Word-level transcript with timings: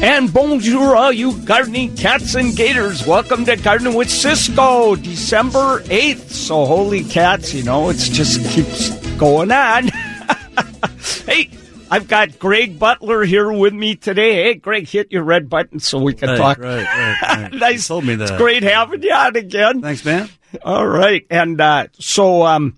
And 0.00 0.32
bonjour, 0.32 0.96
all 0.96 1.12
you 1.12 1.36
gardening 1.44 1.94
cats 1.94 2.34
and 2.34 2.56
gators. 2.56 3.06
Welcome 3.06 3.44
to 3.44 3.56
Gardening 3.56 3.94
with 3.94 4.10
Ciscoe, 4.10 4.96
December 4.96 5.80
8th. 5.82 6.30
So, 6.30 6.64
holy 6.64 7.04
cats, 7.04 7.52
you 7.52 7.62
know, 7.62 7.90
it 7.90 7.98
just 7.98 8.44
keeps 8.48 8.90
going 9.16 9.52
on. 9.52 9.88
hey, 11.26 11.50
I've 11.90 12.08
got 12.08 12.38
Greg 12.38 12.78
Butler 12.78 13.24
here 13.24 13.50
with 13.52 13.72
me 13.72 13.96
today. 13.96 14.44
Hey, 14.44 14.54
Greg, 14.54 14.88
hit 14.88 15.12
your 15.12 15.24
red 15.24 15.48
button 15.48 15.80
so 15.80 15.98
we 15.98 16.14
can 16.14 16.30
right, 16.30 16.38
talk. 16.38 16.58
Right, 16.58 16.84
right, 16.84 17.22
right. 17.22 17.52
nice. 17.54 17.88
You 17.88 17.94
told 17.94 18.04
me 18.04 18.14
that. 18.16 18.30
It's 18.30 18.38
great 18.38 18.62
having 18.62 19.02
you 19.02 19.12
on 19.12 19.36
again. 19.36 19.82
Thanks, 19.82 20.04
man. 20.04 20.28
All 20.62 20.86
right. 20.86 21.26
And 21.30 21.60
uh, 21.60 21.88
so 21.98 22.44
um, 22.44 22.76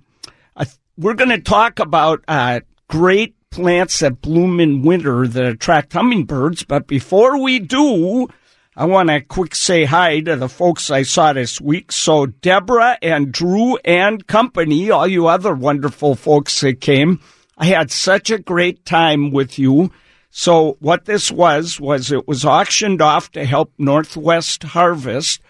I, 0.57 0.67
we're 0.97 1.15
going 1.15 1.31
to 1.31 1.41
talk 1.41 1.79
about 1.81 2.25
uh, 2.29 2.61
great 2.91 3.37
plants 3.51 4.01
that 4.01 4.21
bloom 4.21 4.59
in 4.59 4.83
winter 4.83 5.27
that 5.27 5.45
attract 5.47 5.93
hummingbirds. 5.93 6.65
But 6.65 6.89
before 6.89 7.41
we 7.41 7.61
do, 7.61 8.29
I 8.77 8.85
want 8.85 9.11
to 9.11 9.21
quick 9.21 9.55
say 9.55 9.85
hi 9.85 10.21
to 10.21 10.35
the 10.35 10.49
folks 10.49 10.91
I 10.91 11.05
saw 11.05 11.33
this 11.33 11.61
week. 11.61 11.93
So 11.93 12.27
Deborah 12.27 12.99
and 13.01 13.31
Drew 13.31 13.77
and 13.85 14.27
company, 14.27 14.91
all 14.91 15.07
you 15.07 15.29
other 15.29 15.55
wonderful 15.55 16.17
folks 16.17 16.61
that 16.63 16.81
came, 16.81 17.21
I 17.57 17.67
had 17.67 17.93
such 17.93 18.29
a 18.31 18.39
great 18.39 18.85
time 18.85 19.31
with 19.31 19.57
you. 19.57 19.93
So 20.31 20.77
what 20.81 21.05
this 21.05 21.31
was 21.31 21.79
was 21.79 22.11
it 22.11 22.27
was 22.27 22.45
auctioned 22.45 23.01
off 23.01 23.31
to 23.33 23.45
help 23.45 23.73
Northwest 23.79 24.65
Harvest 24.65 25.41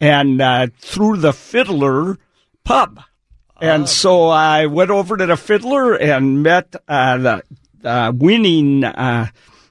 and 0.00 0.40
uh, 0.40 0.68
through 0.78 1.18
the 1.18 1.34
Fiddler 1.34 2.16
Pub. 2.64 3.00
And 3.60 3.88
so 3.88 4.28
I 4.28 4.66
went 4.66 4.90
over 4.90 5.16
to 5.16 5.26
the 5.26 5.36
Fiddler 5.36 5.94
and 5.94 6.42
met 6.42 6.76
uh, 6.86 7.16
the, 7.16 7.42
the 7.80 8.14
winning 8.16 8.84
uh, 8.84 9.28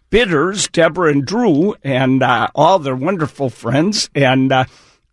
bidders, 0.10 0.68
Deborah 0.68 1.12
and 1.12 1.26
Drew, 1.26 1.76
and 1.84 2.22
uh, 2.22 2.50
all 2.54 2.80
their 2.80 2.96
wonderful 2.96 3.50
friends. 3.50 4.10
And 4.14 4.52
uh, 4.52 4.66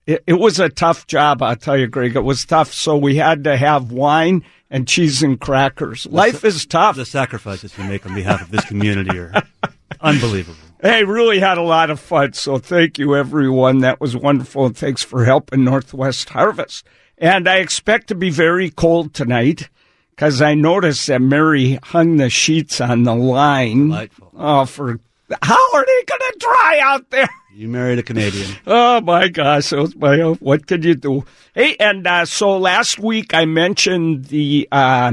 it, 0.07 0.25
it 0.27 0.35
was 0.35 0.59
a 0.59 0.69
tough 0.69 1.07
job, 1.07 1.43
I'll 1.43 1.57
tell 1.57 1.77
you, 1.77 1.87
Greg. 1.87 2.17
It 2.17 2.25
was 2.25 2.45
tough. 2.45 2.73
So 2.73 2.97
we 2.97 3.17
had 3.17 3.45
to 3.45 3.57
have 3.57 3.93
wine 3.93 4.45
and 4.71 4.89
cheese 4.89 5.23
and 5.23 5.41
crackers. 5.41 6.07
Life 6.07 6.45
is 6.45 6.67
tough. 6.67 6.97
The 6.97 7.07
sacrifices 7.07 7.77
you 7.79 7.85
make 7.85 8.05
on 8.07 8.15
behalf 8.15 8.43
of 8.43 8.51
this 8.51 8.65
community 8.65 9.17
are 9.19 9.33
unbelievable. 10.01 10.59
Hey, 10.83 11.05
really 11.05 11.39
had 11.39 11.57
a 11.57 11.63
lot 11.63 11.91
of 11.91 11.99
fun. 11.99 12.35
So 12.35 12.59
thank 12.59 12.99
you, 12.99 13.17
everyone. 13.17 13.79
That 13.79 14.01
was 14.01 14.17
wonderful. 14.17 14.67
And 14.67 14.77
thanks 14.77 15.03
for 15.03 15.25
helping 15.25 15.65
Northwest 15.65 16.29
Harvest. 16.29 16.85
And 17.19 17.49
I 17.49 17.57
expect 17.59 18.09
to 18.09 18.15
be 18.15 18.31
very 18.31 18.71
cold 18.71 19.15
tonight 19.15 19.69
because 20.11 20.43
I 20.43 20.55
noticed 20.55 21.07
that 21.07 21.21
Mary 21.21 21.79
hung 21.83 22.17
the 22.17 22.31
sheets 22.31 22.81
on 22.81 23.05
the 23.05 23.15
line. 23.15 23.89
Delightful. 23.89 24.33
Oh, 24.37 24.65
for 24.67 25.01
how 25.43 25.75
are 25.75 25.87
they 25.87 26.05
going 26.05 26.21
to 26.21 26.37
dry 26.39 26.81
out 26.83 27.11
there? 27.11 27.29
You 27.55 27.69
married 27.69 27.99
a 27.99 28.03
Canadian. 28.03 28.51
Oh 28.67 29.01
my 29.01 29.29
gosh, 29.29 29.73
was 29.73 29.95
my, 29.97 30.19
what 30.19 30.67
can 30.67 30.83
you 30.83 30.95
do? 30.95 31.25
Hey, 31.55 31.77
and 31.79 32.07
uh, 32.07 32.25
so 32.25 32.59
last 32.59 32.99
week 32.99 33.33
I 33.33 33.45
mentioned 33.45 34.27
the 34.27 34.69
uh, 34.73 35.13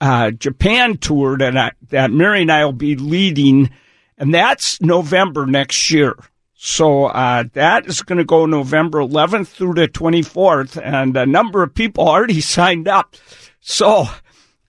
uh, 0.00 0.30
Japan 0.32 0.96
tour 0.96 1.38
that 1.38 1.56
I, 1.56 1.72
that 1.90 2.10
Mary 2.10 2.42
and 2.42 2.50
I 2.50 2.64
will 2.64 2.72
be 2.72 2.96
leading, 2.96 3.70
and 4.18 4.34
that's 4.34 4.80
November 4.80 5.46
next 5.46 5.90
year. 5.90 6.16
So 6.66 7.04
uh, 7.04 7.44
that 7.52 7.84
is 7.84 8.00
going 8.00 8.16
to 8.16 8.24
go 8.24 8.46
November 8.46 9.00
11th 9.00 9.48
through 9.48 9.74
the 9.74 9.86
24th, 9.86 10.80
and 10.82 11.14
a 11.14 11.26
number 11.26 11.62
of 11.62 11.74
people 11.74 12.08
already 12.08 12.40
signed 12.40 12.88
up. 12.88 13.16
So 13.60 14.06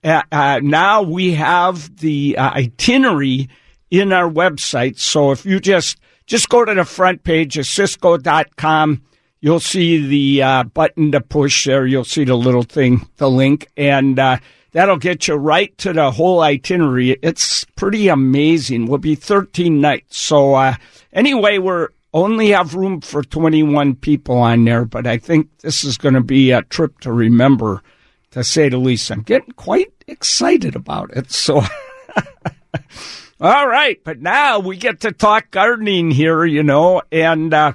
uh, 0.03 0.21
uh, 0.29 0.59
now 0.61 1.03
we 1.03 1.35
have 1.35 1.95
the 1.95 2.37
uh, 2.37 2.51
itinerary 2.51 3.47
in 3.89 4.11
our 4.11 4.29
website. 4.29 4.99
So 4.99 5.31
if 5.31 5.45
you 5.45 5.61
just 5.61 5.97
just 6.25 6.49
go 6.49 6.65
to 6.65 6.73
the 6.73 6.83
front 6.83 7.23
page 7.23 7.57
of 7.57 7.65
Ciscoe.com, 7.65 9.01
you'll 9.39 9.61
see 9.61 10.05
the 10.05 10.43
uh, 10.43 10.63
button 10.65 11.13
to 11.13 11.21
push 11.21 11.63
there. 11.65 11.87
You'll 11.87 12.03
see 12.03 12.25
the 12.25 12.35
little 12.35 12.63
thing, 12.63 13.07
the 13.15 13.29
link, 13.29 13.69
and 13.77 14.19
uh, 14.19 14.39
that'll 14.75 14.97
get 14.97 15.29
you 15.29 15.35
right 15.35 15.75
to 15.77 15.93
the 15.93 16.11
whole 16.11 16.41
itinerary. 16.41 17.11
It's 17.23 17.63
pretty 17.77 18.09
amazing. 18.09 18.87
We'll 18.87 18.97
be 18.97 19.15
13 19.15 19.79
nights. 19.79 20.17
So 20.17 20.53
uh, 20.53 20.75
anyway, 21.13 21.59
we're 21.59 21.89
only 22.13 22.49
have 22.49 22.75
room 22.75 22.99
for 22.99 23.23
21 23.23 23.95
people 23.95 24.37
on 24.37 24.65
there, 24.65 24.83
but 24.83 25.07
I 25.07 25.17
think 25.17 25.59
this 25.59 25.85
is 25.85 25.97
going 25.97 26.15
to 26.15 26.21
be 26.21 26.51
a 26.51 26.61
trip 26.63 26.99
to 26.99 27.13
remember, 27.13 27.83
to 28.31 28.43
say 28.43 28.67
the 28.67 28.77
least. 28.77 29.09
I'm 29.11 29.21
getting 29.21 29.53
quite 29.53 29.93
excited 30.07 30.75
about 30.75 31.15
it. 31.15 31.31
So. 31.31 31.61
All 33.39 33.67
right, 33.67 34.01
but 34.03 34.21
now 34.21 34.59
we 34.59 34.75
get 34.75 35.01
to 35.01 35.13
talk 35.13 35.51
gardening 35.51 36.11
here, 36.11 36.45
you 36.45 36.63
know, 36.63 37.01
and 37.11 37.53
uh, 37.53 37.73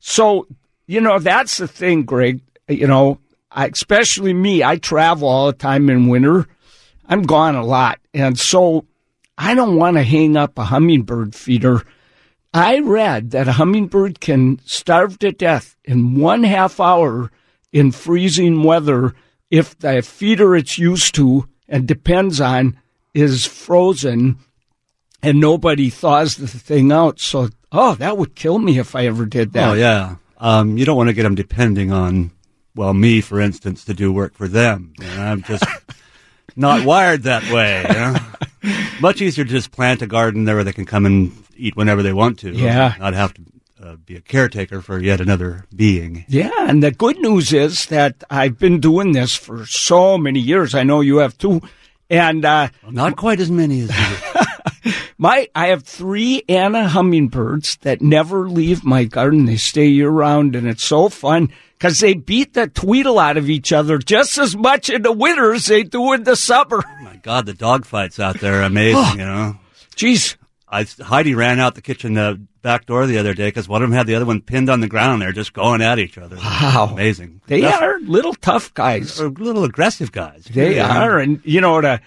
so 0.00 0.48
you 0.86 1.00
know 1.00 1.20
that's 1.20 1.58
the 1.58 1.68
thing, 1.68 2.02
Greg. 2.02 2.40
You 2.68 2.88
know, 2.88 3.20
especially 3.56 4.32
me, 4.32 4.62
I 4.62 4.76
travel 4.76 5.28
all 5.28 5.46
the 5.46 5.52
time 5.52 5.88
in 5.88 6.08
winter. 6.08 6.46
I'm 7.08 7.22
gone 7.22 7.54
a 7.54 7.64
lot, 7.64 8.00
and 8.12 8.38
so 8.38 8.86
I 9.38 9.54
don't 9.54 9.76
want 9.76 9.96
to 9.96 10.02
hang 10.02 10.36
up 10.36 10.58
a 10.58 10.64
hummingbird 10.64 11.34
feeder. 11.34 11.82
I 12.52 12.78
read 12.78 13.32
that 13.32 13.48
a 13.48 13.52
hummingbird 13.52 14.20
can 14.20 14.60
starve 14.64 15.18
to 15.20 15.30
death 15.32 15.76
in 15.84 16.18
one 16.18 16.42
half 16.42 16.80
hour 16.80 17.30
in 17.72 17.92
freezing 17.92 18.62
weather 18.62 19.14
if 19.50 19.78
the 19.78 20.02
feeder 20.02 20.56
it's 20.56 20.78
used 20.78 21.14
to 21.16 21.48
and 21.68 21.86
depends 21.86 22.40
on 22.40 22.78
is 23.14 23.44
frozen 23.44 24.38
and 25.22 25.40
nobody 25.40 25.90
thaws 25.90 26.36
the 26.36 26.46
thing 26.46 26.92
out. 26.92 27.20
So, 27.20 27.50
oh, 27.72 27.94
that 27.96 28.16
would 28.16 28.34
kill 28.34 28.58
me 28.58 28.78
if 28.78 28.94
I 28.94 29.06
ever 29.06 29.26
did 29.26 29.52
that. 29.52 29.70
Oh, 29.70 29.74
yeah. 29.74 30.16
Um, 30.38 30.78
you 30.78 30.84
don't 30.84 30.96
want 30.96 31.08
to 31.08 31.14
get 31.14 31.24
them 31.24 31.34
depending 31.34 31.92
on, 31.92 32.30
well, 32.76 32.94
me, 32.94 33.20
for 33.20 33.40
instance, 33.40 33.84
to 33.86 33.94
do 33.94 34.12
work 34.12 34.34
for 34.34 34.46
them. 34.46 34.92
Know, 34.98 35.22
I'm 35.22 35.42
just 35.42 35.64
not 36.56 36.84
wired 36.84 37.24
that 37.24 37.50
way. 37.50 37.84
You 37.88 37.94
know? 37.94 38.16
Much 39.00 39.20
easier 39.20 39.44
to 39.44 39.50
just 39.50 39.72
plant 39.72 40.02
a 40.02 40.06
garden 40.06 40.44
there 40.44 40.56
where 40.56 40.64
they 40.64 40.72
can 40.72 40.86
come 40.86 41.06
and 41.06 41.32
eat 41.56 41.76
whenever 41.76 42.02
they 42.02 42.12
want 42.12 42.38
to. 42.40 42.52
Yeah. 42.52 42.94
Not 42.98 43.14
have 43.14 43.34
to 43.34 43.42
uh, 43.82 43.96
be 43.96 44.16
a 44.16 44.20
caretaker 44.20 44.82
for 44.82 45.00
yet 45.00 45.20
another 45.20 45.64
being. 45.74 46.24
Yeah, 46.28 46.50
and 46.68 46.82
the 46.82 46.90
good 46.90 47.18
news 47.18 47.52
is 47.52 47.86
that 47.86 48.24
I've 48.30 48.58
been 48.58 48.80
doing 48.80 49.12
this 49.12 49.34
for 49.34 49.64
so 49.66 50.18
many 50.18 50.40
years. 50.40 50.74
I 50.74 50.82
know 50.82 51.00
you 51.00 51.18
have 51.18 51.36
too. 51.38 51.62
And 52.08 52.44
uh, 52.44 52.68
Well, 52.82 52.92
not 52.92 53.16
quite 53.16 53.40
as 53.40 53.50
many 53.50 53.80
as 53.80 53.90
you. 53.90 54.92
my 55.18 55.48
I 55.54 55.68
have 55.68 55.82
three 55.84 56.42
Anna 56.48 56.88
hummingbirds 56.88 57.76
that 57.78 58.00
never 58.00 58.48
leave 58.48 58.84
my 58.84 59.04
garden. 59.04 59.46
They 59.46 59.56
stay 59.56 59.86
year 59.86 60.10
round, 60.10 60.54
and 60.54 60.68
it's 60.68 60.84
so 60.84 61.08
fun 61.08 61.52
because 61.78 61.98
they 62.00 62.14
beat 62.14 62.54
the 62.54 62.66
tweedle 62.68 63.18
out 63.18 63.36
of 63.36 63.48
each 63.50 63.72
other 63.72 63.98
just 63.98 64.38
as 64.38 64.56
much 64.56 64.88
in 64.90 65.02
the 65.02 65.12
winter 65.12 65.52
as 65.54 65.66
they 65.66 65.82
do 65.82 66.12
in 66.12 66.24
the 66.24 66.36
summer. 66.36 66.82
My 67.02 67.16
God, 67.22 67.46
the 67.46 67.52
dogfights 67.52 68.18
out 68.18 68.40
there 68.40 68.60
are 68.60 68.64
amazing, 68.64 69.18
you 69.20 69.24
know. 69.26 69.56
Jeez, 69.94 70.36
I, 70.68 70.84
Heidi 71.02 71.34
ran 71.34 71.60
out 71.60 71.74
the 71.74 71.82
kitchen 71.82 72.16
uh, 72.18 72.34
back 72.62 72.86
door 72.86 73.06
the 73.06 73.18
other 73.18 73.34
day 73.34 73.48
because 73.48 73.68
one 73.68 73.82
of 73.82 73.88
them 73.88 73.96
had 73.96 74.06
the 74.06 74.14
other 74.16 74.26
one 74.26 74.40
pinned 74.40 74.68
on 74.68 74.80
the 74.80 74.88
ground. 74.88 75.22
They're 75.22 75.32
just 75.32 75.52
going 75.52 75.80
at 75.82 75.98
each 75.98 76.18
other. 76.18 76.36
Wow. 76.36 76.88
amazing. 76.92 77.40
they 77.46 77.60
That's- 77.60 77.80
are 77.80 77.98
little 78.00 78.34
tough 78.34 78.74
guys. 78.74 79.20
are 79.20 79.28
little 79.28 79.64
aggressive 79.64 80.12
guys. 80.12 80.44
They 80.44 80.76
Yeah. 80.76 81.02
are, 81.04 81.18
and 81.18 81.40
you 81.44 81.60
know 81.60 81.80
the 81.80 82.00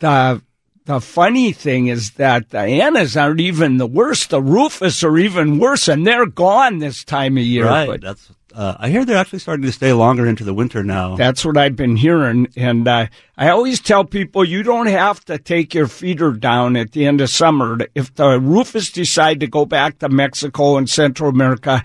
the 0.00 0.42
the 0.84 1.00
funny 1.00 1.52
thing 1.52 1.86
is 1.86 2.12
that 2.12 2.50
the 2.50 2.58
Annas 2.58 3.16
aren't 3.16 3.40
even 3.40 3.76
the 3.76 3.86
worst. 3.86 4.30
The 4.30 4.42
Rufous 4.42 5.04
are 5.04 5.16
even 5.16 5.58
worse, 5.58 5.88
and 5.88 6.06
they're 6.06 6.26
gone 6.26 6.78
this 6.78 7.04
time 7.04 7.36
of 7.36 7.44
year. 7.44 7.66
right. 7.66 7.86
But 7.88 8.00
That's. 8.00 8.30
Uh, 8.54 8.76
I 8.78 8.90
hear 8.90 9.06
they're 9.06 9.16
actually 9.16 9.38
starting 9.38 9.64
to 9.64 9.72
stay 9.72 9.94
longer 9.94 10.26
into 10.26 10.44
the 10.44 10.52
winter 10.52 10.84
now. 10.84 11.16
That's 11.16 11.42
what 11.42 11.56
I've 11.56 11.74
been 11.74 11.96
hearing. 11.96 12.48
And 12.54 12.86
uh, 12.86 13.06
I 13.38 13.48
always 13.48 13.80
tell 13.80 14.04
people 14.04 14.44
you 14.44 14.62
don't 14.62 14.88
have 14.88 15.24
to 15.24 15.38
take 15.38 15.72
your 15.72 15.86
feeder 15.86 16.32
down 16.32 16.76
at 16.76 16.92
the 16.92 17.06
end 17.06 17.22
of 17.22 17.30
summer. 17.30 17.78
If 17.94 18.14
the 18.14 18.38
Rufous 18.38 18.90
decide 18.90 19.40
to 19.40 19.46
go 19.46 19.64
back 19.64 20.00
to 20.00 20.10
Mexico 20.10 20.76
and 20.76 20.90
Central 20.90 21.30
America, 21.30 21.82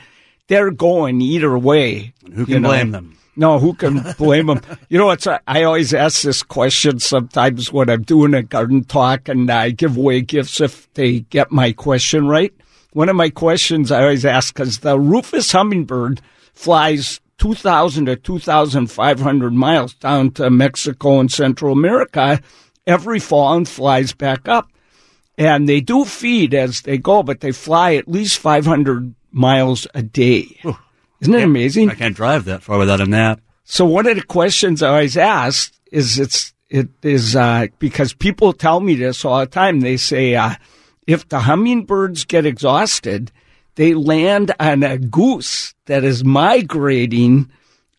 they're 0.47 0.71
going 0.71 1.21
either 1.21 1.57
way. 1.57 2.13
Who 2.33 2.41
you 2.41 2.45
can 2.45 2.63
know. 2.63 2.69
blame 2.69 2.91
them? 2.91 3.17
No, 3.37 3.59
who 3.59 3.73
can 3.75 4.03
blame 4.17 4.47
them? 4.47 4.61
You 4.89 4.97
know, 4.97 5.11
it's 5.11 5.27
a, 5.27 5.39
I 5.47 5.63
always 5.63 5.93
ask 5.93 6.23
this 6.23 6.41
question 6.41 6.99
sometimes 6.99 7.71
when 7.71 7.89
I'm 7.89 8.01
doing 8.01 8.33
a 8.33 8.41
garden 8.41 8.83
talk 8.83 9.29
and 9.29 9.49
I 9.51 9.69
give 9.69 9.95
away 9.95 10.21
gifts 10.21 10.59
if 10.59 10.91
they 10.93 11.19
get 11.19 11.51
my 11.51 11.71
question 11.71 12.27
right. 12.27 12.53
One 12.93 13.09
of 13.09 13.15
my 13.15 13.29
questions 13.29 13.91
I 13.91 14.01
always 14.01 14.25
ask 14.25 14.59
is 14.59 14.79
the 14.79 14.97
Rufous 14.97 15.51
hummingbird 15.51 16.21
flies 16.53 17.19
2,000 17.37 18.07
to 18.07 18.15
2,500 18.15 19.53
miles 19.53 19.93
down 19.93 20.31
to 20.31 20.49
Mexico 20.49 21.19
and 21.19 21.31
Central 21.31 21.73
America 21.73 22.41
every 22.87 23.19
fall 23.19 23.55
and 23.55 23.67
flies 23.67 24.13
back 24.13 24.47
up. 24.47 24.71
And 25.37 25.69
they 25.69 25.81
do 25.81 26.05
feed 26.05 26.55
as 26.55 26.81
they 26.81 26.97
go, 26.97 27.21
but 27.21 27.41
they 27.41 27.51
fly 27.51 27.93
at 27.95 28.07
least 28.07 28.39
500 28.39 29.13
miles 29.31 29.85
a 29.93 30.01
day. 30.01 30.59
Isn't 31.21 31.33
it 31.33 31.43
amazing? 31.43 31.89
I 31.89 31.95
can't 31.95 32.15
drive 32.15 32.45
that 32.45 32.63
far 32.63 32.77
without 32.77 33.01
a 33.01 33.05
nap. 33.05 33.41
So 33.63 33.85
one 33.85 34.07
of 34.07 34.15
the 34.15 34.23
questions 34.23 34.81
I 34.81 34.89
always 34.89 35.17
ask 35.17 35.73
is 35.91 36.19
it's 36.19 36.53
It 36.69 36.89
is 37.01 37.35
uh, 37.35 37.67
because 37.79 38.13
people 38.13 38.53
tell 38.53 38.79
me 38.79 38.95
this 38.95 39.25
all 39.25 39.39
the 39.39 39.45
time. 39.45 39.79
They 39.79 39.97
say 39.97 40.35
uh, 40.35 40.55
if 41.05 41.27
the 41.27 41.39
hummingbirds 41.41 42.25
get 42.25 42.45
exhausted, 42.45 43.31
they 43.75 43.93
land 43.93 44.53
on 44.59 44.83
a 44.83 44.97
goose 44.97 45.73
that 45.85 46.03
is 46.03 46.23
migrating 46.23 47.49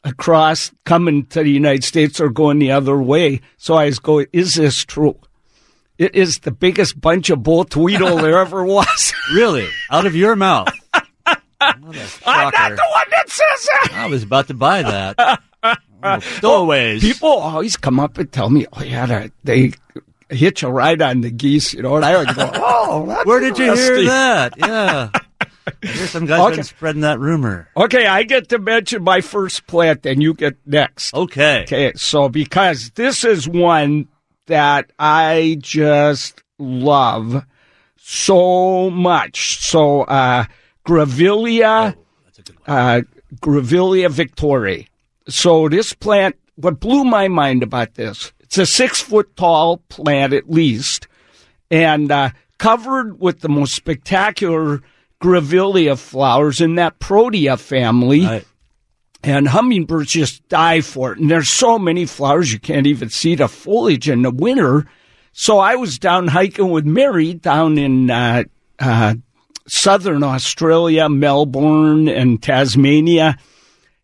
across, 0.05 0.73
coming 0.85 1.27
to 1.27 1.43
the 1.43 1.51
United 1.51 1.85
States 1.85 2.21
or 2.21 2.29
going 2.29 2.59
the 2.59 2.73
other 2.73 3.01
way. 3.01 3.41
So 3.57 3.75
I 3.75 3.87
was 3.87 3.99
going, 3.99 4.27
is 4.33 4.55
this 4.55 4.85
true? 4.85 5.19
It 5.99 6.15
is 6.15 6.41
the 6.41 6.53
biggest 6.53 7.01
bunch 7.01 7.31
of 7.31 7.43
bull 7.43 7.65
tweedle 7.65 8.17
there 8.23 8.39
ever 8.39 8.65
was. 8.65 9.13
Really? 9.35 9.69
Out 9.91 10.07
of 10.07 10.15
your 10.15 10.37
mouth? 10.37 10.69
What 11.61 11.97
a 11.97 12.07
I'm 12.27 12.51
not 12.53 12.71
the 12.71 12.85
one 12.93 13.07
that 13.11 13.29
says 13.29 13.69
that. 13.73 13.91
I 13.95 14.07
was 14.07 14.23
about 14.23 14.47
to 14.49 14.55
buy 14.55 14.83
that. 14.83 15.41
Oh, 16.03 16.21
Stowaways. 16.21 17.03
People 17.03 17.31
always 17.31 17.77
come 17.77 17.99
up 17.99 18.17
and 18.19 18.31
tell 18.31 18.49
me, 18.51 18.67
"Oh 18.73 18.83
yeah, 18.83 19.07
they- 19.07 19.31
they 19.43 19.73
hitch 20.37 20.63
a 20.63 20.71
ride 20.71 21.03
on 21.03 21.23
the 21.23 21.31
geese," 21.31 21.75
you 21.75 21.83
know, 21.83 21.97
and 21.97 22.05
I 22.05 22.17
would 22.17 22.35
go, 22.37 22.51
"Oh, 22.55 23.07
that's 23.07 23.27
Where 23.27 23.41
did 23.41 23.59
you 23.59 23.75
hear 23.75 24.05
that? 24.05 24.55
Yeah. 24.59 25.11
I 25.83 25.87
hear 25.87 26.07
some 26.07 26.25
guys 26.27 26.41
Okay. 26.41 26.55
been 26.57 26.65
spreading 26.65 27.01
that 27.03 27.19
rumor. 27.19 27.69
Okay, 27.77 28.07
I 28.07 28.23
get 28.23 28.49
to 28.51 28.59
mention 28.59 29.03
my 29.03 29.21
first 29.21 29.67
plant, 29.67 30.07
and 30.07 30.23
you 30.23 30.33
get 30.35 30.57
next. 30.65 31.13
Okay. 31.13 31.63
Okay, 31.63 31.93
so 31.97 32.29
because 32.29 32.91
this 32.95 33.25
is 33.25 33.47
one 33.49 34.07
that 34.47 34.91
I 34.99 35.59
just 35.61 36.43
love 36.59 37.45
so 37.97 38.89
much. 38.91 39.59
So, 39.59 40.03
uh, 40.03 40.45
Grevillea, 40.89 41.95
uh, 42.67 43.03
Grevillea 43.43 44.11
victoria. 44.11 44.85
So 45.29 45.69
this 45.69 45.93
plant, 45.93 46.37
what 46.57 46.81
blew 46.81 47.05
my 47.05 47.29
mind 47.29 47.63
about 47.63 47.95
this, 47.95 48.33
it's 48.41 48.57
a 48.57 48.65
six 48.65 49.01
foot 49.01 49.37
tall 49.37 49.79
plant 49.91 50.33
at 50.33 50.49
least, 50.49 51.07
and 51.71 52.11
uh, 52.11 52.31
covered 52.59 53.21
with 53.21 53.41
the 53.41 53.51
most 53.51 53.75
spectacular 53.75 54.81
Grevillea 55.23 55.99
flowers 55.99 56.61
in 56.63 56.77
that 56.77 56.99
Protea 57.01 57.59
family 57.59 58.25
Right. 58.25 58.47
and 59.23 59.49
hummingbirds 59.49 60.13
just 60.13 60.49
die 60.49 60.81
for 60.81 61.13
it. 61.13 61.19
And 61.19 61.31
there's 61.31 61.51
so 61.51 61.79
many 61.79 62.07
flowers 62.07 62.51
you 62.53 62.59
can't 62.59 62.87
even 62.87 63.11
see 63.11 63.35
the 63.35 63.49
foliage 63.49 64.09
in 64.09 64.23
the 64.23 64.31
winter. 64.31 64.87
So 65.33 65.59
I 65.59 65.75
was 65.75 65.99
down 65.99 66.29
hiking 66.29 66.71
with 66.71 66.87
Mary 66.87 67.35
down 67.35 67.77
in 67.77 68.11
uh, 68.11 68.45
uh, 68.79 69.15
southern 69.69 70.23
Australia, 70.23 71.09
Melbourne, 71.09 72.09
and 72.09 72.43
Tasmania, 72.43 73.37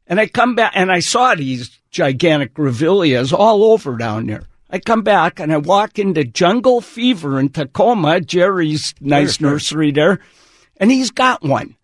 and 0.06 0.20
I 0.20 0.26
come 0.26 0.54
back 0.54 0.72
and 0.74 0.92
I 0.92 1.00
saw 1.00 1.34
these 1.34 1.80
gigantic 1.90 2.54
grevilleas 2.54 3.32
all 3.32 3.64
over 3.64 3.96
down 3.96 4.26
there. 4.26 4.44
I 4.70 4.78
come 4.78 5.02
back 5.02 5.38
and 5.38 5.52
I 5.52 5.58
walk 5.58 5.98
into 5.98 6.24
Jungle 6.24 6.80
Fever 6.80 7.38
in 7.38 7.48
Tacoma, 7.48 8.20
Jerry's 8.20 8.94
nice 9.00 9.36
sure. 9.36 9.50
nursery 9.50 9.92
there, 9.92 10.20
and 10.78 10.90
he's 10.90 11.10
got 11.10 11.42
one. 11.42 11.76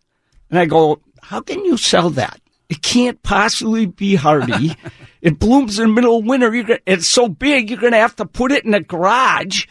And 0.50 0.58
I 0.58 0.66
go, 0.66 1.00
how 1.22 1.40
can 1.40 1.64
you 1.64 1.76
sell 1.76 2.10
that? 2.10 2.40
It 2.68 2.82
can't 2.82 3.22
possibly 3.22 3.86
be 3.86 4.16
hardy. 4.16 4.76
it 5.22 5.38
blooms 5.38 5.78
in 5.78 5.88
the 5.88 5.94
middle 5.94 6.18
of 6.18 6.24
winter. 6.24 6.54
You're 6.54 6.64
gonna, 6.64 6.80
it's 6.86 7.08
so 7.08 7.28
big, 7.28 7.70
you're 7.70 7.80
going 7.80 7.92
to 7.92 7.98
have 7.98 8.16
to 8.16 8.26
put 8.26 8.52
it 8.52 8.64
in 8.64 8.74
a 8.74 8.80
garage. 8.80 9.66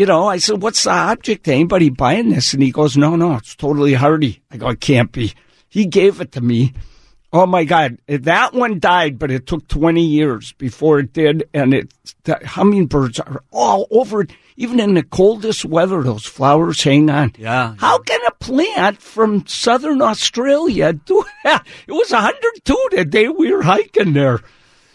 You 0.00 0.06
know, 0.06 0.28
I 0.28 0.38
said, 0.38 0.62
what's 0.62 0.84
the 0.84 0.92
object? 0.92 1.46
Anybody 1.46 1.90
buying 1.90 2.30
this? 2.30 2.54
And 2.54 2.62
he 2.62 2.70
goes, 2.70 2.96
no, 2.96 3.16
no, 3.16 3.34
it's 3.34 3.54
totally 3.54 3.92
hardy. 3.92 4.40
I 4.50 4.56
go, 4.56 4.70
it 4.70 4.80
can't 4.80 5.12
be. 5.12 5.34
He 5.68 5.84
gave 5.84 6.22
it 6.22 6.32
to 6.32 6.40
me. 6.40 6.72
Oh 7.34 7.44
my 7.44 7.64
God, 7.64 7.98
that 8.06 8.54
one 8.54 8.80
died, 8.80 9.18
but 9.18 9.30
it 9.30 9.46
took 9.46 9.68
20 9.68 10.02
years 10.02 10.52
before 10.52 11.00
it 11.00 11.12
did. 11.12 11.46
And 11.52 11.74
it, 11.74 11.92
the 12.24 12.40
hummingbirds 12.46 13.20
are 13.20 13.44
all 13.50 13.88
over 13.90 14.22
it. 14.22 14.30
Even 14.56 14.80
in 14.80 14.94
the 14.94 15.02
coldest 15.02 15.66
weather, 15.66 16.02
those 16.02 16.24
flowers 16.24 16.82
hang 16.82 17.10
on. 17.10 17.34
Yeah. 17.36 17.74
How 17.76 17.98
can 17.98 18.20
a 18.26 18.30
plant 18.30 19.02
from 19.02 19.46
southern 19.46 20.00
Australia 20.00 20.94
do 20.94 21.22
that? 21.44 21.66
It 21.86 21.92
was 21.92 22.10
102 22.10 22.88
the 22.92 23.04
day 23.04 23.28
we 23.28 23.52
were 23.52 23.64
hiking 23.64 24.14
there. 24.14 24.40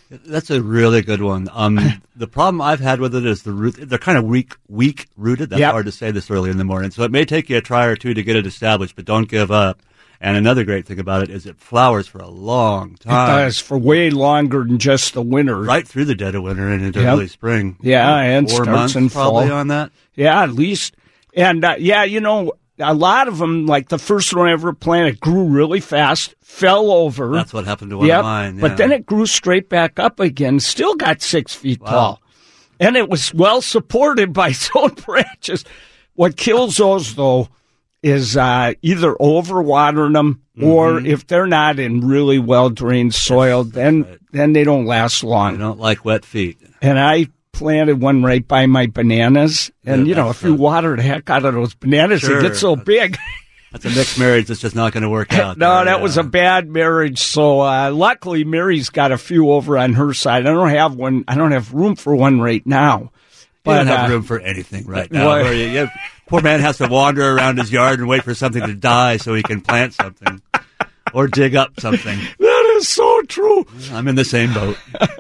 That's 0.09 0.49
a 0.51 0.61
really 0.61 1.01
good 1.01 1.21
one. 1.21 1.49
Um, 1.51 1.79
the 2.15 2.27
problem 2.27 2.61
I've 2.61 2.79
had 2.79 2.99
with 2.99 3.15
it 3.15 3.25
is 3.25 3.43
the 3.43 3.51
root. 3.53 3.75
They're 3.79 3.97
kind 3.97 4.17
of 4.17 4.23
weak, 4.25 4.53
weak 4.67 5.07
rooted. 5.17 5.49
That's 5.49 5.59
Yep. 5.59 5.71
hard 5.71 5.85
to 5.87 5.91
say 5.91 6.11
this 6.11 6.29
early 6.29 6.49
in 6.51 6.57
the 6.57 6.63
morning. 6.63 6.91
So 6.91 7.03
it 7.03 7.11
may 7.11 7.25
take 7.25 7.49
you 7.49 7.57
a 7.57 7.61
try 7.61 7.85
or 7.85 7.95
two 7.95 8.13
to 8.13 8.23
get 8.23 8.35
it 8.35 8.45
established, 8.45 8.95
but 8.95 9.05
don't 9.05 9.27
give 9.29 9.51
up. 9.51 9.81
And 10.21 10.37
another 10.37 10.63
great 10.63 10.85
thing 10.85 10.99
about 10.99 11.23
it 11.23 11.29
is 11.29 11.45
it 11.45 11.57
flowers 11.59 12.07
for 12.07 12.19
a 12.19 12.27
long 12.27 12.95
time. 12.95 13.29
It 13.29 13.43
does 13.45 13.59
for 13.59 13.77
way 13.77 14.09
longer 14.09 14.63
than 14.63 14.79
just 14.79 15.13
the 15.13 15.21
winter. 15.21 15.59
right 15.61 15.87
through 15.87 16.05
the 16.05 16.15
dead 16.15 16.35
of 16.35 16.43
winter 16.43 16.67
and 16.69 16.83
into 16.83 17.01
Yep. 17.01 17.13
early 17.13 17.27
spring. 17.27 17.75
Yeah, 17.81 18.15
and 18.17 18.49
four 18.49 18.63
starts 18.63 18.77
months 18.77 18.95
in 18.95 19.09
probably 19.09 19.49
fall. 19.49 19.57
on 19.57 19.67
that. 19.67 19.91
Yeah, 20.15 20.41
at 20.41 20.53
least. 20.53 20.95
And 21.35 21.65
uh, 21.65 21.75
yeah, 21.77 22.03
you 22.05 22.21
know, 22.21 22.53
a 22.79 22.93
lot 22.93 23.27
of 23.27 23.37
them, 23.37 23.65
like 23.65 23.89
the 23.89 23.97
first 23.97 24.33
one 24.35 24.47
I 24.47 24.51
ever 24.51 24.73
planted, 24.73 25.19
grew 25.19 25.45
really 25.45 25.79
fast, 25.79 26.35
fell 26.41 26.91
over. 26.91 27.31
That's 27.31 27.53
what 27.53 27.65
happened 27.65 27.91
to 27.91 27.97
one 27.97 28.07
Yep. 28.07 28.19
of 28.19 28.25
mine. 28.25 28.59
But 28.59 28.77
then 28.77 28.91
it 28.91 29.05
grew 29.05 29.25
straight 29.25 29.69
back 29.69 29.99
up 29.99 30.19
again, 30.19 30.59
still 30.59 30.95
got 30.95 31.21
six 31.21 31.53
feet 31.55 31.79
tall. 31.85 32.21
And 32.79 32.97
it 32.97 33.09
was 33.09 33.33
well 33.33 33.61
supported 33.61 34.33
by 34.33 34.49
its 34.49 34.69
own 34.75 34.93
branches. 34.95 35.63
What 36.15 36.35
kills 36.37 36.77
those, 36.77 37.15
though, 37.15 37.47
is 38.03 38.35
uh, 38.37 38.73
either 38.81 39.13
overwatering 39.15 40.13
them 40.13 40.41
or 40.61 40.91
Mm-hmm. 40.93 41.05
if 41.07 41.27
they're 41.27 41.47
not 41.47 41.79
in 41.79 42.07
really 42.07 42.39
well 42.39 42.69
drained 42.69 43.13
soil, 43.13 43.63
then 43.65 44.19
then 44.31 44.53
they 44.53 44.63
don't 44.63 44.85
last 44.85 45.23
long. 45.23 45.57
don't 45.57 45.79
like 45.79 46.05
wet 46.05 46.23
feet. 46.23 46.57
And 46.81 46.97
I 46.99 47.27
planted 47.55 48.01
one 48.01 48.21
right 48.23 48.45
by 48.47 48.65
my 48.67 48.85
bananas, 48.87 49.71
and 49.85 50.01
Yeah, 50.05 50.09
you 50.09 50.15
know, 50.15 50.29
if 50.29 50.43
you 50.43 50.53
water 50.53 50.95
the 50.95 51.01
heck 51.01 51.29
out 51.29 51.45
of 51.45 51.53
those 51.53 51.73
bananas, 51.73 52.21
Sure. 52.21 52.41
they 52.41 52.49
get 52.49 52.55
so 52.57 52.75
big. 52.75 53.17
That's 53.71 53.83
a 53.85 53.89
mixed 53.89 54.17
marriage 54.17 54.47
that's 54.47 54.61
just 54.61 54.73
not 54.73 54.93
going 54.93 55.03
to 55.03 55.09
work 55.09 55.33
out. 55.37 55.57
No, 55.57 55.75
there, 55.75 55.85
that 55.85 55.97
yeah. 55.97 56.01
was 56.03 56.17
a 56.17 56.23
bad 56.23 56.69
marriage. 56.69 57.19
So 57.19 57.59
uh, 57.59 57.91
luckily, 57.91 58.45
Mary's 58.45 58.89
got 58.89 59.11
a 59.11 59.17
few 59.17 59.51
over 59.51 59.77
on 59.77 59.91
her 59.95 60.13
side. 60.13 60.47
I 60.47 60.53
don't 60.53 60.69
have 60.69 60.95
one. 60.95 61.25
I 61.27 61.35
don't 61.35 61.51
have 61.51 61.73
room 61.73 61.97
for 61.97 62.15
one 62.15 62.39
right 62.39 62.65
now. 62.65 63.11
You 63.65 63.73
don't 63.73 63.87
have 63.87 64.09
uh, 64.09 64.13
room 64.13 64.23
for 64.23 64.39
anything 64.39 64.85
right 64.85 65.11
now. 65.11 65.27
Where 65.27 65.53
you- 65.53 65.67
you- 65.81 65.89
poor 66.27 66.41
man 66.41 66.61
has 66.61 66.77
to 66.77 66.87
wander 66.87 67.35
around 67.35 67.57
his 67.57 67.69
yard 67.71 67.99
and 67.99 68.07
wait 68.07 68.23
for 68.23 68.33
something 68.33 68.65
to 68.65 68.73
die 68.75 69.17
so 69.17 69.33
he 69.33 69.43
can 69.43 69.59
plant 69.59 69.93
something 69.93 70.41
or 71.13 71.27
dig 71.27 71.55
up 71.57 71.77
something. 71.79 72.17
Is 72.75 72.89
so 72.89 73.21
true. 73.23 73.65
I'm 73.91 74.07
in 74.07 74.15
the 74.15 74.25
same 74.25 74.53
boat. 74.53 74.77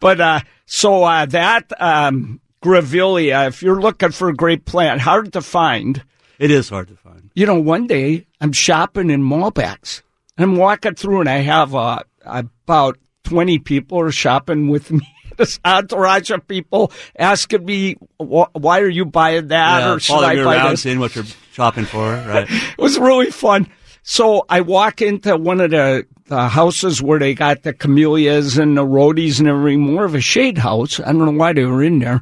But 0.00 0.20
uh, 0.20 0.40
so 0.66 1.02
uh, 1.02 1.24
that 1.26 1.72
um, 1.80 2.38
Grevillea, 2.62 3.48
if 3.48 3.62
you're 3.62 3.80
looking 3.80 4.10
for 4.10 4.28
a 4.28 4.34
great 4.34 4.66
plant, 4.66 5.00
hard 5.00 5.32
to 5.32 5.40
find. 5.40 6.04
It 6.38 6.50
is 6.50 6.68
hard 6.68 6.88
to 6.88 6.96
find. 6.96 7.30
You 7.34 7.46
know, 7.46 7.58
one 7.58 7.86
day 7.86 8.26
I'm 8.38 8.52
shopping 8.52 9.08
in 9.08 9.22
Molbak's. 9.22 10.02
I'm 10.36 10.56
walking 10.56 10.94
through 10.94 11.20
and 11.20 11.28
I 11.30 11.38
have 11.38 11.74
uh, 11.74 12.02
about 12.26 12.98
20 13.24 13.60
people 13.60 13.98
are 14.00 14.12
shopping 14.12 14.68
with 14.68 14.90
me. 14.90 15.08
This 15.36 15.58
entourage 15.64 16.30
of 16.30 16.46
people 16.46 16.92
asking 17.18 17.64
me, 17.64 17.96
why 18.18 18.78
are 18.78 18.88
you 18.88 19.04
buying 19.04 19.48
that? 19.48 19.80
Yeah, 19.80 19.94
or 19.94 19.98
should 19.98 20.22
I 20.22 20.36
buy 20.44 20.58
around, 20.58 20.70
this? 20.70 20.82
seeing 20.82 21.00
what 21.00 21.16
you're 21.16 21.24
shopping 21.50 21.86
for, 21.86 22.12
right? 22.12 22.48
It 22.78 22.78
was 22.78 23.00
really 23.00 23.32
fun. 23.32 23.66
So 24.06 24.44
I 24.50 24.60
walk 24.60 25.00
into 25.00 25.34
one 25.34 25.62
of 25.62 25.70
the, 25.70 26.06
the 26.26 26.48
houses 26.48 27.00
where 27.00 27.18
they 27.18 27.32
got 27.32 27.62
the 27.62 27.72
camellias 27.72 28.58
and 28.58 28.76
the 28.76 28.84
rhodies 28.84 29.40
and 29.40 29.48
everything, 29.48 29.80
more 29.80 30.04
of 30.04 30.14
a 30.14 30.20
shade 30.20 30.58
house. 30.58 31.00
I 31.00 31.04
don't 31.04 31.24
know 31.24 31.30
why 31.30 31.54
they 31.54 31.64
were 31.64 31.82
in 31.82 32.00
there. 32.00 32.20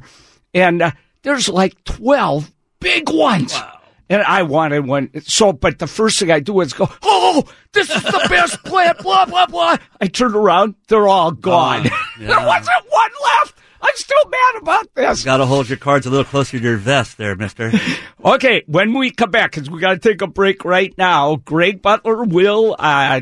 And 0.53 0.81
uh, 0.81 0.91
there's 1.23 1.49
like 1.49 1.83
12 1.83 2.49
big 2.79 3.09
ones. 3.09 3.59
And 4.09 4.21
I 4.21 4.43
wanted 4.43 4.87
one. 4.87 5.09
So, 5.23 5.51
but 5.51 5.79
the 5.79 5.87
first 5.87 6.19
thing 6.19 6.31
I 6.31 6.39
do 6.39 6.61
is 6.61 6.71
go, 6.71 6.87
oh, 7.01 7.43
this 7.73 7.89
is 7.89 8.01
the 8.01 8.27
best 8.29 8.63
plant, 8.63 8.99
blah, 8.99 9.25
blah, 9.25 9.47
blah. 9.47 9.75
I 9.99 10.07
turn 10.07 10.35
around, 10.35 10.75
they're 10.87 11.09
all 11.09 11.31
gone. 11.31 11.83
Gone, 11.83 11.91
there 12.19 12.47
wasn't 12.47 12.85
one 12.89 13.11
left. 13.23 13.59
I'm 13.83 13.95
still 13.95 14.29
mad 14.29 14.61
about 14.61 14.95
this. 14.95 15.23
Got 15.23 15.37
to 15.37 15.45
hold 15.45 15.67
your 15.67 15.77
cards 15.77 16.05
a 16.05 16.09
little 16.09 16.23
closer 16.25 16.57
to 16.57 16.63
your 16.63 16.77
vest 16.77 17.17
there, 17.17 17.35
mister. 17.35 17.71
Okay, 18.25 18.63
when 18.67 18.93
we 18.93 19.11
come 19.11 19.31
back, 19.31 19.51
because 19.51 19.69
we 19.69 19.81
got 19.81 20.01
to 20.01 20.09
take 20.09 20.21
a 20.21 20.27
break 20.27 20.63
right 20.63 20.97
now, 20.97 21.35
Greg 21.35 21.81
Butler 21.81 22.23
will 22.23 22.73
uh, 22.79 23.19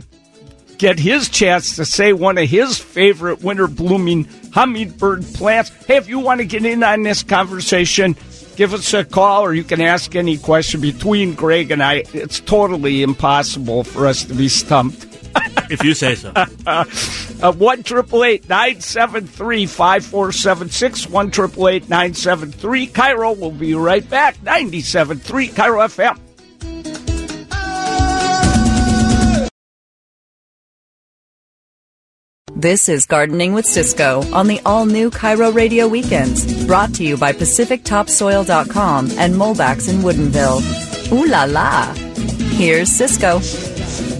get 0.77 0.99
his 0.99 1.27
chance 1.27 1.75
to 1.77 1.85
say 1.85 2.13
one 2.13 2.37
of 2.37 2.47
his 2.47 2.77
favorite 2.77 3.41
winter 3.41 3.65
blooming 3.67 4.27
hummingbird 4.53 5.23
plants. 5.33 5.69
Hey, 5.85 5.97
if 5.97 6.07
you 6.07 6.19
want 6.19 6.39
to 6.39 6.45
get 6.45 6.63
in 6.65 6.83
on 6.83 7.01
this 7.01 7.23
conversation, 7.23 8.15
give 8.55 8.75
us 8.75 8.93
a 8.93 9.03
call 9.03 9.41
or 9.41 9.55
you 9.55 9.63
can 9.63 9.81
ask 9.81 10.15
any 10.15 10.37
question 10.37 10.81
between 10.81 11.33
Greg 11.33 11.71
and 11.71 11.81
I. 11.81 12.03
It's 12.13 12.39
totally 12.39 13.01
impossible 13.01 13.83
for 13.83 14.05
us 14.05 14.23
to 14.25 14.35
be 14.35 14.49
stumped. 14.49 15.07
if 15.69 15.83
you 15.83 15.93
say 15.93 16.15
so. 16.15 16.33
Uh, 17.41 17.51
one 17.53 17.81
triple 17.81 18.23
eight 18.23 18.47
nine 18.47 18.79
seven 18.81 19.25
three 19.25 19.65
five 19.65 20.05
four 20.05 20.31
seven 20.31 20.69
six 20.69 21.09
one 21.09 21.31
triple 21.31 21.67
eight 21.67 21.89
nine 21.89 22.13
seven 22.13 22.51
three. 22.51 22.85
KIRO 22.85 23.39
will 23.39 23.49
be 23.49 23.73
right 23.73 24.07
back. 24.07 24.41
Ninety 24.43 24.81
seven 24.81 25.17
three 25.17 25.47
KIRO 25.47 25.87
FM. 25.87 26.19
This 32.61 32.89
is 32.89 33.07
Gardening 33.07 33.53
with 33.53 33.65
Ciscoe 33.65 34.21
on 34.33 34.45
the 34.45 34.61
all 34.67 34.85
new 34.85 35.09
KIRO 35.09 35.51
Radio 35.51 35.87
Weekends, 35.87 36.67
brought 36.67 36.93
to 36.95 37.03
you 37.03 37.17
by 37.17 37.33
PacificTopsoil.com 37.33 39.09
and 39.17 39.33
Molbak's 39.33 39.87
in 39.87 40.01
Woodinville. 40.01 41.11
Ooh 41.11 41.25
la 41.25 41.45
la! 41.45 41.91
Here's 42.55 42.91
Ciscoe. 42.91 43.39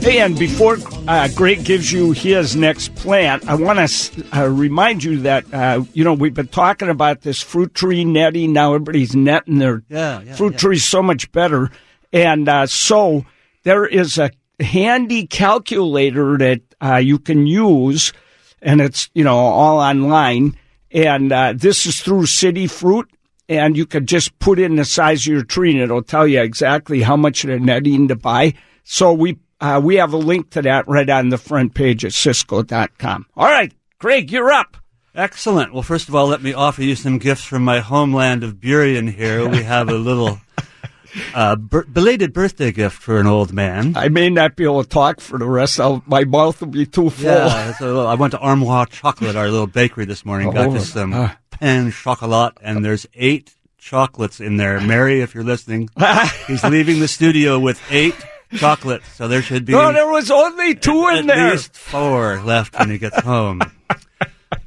Hey, 0.02 0.20
and 0.20 0.38
before 0.38 0.78
uh, 1.08 1.28
Greg 1.36 1.64
gives 1.64 1.92
you 1.92 2.12
his 2.12 2.56
next 2.56 2.96
plant, 2.96 3.48
I 3.48 3.54
want 3.54 3.88
to 3.88 4.26
uh, 4.36 4.48
remind 4.48 5.04
you 5.04 5.20
that, 5.20 5.54
uh, 5.54 5.84
you 5.94 6.04
know, 6.04 6.14
we've 6.14 6.34
been 6.34 6.48
talking 6.48 6.90
about 6.90 7.22
this 7.22 7.40
fruit 7.40 7.76
tree 7.76 8.04
netting. 8.04 8.52
Now 8.52 8.74
everybody's 8.74 9.16
netting 9.16 9.60
their 9.60 9.84
Yeah, 9.90 10.22
yeah, 10.22 10.36
fruit 10.36 10.54
yeah. 10.54 10.58
trees 10.58 10.86
so 10.86 11.04
much 11.04 11.32
better. 11.32 11.70
And 12.12 12.50
uh, 12.50 12.66
so 12.66 13.26
there 13.62 13.86
is 13.86 14.18
a 14.18 14.32
handy 14.60 15.28
calculator 15.28 16.36
that 16.40 16.62
uh, 16.84 16.96
you 16.96 17.20
can 17.20 17.46
use, 17.46 18.12
and 18.60 18.82
it's, 18.82 19.08
you 19.14 19.24
know, 19.24 19.38
all 19.38 19.80
online. 19.80 20.58
And 20.90 21.32
uh, 21.32 21.54
this 21.56 21.86
is 21.86 22.02
through 22.02 22.26
City 22.26 22.66
Fruit. 22.66 23.08
And 23.48 23.78
you 23.78 23.86
could 23.86 24.08
just 24.08 24.40
put 24.40 24.58
in 24.60 24.78
the 24.78 24.86
size 24.86 25.28
of 25.28 25.34
your 25.34 25.44
tree, 25.44 25.72
and 25.74 25.82
it'll 25.82 26.02
tell 26.02 26.26
you 26.26 26.42
exactly 26.42 27.02
how 27.02 27.18
much 27.18 27.44
of 27.44 27.50
the 27.52 27.60
netting 27.60 28.08
to 28.08 28.16
buy. 28.16 28.56
So 28.84 29.14
we 29.14 29.38
uh, 29.62 29.80
we 29.84 29.96
have 29.96 30.12
a 30.14 30.18
link 30.18 30.50
to 30.52 30.62
that 30.64 30.88
right 30.88 31.10
on 31.10 31.30
the 31.30 31.38
front 31.38 31.74
page 31.74 32.04
at 32.04 32.14
Ciscoe.com. 32.14 33.26
All 33.38 33.48
right, 33.48 33.72
Greg, 34.00 34.32
you're 34.32 34.52
up. 34.52 34.78
Excellent. 35.14 35.74
Well, 35.74 35.84
first 35.84 36.08
of 36.10 36.16
all, 36.16 36.28
let 36.28 36.42
me 36.42 36.54
offer 36.54 36.82
you 36.84 36.96
some 36.96 37.18
gifts 37.18 37.44
from 37.44 37.64
my 37.64 37.80
homeland 37.80 38.44
of 38.44 38.56
Burien 38.56 39.12
here. 39.12 39.48
We 39.48 39.62
have 39.64 39.90
a 39.90 39.94
little 39.98 40.40
uh, 41.36 41.58
b- 41.58 41.82
belated 41.92 42.32
birthday 42.32 42.72
gift 42.72 42.96
for 43.02 43.20
an 43.20 43.28
old 43.28 43.52
man. 43.52 43.98
I 43.98 44.08
may 44.08 44.30
not 44.30 44.56
be 44.56 44.64
able 44.64 44.84
to 44.84 44.90
talk 44.90 45.20
for 45.20 45.38
the 45.38 45.46
rest 45.46 45.80
of 45.82 46.08
my 46.08 46.24
mouth 46.24 46.62
will 46.62 46.70
be 46.70 46.86
too 46.86 47.10
full. 47.10 47.26
Yeah, 47.30 47.74
so 47.74 48.06
I 48.08 48.14
went 48.16 48.32
to 48.32 48.40
Armoire 48.40 48.86
Chocolate, 48.86 49.36
our 49.36 49.50
little 49.50 49.68
bakery 49.68 50.06
this 50.06 50.26
morning, 50.26 50.50
got 50.52 50.68
Oh, 50.68 50.74
just 50.76 50.94
some 50.94 51.12
uh. 51.14 51.32
pain 51.52 51.92
chocolat, 51.92 52.54
and 52.62 52.84
there's 52.86 53.06
eight 53.14 53.54
chocolates 53.78 54.40
in 54.40 54.56
there. 54.56 54.80
Mary, 54.80 55.20
if 55.20 55.36
you're 55.36 55.44
listening, 55.44 55.90
he's 56.48 56.64
leaving 56.64 57.02
the 57.02 57.08
studio 57.10 57.60
with 57.60 57.82
eight 57.92 58.16
chocolates, 58.56 59.08
so 59.16 59.28
there 59.28 59.42
should 59.42 59.66
be 59.66 59.74
No, 59.74 59.92
there 59.94 60.08
was 60.10 60.30
only 60.32 60.76
two 60.76 61.08
in 61.10 61.30
at 61.30 61.36
there. 61.36 61.52
least 61.52 61.76
four 61.76 62.42
left 62.42 62.78
when 62.78 62.90
he 62.90 62.98
gets 62.98 63.20
home. 63.22 63.62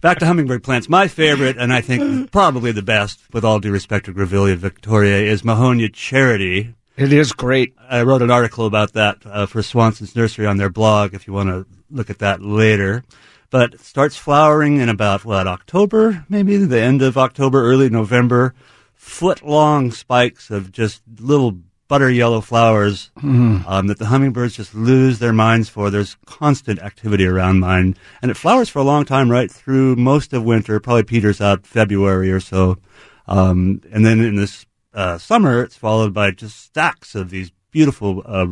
Back 0.00 0.18
to 0.18 0.26
hummingbird 0.26 0.62
plants. 0.62 0.88
My 0.88 1.08
favorite, 1.08 1.56
and 1.58 1.72
I 1.72 1.80
think 1.80 2.30
probably 2.30 2.72
the 2.72 2.82
best, 2.82 3.20
with 3.32 3.44
all 3.44 3.58
due 3.60 3.70
respect 3.72 4.06
to 4.06 4.12
Grevillea 4.12 4.56
victoria, 4.56 5.18
is 5.30 5.42
Mahonia 5.42 5.92
charity. 5.92 6.74
It 6.96 7.12
is 7.12 7.32
great. 7.32 7.74
I 7.88 8.02
wrote 8.02 8.22
an 8.22 8.30
article 8.30 8.66
about 8.66 8.92
that 8.92 9.18
uh, 9.24 9.46
for 9.46 9.62
Swanson's 9.62 10.14
Nursery 10.14 10.46
on 10.46 10.58
their 10.58 10.70
blog 10.70 11.12
if 11.14 11.26
you 11.26 11.32
want 11.32 11.48
to 11.48 11.66
look 11.90 12.08
at 12.10 12.18
that 12.20 12.40
later. 12.42 13.02
But 13.50 13.74
it 13.74 13.80
starts 13.80 14.16
flowering 14.16 14.78
in 14.78 14.88
about, 14.88 15.24
what, 15.24 15.46
October? 15.46 16.24
Maybe 16.28 16.56
the 16.56 16.80
end 16.80 17.02
of 17.02 17.16
October, 17.16 17.62
early 17.62 17.88
November. 17.88 18.54
Foot 18.94 19.42
long 19.44 19.90
spikes 19.90 20.50
of 20.50 20.72
just 20.72 21.02
little 21.20 21.58
butter 21.88 22.10
yellow 22.10 22.40
flowers 22.40 23.10
um, 23.22 23.86
that 23.88 23.98
the 23.98 24.06
hummingbirds 24.06 24.56
just 24.56 24.74
lose 24.74 25.18
their 25.18 25.32
minds 25.34 25.68
for. 25.68 25.90
There's 25.90 26.16
constant 26.26 26.78
activity 26.80 27.26
around 27.26 27.60
mine. 27.60 27.96
And 28.22 28.30
it 28.30 28.36
flowers 28.36 28.68
for 28.68 28.78
a 28.78 28.84
long 28.84 29.04
time, 29.04 29.30
right 29.30 29.50
through 29.50 29.96
most 29.96 30.32
of 30.32 30.44
winter, 30.44 30.80
probably 30.80 31.02
peters 31.04 31.40
out 31.40 31.66
February 31.66 32.32
or 32.32 32.40
so. 32.40 32.78
Um, 33.26 33.80
and 33.92 34.04
then 34.04 34.20
in 34.20 34.36
this 34.36 34.64
uh, 34.94 35.18
summer, 35.18 35.62
it's 35.62 35.76
followed 35.76 36.14
by 36.14 36.30
just 36.30 36.58
stacks 36.58 37.14
of 37.14 37.30
these 37.30 37.50
beautiful 37.70 38.22
uh, 38.24 38.46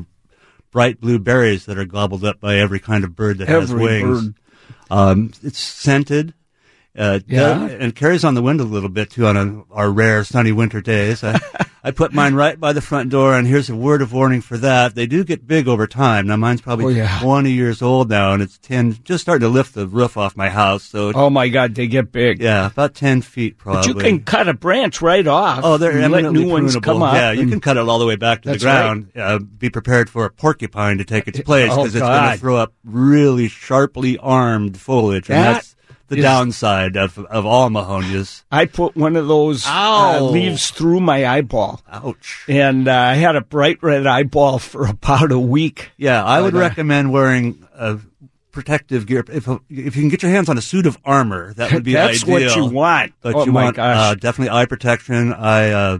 bright 0.70 1.00
blue 1.00 1.18
berries 1.18 1.66
that 1.66 1.78
are 1.78 1.84
gobbled 1.84 2.24
up 2.24 2.40
by 2.40 2.56
every 2.56 2.80
kind 2.80 3.04
of 3.04 3.14
bird 3.16 3.38
that 3.38 3.48
has 3.48 3.72
wings. 3.72 4.24
bird. 4.26 4.34
Um, 4.90 5.32
it's 5.42 5.58
scented. 5.58 6.34
Uh, 6.96 7.20
Yeah. 7.26 7.66
and 7.66 7.94
carries 7.96 8.24
on 8.24 8.34
the 8.34 8.42
wind 8.42 8.60
a 8.60 8.64
little 8.64 8.90
bit 8.90 9.08
too 9.10 9.26
on 9.26 9.36
a, 9.36 9.62
our 9.74 9.90
rare 9.90 10.22
sunny 10.24 10.52
winter 10.52 10.82
days. 10.82 11.24
I, 11.24 11.38
I 11.84 11.90
put 11.90 12.12
mine 12.12 12.34
right 12.34 12.58
by 12.60 12.72
the 12.72 12.80
front 12.80 13.10
door, 13.10 13.34
and 13.36 13.44
here's 13.44 13.68
a 13.68 13.74
word 13.74 14.02
of 14.02 14.12
warning 14.12 14.40
for 14.40 14.56
that. 14.58 14.94
They 14.94 15.06
do 15.06 15.24
get 15.24 15.48
big 15.48 15.66
over 15.66 15.88
time. 15.88 16.28
Now 16.28 16.36
mine's 16.36 16.60
probably 16.60 16.84
Oh, 16.84 16.88
yeah. 16.90 17.18
20 17.20 17.50
years 17.50 17.82
old 17.82 18.08
now, 18.08 18.32
and 18.34 18.40
it's 18.40 18.56
10, 18.58 18.98
just 19.02 19.22
starting 19.22 19.40
to 19.40 19.48
lift 19.52 19.74
the 19.74 19.88
roof 19.88 20.16
off 20.16 20.36
my 20.36 20.48
house. 20.48 20.84
So 20.84 21.10
Oh 21.12 21.28
my 21.28 21.48
God, 21.48 21.74
they 21.74 21.88
get 21.88 22.12
big. 22.12 22.40
yeah, 22.40 22.66
about 22.66 22.94
10 22.94 23.22
feet 23.22 23.58
probably. 23.58 23.80
But 23.80 23.86
you 23.88 23.94
can 24.10 24.22
cut 24.22 24.46
a 24.46 24.54
branch 24.54 25.02
right 25.02 25.26
off. 25.26 25.60
Oh, 25.64 25.76
they're 25.76 25.90
and 25.98 26.12
let 26.12 26.30
new 26.32 26.48
ones 26.48 26.76
prunable. 26.76 26.82
come 26.84 27.02
up. 27.02 27.14
Yeah, 27.14 27.32
you 27.32 27.48
can 27.48 27.58
cut 27.60 27.76
it 27.76 27.88
all 27.88 27.98
the 27.98 28.06
way 28.06 28.14
back 28.16 28.42
to 28.42 28.48
the 28.50 28.52
That's 28.52 28.64
right. 28.64 28.80
ground. 28.82 29.10
Uh, 29.16 29.38
be 29.40 29.68
prepared 29.68 30.08
for 30.08 30.24
a 30.24 30.30
porcupine 30.30 30.98
to 30.98 31.04
take 31.04 31.26
its 31.26 31.40
place 31.40 31.72
Oh, 31.72 31.78
because 31.78 31.96
it's 31.96 32.02
going 32.06 32.32
to 32.32 32.38
throw 32.38 32.56
up 32.58 32.72
really 32.84 33.48
sharply 33.48 34.18
armed 34.18 34.76
foliage, 34.78 35.28
and 35.28 35.36
That 35.38 35.52
that's 35.54 35.71
the 36.12 36.18
is- 36.18 36.24
downside 36.24 36.96
of 36.96 37.18
of 37.18 37.46
all 37.46 37.68
mahonias. 37.70 38.42
I 38.50 38.66
put 38.66 38.96
one 38.96 39.16
of 39.16 39.26
those 39.28 39.64
uh, 39.66 40.20
leaves 40.22 40.70
through 40.70 41.00
my 41.00 41.26
eyeball, 41.26 41.82
Ouch. 41.90 42.44
and 42.48 42.86
uh, 42.88 42.92
I 42.94 43.14
had 43.14 43.34
a 43.36 43.40
bright 43.40 43.82
red 43.82 44.06
eyeball 44.06 44.58
for 44.58 44.86
about 44.96 45.32
a 45.32 45.38
week. 45.38 45.90
Yeah, 45.96 46.24
I 46.24 46.40
would 46.40 46.54
uh, 46.54 46.58
recommend 46.58 47.12
wearing 47.12 47.66
a 47.74 47.98
protective 48.50 49.06
gear. 49.06 49.24
If 49.28 49.48
if 49.70 49.96
you 49.96 50.02
can 50.02 50.08
get 50.08 50.22
your 50.22 50.30
hands 50.30 50.48
on 50.48 50.58
a 50.58 50.62
suit 50.62 50.86
of 50.86 50.98
armor, 51.04 51.54
that 51.54 51.72
would 51.72 51.84
be 51.84 51.94
That's 51.94 52.22
ideal. 52.22 52.34
what 52.34 52.56
you 52.56 52.64
want. 52.66 53.12
But 53.22 53.34
oh 53.34 53.46
you 53.46 53.52
my 53.52 53.64
want 53.64 53.76
gosh! 53.76 53.96
Uh, 53.96 54.14
definitely 54.14 54.56
eye 54.56 54.66
protection. 54.66 55.32
I 55.32 55.70
uh, 55.70 55.98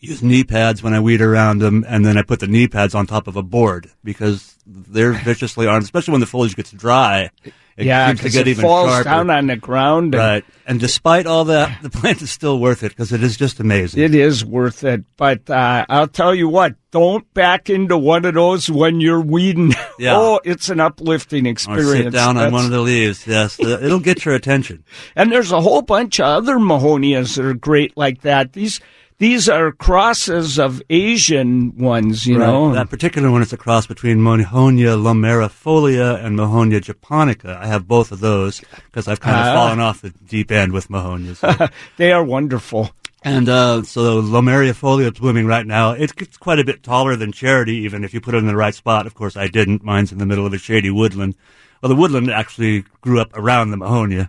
use 0.00 0.22
knee 0.22 0.44
pads 0.44 0.82
when 0.82 0.94
I 0.94 1.00
weed 1.00 1.20
around 1.20 1.58
them, 1.58 1.84
and 1.86 2.04
then 2.04 2.16
I 2.18 2.22
put 2.22 2.40
the 2.40 2.46
knee 2.48 2.68
pads 2.68 2.94
on 2.94 3.06
top 3.06 3.28
of 3.28 3.36
a 3.36 3.42
board 3.42 3.90
because 4.02 4.56
they're 4.66 5.12
viciously 5.12 5.66
armed, 5.66 5.84
especially 5.84 6.12
when 6.12 6.20
the 6.20 6.26
foliage 6.26 6.56
gets 6.56 6.70
dry. 6.72 7.30
It 7.76 7.86
yeah, 7.86 8.12
because 8.12 8.36
it 8.36 8.56
falls 8.56 8.90
sharper. 8.90 9.04
down 9.04 9.30
on 9.30 9.46
the 9.46 9.56
ground. 9.56 10.14
and 10.14 10.20
Right, 10.20 10.44
and 10.66 10.78
despite 10.78 11.26
all 11.26 11.44
that, 11.46 11.82
the 11.82 11.90
plant 11.90 12.20
is 12.20 12.30
still 12.30 12.58
worth 12.60 12.82
it 12.82 12.90
because 12.90 13.12
it 13.12 13.22
is 13.22 13.36
just 13.36 13.60
amazing. 13.60 14.02
It 14.02 14.14
is 14.14 14.44
worth 14.44 14.84
it, 14.84 15.04
but 15.16 15.48
uh, 15.48 15.86
I'll 15.88 16.08
tell 16.08 16.34
you 16.34 16.48
what: 16.48 16.74
don't 16.90 17.32
back 17.32 17.70
into 17.70 17.96
one 17.96 18.24
of 18.26 18.34
those 18.34 18.70
when 18.70 19.00
you're 19.00 19.20
weeding. 19.20 19.72
Yeah. 19.98 20.16
oh, 20.16 20.40
it's 20.44 20.68
an 20.68 20.80
uplifting 20.80 21.46
or 21.46 21.50
experience. 21.50 22.04
sit 22.04 22.12
down 22.12 22.36
on 22.36 22.52
one 22.52 22.66
of 22.66 22.70
the 22.70 22.80
leaves. 22.80 23.26
Yes, 23.26 23.58
it'll 23.58 24.00
get 24.00 24.24
your 24.24 24.34
attention. 24.34 24.84
And 25.16 25.32
there's 25.32 25.52
a 25.52 25.60
whole 25.60 25.82
bunch 25.82 26.20
of 26.20 26.26
other 26.26 26.56
mahonias 26.56 27.36
that 27.36 27.44
are 27.44 27.54
great 27.54 27.96
like 27.96 28.20
that. 28.22 28.52
These 28.52 28.80
these 29.22 29.48
are 29.48 29.70
crosses 29.72 30.58
of 30.58 30.82
Asian 30.90 31.76
ones, 31.78 32.26
you 32.26 32.36
know. 32.38 32.66
Right. 32.66 32.74
That 32.74 32.90
particular 32.90 33.30
one 33.30 33.42
is 33.42 33.52
a 33.52 33.56
cross 33.56 33.86
between 33.86 34.18
Mahonia 34.18 34.96
lomariifolia 35.06 36.22
and 36.24 36.36
Mahonia 36.38 36.80
japonica. 36.82 37.58
I 37.62 37.66
have 37.68 37.86
both 37.86 38.10
of 38.12 38.20
those 38.20 38.60
because 38.86 39.06
I've 39.08 39.20
kind 39.20 39.36
of 39.36 39.46
Ah. 39.46 39.54
fallen 39.54 39.80
off 39.80 40.00
the 40.02 40.10
deep 40.10 40.50
end 40.50 40.72
with 40.72 40.88
Mahonias. 40.88 41.40
they 41.96 42.10
are 42.12 42.24
wonderful. 42.24 42.90
and 43.24 43.48
uh, 43.48 43.82
so 43.84 44.20
lomariifolia 44.20 45.12
is 45.12 45.18
blooming 45.20 45.46
right 45.46 45.66
now. 45.66 45.92
It 45.92 46.16
gets 46.16 46.36
quite 46.36 46.58
a 46.58 46.64
bit 46.64 46.82
taller 46.82 47.14
than 47.14 47.30
Charity, 47.30 47.76
even 47.86 48.02
if 48.04 48.12
you 48.12 48.20
put 48.20 48.34
it 48.34 48.38
in 48.38 48.46
the 48.48 48.56
right 48.56 48.74
spot. 48.74 49.06
Of 49.06 49.14
course, 49.14 49.36
I 49.36 49.46
didn't. 49.46 49.84
Mine's 49.84 50.10
in 50.12 50.18
the 50.18 50.26
middle 50.26 50.46
of 50.46 50.52
a 50.52 50.58
shady 50.58 50.90
woodland. 50.90 51.36
Well, 51.80 51.88
the 51.90 51.96
woodland 51.96 52.28
actually 52.30 52.84
grew 53.00 53.20
up 53.20 53.30
around 53.34 53.70
the 53.70 53.76
Mahonia. 53.76 54.28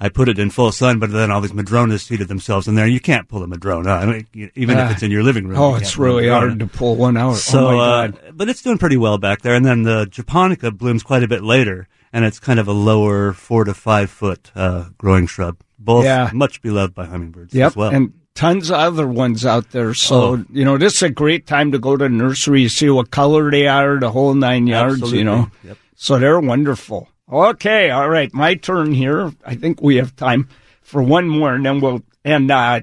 I 0.00 0.08
put 0.08 0.28
it 0.28 0.38
in 0.38 0.50
full 0.50 0.70
sun, 0.70 0.98
but 1.00 1.10
then 1.10 1.30
all 1.32 1.40
these 1.40 1.52
madronas 1.52 2.02
seeded 2.06 2.28
themselves 2.28 2.68
in 2.68 2.76
there. 2.76 2.86
You 2.86 3.00
can't 3.00 3.26
pull 3.28 3.42
a 3.42 3.48
madrona, 3.48 3.90
I 3.90 4.06
mean, 4.06 4.50
even 4.54 4.78
Ah. 4.78 4.86
if 4.86 4.92
it's 4.92 5.02
in 5.02 5.10
your 5.10 5.24
living 5.24 5.48
room. 5.48 5.58
Oh, 5.58 5.74
it's 5.74 5.86
can't 5.90 5.96
pull 5.96 6.04
a 6.04 6.08
really 6.08 6.28
hard 6.28 6.58
to 6.60 6.66
pull 6.68 6.94
one 6.96 7.16
out. 7.16 7.34
So, 7.36 7.68
oh 7.68 7.76
my 7.76 7.82
uh, 7.82 8.06
god. 8.08 8.20
but 8.34 8.48
it's 8.48 8.62
doing 8.62 8.78
pretty 8.78 8.96
well 8.96 9.18
back 9.18 9.42
there. 9.42 9.54
And 9.54 9.66
then 9.66 9.82
the 9.82 10.06
japonica 10.06 10.70
blooms 10.70 11.02
quite 11.02 11.24
a 11.24 11.28
bit 11.28 11.42
later, 11.42 11.88
and 12.12 12.24
it's 12.24 12.38
kind 12.38 12.60
of 12.60 12.68
a 12.68 12.72
lower 12.72 13.32
four 13.32 13.64
to 13.64 13.74
five 13.74 14.08
foot 14.10 14.52
uh, 14.54 14.84
growing 14.98 15.26
shrub. 15.26 15.56
Both 15.80 16.04
Yeah. 16.04 16.30
much 16.32 16.62
beloved 16.62 16.94
by 16.94 17.06
hummingbirds 17.06 17.52
Yep, 17.54 17.66
as 17.66 17.76
well. 17.76 17.90
and 17.90 18.12
tons 18.36 18.70
of 18.70 18.76
other 18.78 19.06
ones 19.08 19.44
out 19.44 19.70
there. 19.72 19.94
So 19.94 20.16
Oh. 20.20 20.44
you 20.52 20.64
know, 20.64 20.78
this 20.78 20.94
is 20.96 21.02
a 21.02 21.10
great 21.10 21.46
time 21.48 21.72
to 21.72 21.78
go 21.80 21.96
to 21.96 22.08
nursery, 22.08 22.68
see 22.68 22.88
what 22.88 23.10
color 23.10 23.50
they 23.50 23.66
are, 23.66 23.98
the 23.98 24.12
whole 24.12 24.34
nine 24.34 24.68
yards. 24.68 24.94
Absolutely. 24.94 25.18
You 25.18 25.24
know, 25.24 25.50
Yep. 25.64 25.76
so 25.96 26.18
they're 26.20 26.38
wonderful. 26.38 27.08
Okay, 27.30 27.90
all 27.90 28.08
right, 28.08 28.32
my 28.32 28.54
turn 28.54 28.92
here. 28.92 29.32
I 29.44 29.54
think 29.54 29.82
we 29.82 29.96
have 29.96 30.16
time 30.16 30.48
for 30.82 31.02
one 31.02 31.28
more, 31.28 31.54
and 31.54 31.64
then 31.64 31.80
we'll. 31.80 32.02
And 32.24 32.50
uh, 32.50 32.80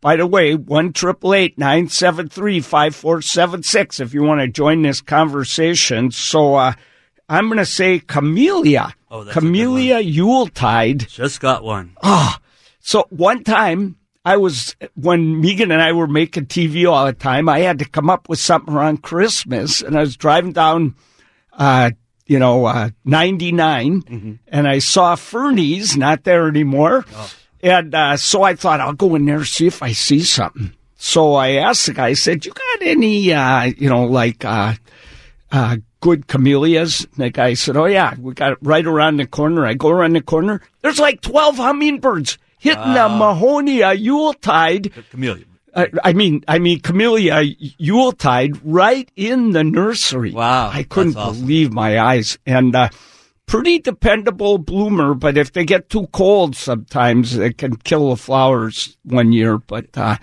by 0.00 0.16
the 0.16 0.26
way, 0.26 0.54
one 0.54 0.92
triple 0.92 1.34
eight 1.34 1.58
nine 1.58 1.88
seven 1.88 2.28
three 2.28 2.60
five 2.60 2.94
four 2.94 3.20
seven 3.20 3.62
six. 3.62 3.98
If 4.00 4.14
you 4.14 4.22
want 4.22 4.40
to 4.40 4.48
join 4.48 4.82
this 4.82 5.00
conversation, 5.00 6.10
so 6.12 6.54
uh, 6.54 6.72
I'm 7.28 7.46
going 7.48 7.58
to 7.58 7.66
say 7.66 7.98
camellia. 7.98 8.94
Oh, 9.10 9.24
that's 9.24 9.36
a 9.36 9.40
camellia 9.40 9.98
Yuletide. 9.98 11.08
Just 11.08 11.40
got 11.40 11.64
one. 11.64 11.96
Ah, 12.02 12.40
So 12.78 13.06
one 13.10 13.42
time 13.42 13.96
I 14.24 14.36
was 14.36 14.76
when 14.94 15.40
Megan 15.40 15.72
and 15.72 15.82
I 15.82 15.92
were 15.92 16.06
making 16.06 16.46
TV 16.46 16.88
all 16.88 17.06
the 17.06 17.12
time, 17.12 17.48
I 17.48 17.60
had 17.60 17.80
to 17.80 17.84
come 17.84 18.08
up 18.08 18.28
with 18.28 18.38
something 18.38 18.72
around 18.72 19.02
Christmas 19.02 19.82
and 19.82 19.96
I 19.96 20.00
was 20.00 20.16
driving 20.16 20.52
down 20.52 20.94
uh 21.52 21.90
you 22.30 22.38
know, 22.38 22.64
uh, 22.64 22.90
99, 23.04 24.38
and 24.46 24.68
I 24.68 24.78
saw 24.78 25.16
Fernie's 25.16 25.96
not 25.96 26.22
there 26.22 26.46
anymore. 26.46 27.04
And 27.60 27.92
uh, 27.92 28.16
so 28.16 28.44
I 28.44 28.54
thought, 28.54 28.78
I'll 28.78 28.92
go 28.92 29.16
in 29.16 29.24
there 29.26 29.44
see 29.44 29.66
if 29.66 29.82
I 29.82 29.90
see 29.90 30.20
something. 30.20 30.72
So 30.96 31.34
I 31.34 31.54
asked 31.54 31.86
the 31.86 31.92
guy, 31.92 32.06
I 32.06 32.12
said, 32.14 32.46
You 32.46 32.52
got 32.52 32.82
any, 32.86 33.32
uh, 33.32 33.64
you 33.64 33.88
know, 33.88 34.04
like 34.04 34.44
uh, 34.44 34.74
uh, 35.50 35.78
good 36.00 36.28
camellias. 36.28 37.04
And 37.04 37.16
the 37.16 37.30
guy 37.30 37.54
said, 37.54 37.76
"Oh 37.76 37.86
yeah, 37.86 38.14
we 38.18 38.32
got 38.34 38.52
it 38.52 38.58
right 38.62 38.86
around 38.86 39.16
the 39.16 39.26
corner." 39.26 39.66
I 39.66 39.74
go 39.74 39.88
around 39.88 40.12
the 40.14 40.22
corner. 40.22 40.62
There's 40.82 41.00
like 41.00 41.20
twelve 41.22 41.56
hummingbirds 41.56 42.38
hitting 42.58 42.82
a 42.82 43.08
Mahonia 43.08 43.98
Yuletide. 43.98 44.92
Camellia. 45.10 45.44
Uh, 45.74 45.86
I 46.04 46.12
mean, 46.12 46.44
I 46.48 46.58
mean, 46.58 46.80
Camellia 46.80 47.42
Yuletide 47.42 48.58
right 48.64 49.10
in 49.16 49.50
the 49.50 49.64
nursery. 49.64 50.32
Wow, 50.32 50.70
I 50.70 50.82
couldn't 50.82 51.16
awesome. 51.16 51.40
believe 51.40 51.72
my 51.72 51.98
eyes. 51.98 52.38
And 52.46 52.74
uh, 52.74 52.88
pretty 53.46 53.78
dependable 53.78 54.58
bloomer, 54.58 55.14
but 55.14 55.36
if 55.36 55.52
they 55.52 55.64
get 55.64 55.88
too 55.88 56.06
cold, 56.08 56.56
sometimes 56.56 57.36
it 57.36 57.58
can 57.58 57.76
kill 57.76 58.10
the 58.10 58.16
flowers 58.16 58.96
one 59.04 59.32
year. 59.32 59.58
But 59.58 59.96
uh, 59.96 60.16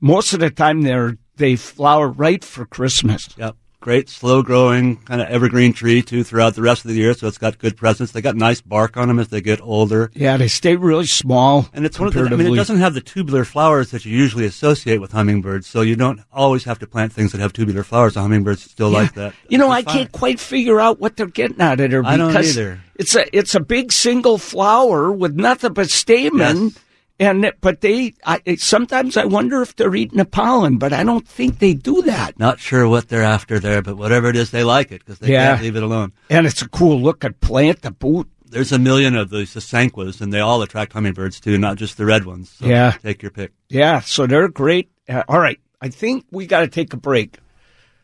most 0.00 0.32
of 0.32 0.40
the 0.40 0.50
time, 0.50 0.82
they're 0.82 1.16
they 1.36 1.56
flower 1.56 2.08
right 2.08 2.44
for 2.44 2.66
Christmas. 2.66 3.28
Yep. 3.36 3.56
Great, 3.80 4.10
slow 4.10 4.42
growing, 4.42 4.96
kind 4.96 5.22
of 5.22 5.28
evergreen 5.28 5.72
tree 5.72 6.02
too 6.02 6.22
throughout 6.22 6.54
the 6.54 6.60
rest 6.60 6.84
of 6.84 6.90
the 6.90 6.96
year. 6.98 7.14
So 7.14 7.26
it's 7.26 7.38
got 7.38 7.56
good 7.58 7.78
presence. 7.78 8.12
They 8.12 8.20
got 8.20 8.36
nice 8.36 8.60
bark 8.60 8.98
on 8.98 9.08
them 9.08 9.18
as 9.18 9.28
they 9.28 9.40
get 9.40 9.58
older. 9.62 10.10
Yeah, 10.14 10.36
they 10.36 10.48
stay 10.48 10.76
really 10.76 11.06
small. 11.06 11.66
And 11.72 11.86
it's 11.86 11.98
one 11.98 12.08
of 12.08 12.12
the, 12.12 12.26
I 12.26 12.36
mean, 12.36 12.52
it 12.52 12.56
doesn't 12.56 12.76
have 12.76 12.92
the 12.92 13.00
tubular 13.00 13.46
flowers 13.46 13.90
that 13.92 14.04
you 14.04 14.14
usually 14.14 14.44
associate 14.44 15.00
with 15.00 15.12
hummingbirds. 15.12 15.66
So 15.66 15.80
you 15.80 15.96
don't 15.96 16.20
always 16.30 16.64
have 16.64 16.78
to 16.80 16.86
plant 16.86 17.14
things 17.14 17.32
that 17.32 17.40
have 17.40 17.54
tubular 17.54 17.82
flowers. 17.82 18.14
The 18.14 18.20
hummingbirds 18.20 18.62
still 18.62 18.90
like 18.90 19.14
that. 19.14 19.34
You 19.48 19.56
know, 19.56 19.70
I 19.70 19.82
can't 19.82 20.12
quite 20.12 20.38
figure 20.38 20.78
out 20.78 21.00
what 21.00 21.16
they're 21.16 21.26
getting 21.26 21.60
out 21.62 21.80
of 21.80 21.90
there 21.90 22.04
I 22.04 22.18
don't 22.18 22.28
because 22.28 22.58
either. 22.58 22.80
it's 22.96 23.14
a 23.14 23.34
it's 23.36 23.54
a 23.54 23.60
big 23.60 23.92
single 23.92 24.36
flower 24.36 25.10
with 25.10 25.34
nothing 25.34 25.72
but 25.72 25.88
stamen, 25.88 26.64
Yes. 26.64 26.78
And 27.20 27.52
but 27.60 27.80
they 27.82 28.14
I, 28.24 28.40
sometimes 28.56 29.16
I 29.16 29.26
wonder 29.26 29.62
if 29.62 29.76
they're 29.76 29.94
eating 29.94 30.18
the 30.18 30.24
pollen, 30.24 30.78
but 30.78 30.92
I 30.92 31.04
don't 31.04 31.28
think 31.28 31.58
they 31.60 31.74
do 31.74 32.02
that. 32.02 32.38
Not 32.38 32.58
sure 32.58 32.88
what 32.88 33.08
they're 33.08 33.22
after 33.22 33.60
there, 33.60 33.82
but 33.82 33.96
whatever 33.96 34.28
it 34.28 34.36
is, 34.36 34.50
they 34.50 34.64
like 34.64 34.90
it 34.90 35.04
because 35.04 35.20
they 35.20 35.30
Yeah. 35.32 35.50
can't 35.52 35.62
leave 35.62 35.76
it 35.76 35.82
alone. 35.84 36.12
And 36.28 36.46
it's 36.46 36.62
a 36.62 36.68
cool 36.68 37.00
looking 37.00 37.34
plant 37.34 37.82
The 37.82 37.92
boot. 37.92 38.28
There's 38.44 38.72
a 38.72 38.78
million 38.80 39.14
of 39.14 39.30
these 39.30 39.54
sasanquas, 39.54 40.20
and 40.20 40.32
they 40.32 40.40
all 40.40 40.60
attract 40.62 40.92
hummingbirds 40.94 41.38
too, 41.38 41.56
not 41.56 41.76
just 41.76 41.96
the 41.96 42.04
red 42.04 42.24
ones. 42.24 42.50
So 42.58 42.66
Yeah. 42.66 42.92
take 43.00 43.22
your 43.22 43.30
pick. 43.30 43.52
Yeah, 43.68 44.00
so 44.00 44.26
they're 44.26 44.48
great. 44.48 44.90
Uh, 45.08 45.22
all 45.28 45.38
right, 45.38 45.60
I 45.80 45.88
think 45.88 46.24
we 46.32 46.46
got 46.46 46.60
to 46.60 46.68
take 46.68 46.92
a 46.92 46.96
break. 46.96 47.36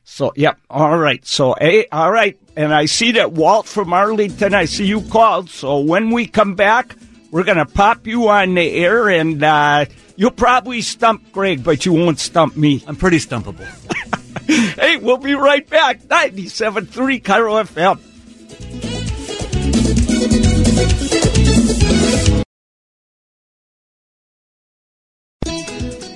So, 0.08 0.32
yep. 0.37 0.56
All 0.70 0.96
right. 0.96 1.26
So, 1.26 1.56
hey, 1.61 1.87
all 1.90 2.12
right. 2.12 2.38
And 2.56 2.73
I 2.73 2.85
see 2.87 3.11
that 3.12 3.32
Walt 3.32 3.66
from 3.66 3.92
Arlington. 3.92 4.54
I 4.54 4.66
see 4.66 4.87
you 4.87 5.00
called. 5.02 5.50
So 5.50 5.80
when 5.80 6.11
we 6.12 6.26
come 6.28 6.54
back, 6.54 6.94
we're 7.30 7.45
gonna 7.45 7.66
pop 7.66 8.06
you 8.06 8.28
on 8.28 8.54
the 8.54 8.71
air, 8.73 9.09
and 9.09 9.42
uh, 9.42 9.87
you'll 10.16 10.30
probably 10.30 10.80
stump 10.83 11.33
Greg, 11.33 11.62
but 11.64 11.85
you 11.87 11.92
won't 11.92 12.18
stump 12.18 12.56
me. 12.56 12.83
I'm 12.87 12.97
pretty 12.97 13.18
stumpable. 13.18 13.66
Hey, 14.47 14.97
we'll 14.99 15.16
be 15.16 15.35
right 15.35 15.68
back. 15.68 16.02
97.3 16.02 17.21
KIRO 17.21 17.64
FM. 17.66 17.99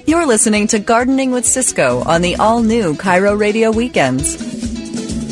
You're 0.06 0.26
listening 0.26 0.66
to 0.68 0.78
Gardening 0.78 1.32
with 1.32 1.46
Ciscoe 1.46 2.02
on 2.04 2.22
the 2.22 2.36
all 2.36 2.62
new 2.62 2.94
KIRO 2.94 3.38
Radio 3.38 3.70
Weekends. 3.70 4.59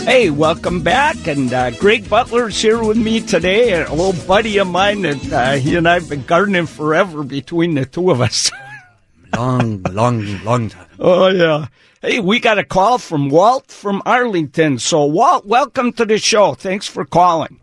Hey, 0.08 0.30
welcome 0.30 0.80
back. 0.80 1.26
And 1.26 1.52
uh, 1.52 1.70
Greg 1.72 2.08
Butler's 2.08 2.58
here 2.58 2.82
with 2.82 2.96
me 2.96 3.20
today, 3.20 3.78
an 3.78 3.88
old 3.88 4.26
buddy 4.26 4.56
of 4.56 4.66
mine 4.66 5.02
that 5.02 5.30
uh, 5.30 5.52
he 5.56 5.76
and 5.76 5.86
I 5.86 6.00
have 6.00 6.08
been 6.08 6.22
gardening 6.22 6.64
forever 6.64 7.22
between 7.22 7.74
the 7.74 7.84
two 7.84 8.10
of 8.10 8.22
us. 8.22 8.50
long, 9.36 9.82
long, 9.82 10.42
long 10.44 10.70
time. 10.70 10.86
oh, 10.98 11.28
yeah. 11.28 11.66
Hey, 12.00 12.20
we 12.20 12.40
got 12.40 12.56
a 12.56 12.64
call 12.64 12.96
from 12.96 13.28
Walt 13.28 13.70
from 13.70 14.00
Arlington. 14.06 14.78
So, 14.78 15.04
Walt, 15.04 15.44
welcome 15.44 15.92
to 15.92 16.06
the 16.06 16.16
show. 16.16 16.54
Thanks 16.54 16.86
for 16.86 17.04
calling. 17.04 17.60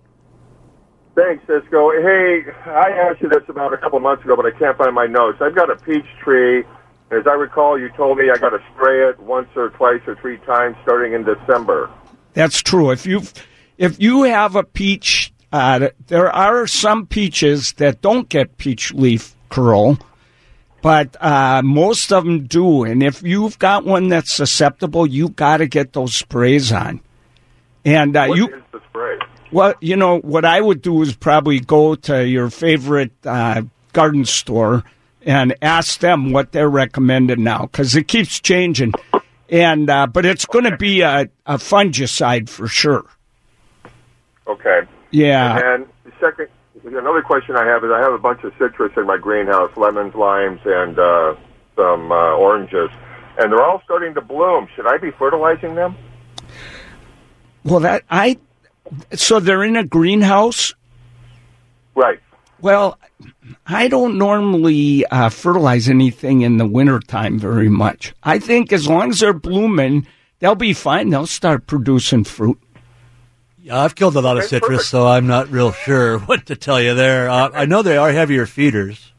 Thanks, 1.16 1.44
Ciscoe. 1.48 2.00
Hey, 2.00 2.44
I 2.68 2.92
asked 2.92 3.24
you 3.24 3.30
this 3.30 3.42
about 3.50 3.74
a 3.74 3.78
couple 3.78 4.00
months 4.02 4.24
ago, 4.24 4.36
but 4.36 4.46
I 4.46 4.52
can't 4.52 4.78
find 4.78 4.94
my 4.94 5.08
notes. 5.08 5.40
I've 5.42 5.56
got 5.56 5.72
a 5.72 5.78
peach 5.78 6.06
tree. 6.24 6.64
and 7.10 7.20
As 7.20 7.26
I 7.26 7.34
recall, 7.34 7.80
you 7.80 7.90
told 7.98 8.20
me 8.20 8.30
I 8.30 8.38
got 8.38 8.52
to 8.52 8.64
spray 8.76 9.10
it 9.10 9.20
once 9.20 9.50
or 9.56 9.72
twice 9.72 10.02
or 10.06 10.14
three 10.18 10.38
times 10.46 10.76
starting 10.84 11.14
in 11.14 11.24
December. 11.24 11.90
That's 12.36 12.62
true. 12.62 12.92
If 12.92 13.06
you 13.08 13.24
if 13.78 14.00
you 14.00 14.24
have 14.24 14.56
a 14.56 14.64
peach, 14.64 15.34
uh, 15.52 15.90
there 16.08 16.32
are 16.32 16.68
some 16.68 17.08
peaches 17.08 17.74
that 17.74 18.02
don't 18.02 18.30
get 18.30 18.58
peach 18.58 18.94
leaf 18.94 19.36
curl, 19.50 19.98
but 20.82 21.16
uh, 21.22 21.62
most 21.64 22.12
of 22.14 22.26
them 22.26 22.46
do. 22.46 22.84
And 22.84 23.02
if 23.02 23.24
you've 23.24 23.58
got 23.58 23.86
one 23.86 24.10
that's 24.10 24.34
susceptible, 24.34 25.08
you 25.08 25.30
got 25.30 25.58
to 25.58 25.68
get 25.68 25.94
those 25.94 26.14
sprays 26.14 26.72
on. 26.72 27.02
And 27.84 28.16
uh, 28.16 28.28
What 28.28 28.38
you 28.38 28.48
is 28.48 28.64
the 28.72 28.82
spray? 28.90 29.18
well, 29.52 29.74
you 29.80 29.96
know 29.96 30.20
what 30.20 30.44
I 30.46 30.60
would 30.60 30.82
do 30.82 31.02
is 31.02 31.16
probably 31.16 31.60
go 31.60 31.96
to 31.96 32.28
your 32.28 32.50
favorite 32.50 33.12
uh, 33.26 33.64
garden 33.94 34.26
store 34.26 34.84
and 35.22 35.56
ask 35.62 36.00
them 36.02 36.32
what 36.32 36.52
they're 36.52 36.70
recommending 36.70 37.44
now 37.44 37.62
because 37.64 37.96
it 37.96 38.08
keeps 38.08 38.40
changing. 38.40 38.94
And 39.50 39.90
uh, 39.90 40.08
but 40.08 40.26
it's 40.26 40.46
going 40.46 40.66
to 40.66 40.78
be 40.78 41.02
a, 41.02 41.30
a 41.46 41.56
fungicide 41.58 42.50
for 42.50 42.68
sure. 42.68 43.06
Okay. 44.48 44.82
Yeah. 45.12 45.76
And 45.76 45.86
the 46.04 46.12
second, 46.20 46.48
another 46.84 47.22
question 47.22 47.56
I 47.56 47.66
have 47.66 47.84
is 47.84 47.92
I 47.92 48.00
have 48.00 48.14
a 48.14 48.18
bunch 48.18 48.44
of 48.44 48.54
citrus 48.60 48.92
in 48.98 49.06
my 49.06 49.18
greenhouse, 49.18 49.76
lemons, 49.78 50.16
limes, 50.16 50.62
and 50.66 50.98
uh, 50.98 51.36
some 51.76 52.12
uh, 52.12 52.36
oranges, 52.36 52.90
and 53.38 53.52
they're 53.52 53.64
all 53.64 53.82
starting 53.84 54.14
to 54.16 54.22
bloom. 54.22 54.68
Should 54.76 54.88
I 54.88 54.98
be 54.98 55.12
fertilizing 55.12 55.76
them? 55.76 55.96
Well, 57.64 57.82
that 57.82 58.04
I 58.10 58.38
so 59.14 59.40
they're 59.40 59.64
in 59.64 59.76
a 59.76 59.84
greenhouse. 59.84 60.74
Right. 61.96 62.20
Well, 62.62 62.98
I 63.66 63.88
don't 63.88 64.18
normally 64.18 65.06
uh, 65.06 65.30
fertilize 65.30 65.90
anything 65.90 66.42
in 66.42 66.58
the 66.58 66.66
wintertime 66.66 67.38
very 67.38 67.70
much. 67.70 68.14
I 68.24 68.40
think 68.40 68.72
as 68.72 68.88
long 68.88 69.10
as 69.10 69.20
they're 69.20 69.34
blooming, 69.34 70.08
they'll 70.40 70.56
be 70.56 70.74
fine. 70.74 71.10
They'll 71.10 71.28
start 71.28 71.68
producing 71.68 72.24
fruit. 72.24 72.60
Yeah, 73.60 73.82
I've 73.82 73.96
killed 73.96 74.16
a 74.16 74.22
lot 74.22 74.38
of 74.38 74.44
citrus, 74.44 74.88
so 74.88 75.08
I'm 75.08 75.26
not 75.26 75.50
real 75.50 75.72
sure 75.72 76.20
what 76.28 76.46
to 76.46 76.56
tell 76.56 76.80
you 76.80 76.94
there. 76.94 77.30
Uh, 77.30 77.50
I 77.54 77.66
know 77.66 77.82
they 77.82 77.98
are 77.98 78.12
heavier 78.12 78.46
feeders. 78.46 79.12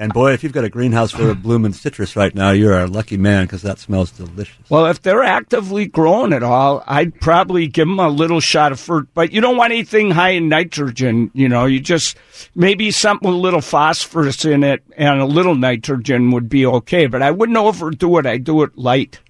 And 0.00 0.14
boy, 0.14 0.32
if 0.32 0.42
you've 0.42 0.54
got 0.54 0.64
a 0.64 0.70
greenhouse 0.70 1.10
full 1.10 1.28
of 1.28 1.42
blooming 1.42 1.74
citrus 1.74 2.16
right 2.16 2.34
now, 2.34 2.52
you're 2.52 2.80
a 2.80 2.86
lucky 2.86 3.18
man 3.18 3.44
because 3.44 3.60
that 3.60 3.78
smells 3.78 4.10
delicious. 4.10 4.56
Well, 4.70 4.86
if 4.86 5.02
they're 5.02 5.22
actively 5.22 5.86
growing 5.86 6.32
at 6.32 6.42
all, 6.42 6.82
I'd 6.86 7.20
probably 7.20 7.66
give 7.66 7.86
them 7.86 8.00
a 8.00 8.08
little 8.08 8.40
shot 8.40 8.72
of 8.72 8.78
fert. 8.78 9.08
But 9.12 9.30
you 9.30 9.42
don't 9.42 9.58
want 9.58 9.74
anything 9.74 10.10
high 10.10 10.30
in 10.30 10.48
nitrogen. 10.48 11.30
You 11.34 11.50
know, 11.50 11.66
you 11.66 11.80
just 11.80 12.16
maybe 12.54 12.90
something 12.90 13.28
with 13.28 13.36
a 13.36 13.40
little 13.40 13.60
phosphorus 13.60 14.46
in 14.46 14.64
it 14.64 14.82
and 14.96 15.20
a 15.20 15.26
little 15.26 15.54
nitrogen 15.54 16.30
would 16.30 16.48
be 16.48 16.64
okay. 16.64 17.06
But 17.06 17.20
I 17.20 17.30
wouldn't 17.30 17.58
overdo 17.58 18.16
it. 18.16 18.24
I'd 18.24 18.44
do 18.44 18.62
it 18.62 18.78
light. 18.78 19.20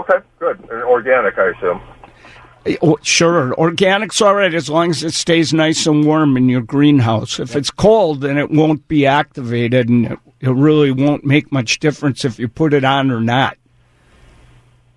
Okay, 0.00 0.18
good. 0.40 0.58
And 0.68 0.82
organic, 0.82 1.38
I 1.38 1.50
assume. 1.50 1.80
Oh, 2.80 2.96
sure, 3.02 3.52
organic's 3.54 4.20
all 4.20 4.36
right 4.36 4.54
as 4.54 4.70
long 4.70 4.90
as 4.90 5.02
it 5.02 5.14
stays 5.14 5.52
nice 5.52 5.86
and 5.86 6.04
warm 6.04 6.36
in 6.36 6.48
your 6.48 6.60
greenhouse. 6.60 7.40
If 7.40 7.56
it's 7.56 7.70
cold, 7.70 8.20
then 8.20 8.38
it 8.38 8.50
won't 8.50 8.86
be 8.86 9.04
activated, 9.04 9.88
and 9.88 10.12
it, 10.12 10.18
it 10.40 10.50
really 10.50 10.92
won't 10.92 11.24
make 11.24 11.50
much 11.50 11.80
difference 11.80 12.24
if 12.24 12.38
you 12.38 12.46
put 12.46 12.72
it 12.72 12.84
on 12.84 13.10
or 13.10 13.20
not. 13.20 13.58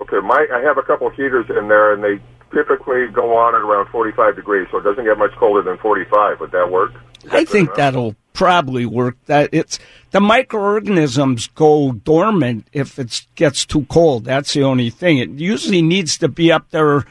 Okay, 0.01 0.19
my 0.19 0.45
I 0.54 0.62
have 0.62 0.78
a 0.78 0.84
couple 0.84 1.10
heaters 1.10 1.47
in 1.49 1.67
there, 1.67 1.93
and 1.93 2.04
they 2.04 2.21
typically 2.54 3.08
go 3.08 3.36
on 3.36 3.56
at 3.56 3.62
around 3.62 3.88
45 3.89 4.36
degrees, 4.36 4.67
so 4.71 4.78
it 4.78 4.84
doesn't 4.84 5.04
get 5.04 5.17
much 5.17 5.34
colder 5.34 5.62
than 5.62 5.78
45. 5.78 6.39
Would 6.39 6.51
that 6.51 6.71
work? 6.71 6.93
That 7.23 7.34
I 7.34 7.45
think 7.45 7.69
enough? 7.69 7.78
that'll 7.78 8.15
probably 8.34 8.86
work. 8.86 9.17
That 9.25 9.49
it's 9.51 9.80
the 10.12 10.21
microorganisms 10.21 11.47
go 11.47 11.93
dormant 11.93 12.67
if 12.71 12.99
it 12.99 13.25
gets 13.36 13.65
too 13.65 13.86
cold. 13.86 14.25
That's 14.25 14.54
the 14.54 14.63
only 14.63 14.89
thing. 14.89 15.17
It 15.17 15.30
usually 15.32 15.82
needs 15.82 16.17
to 16.19 16.28
be 16.28 16.51
up 16.51 16.69
there, 16.69 17.06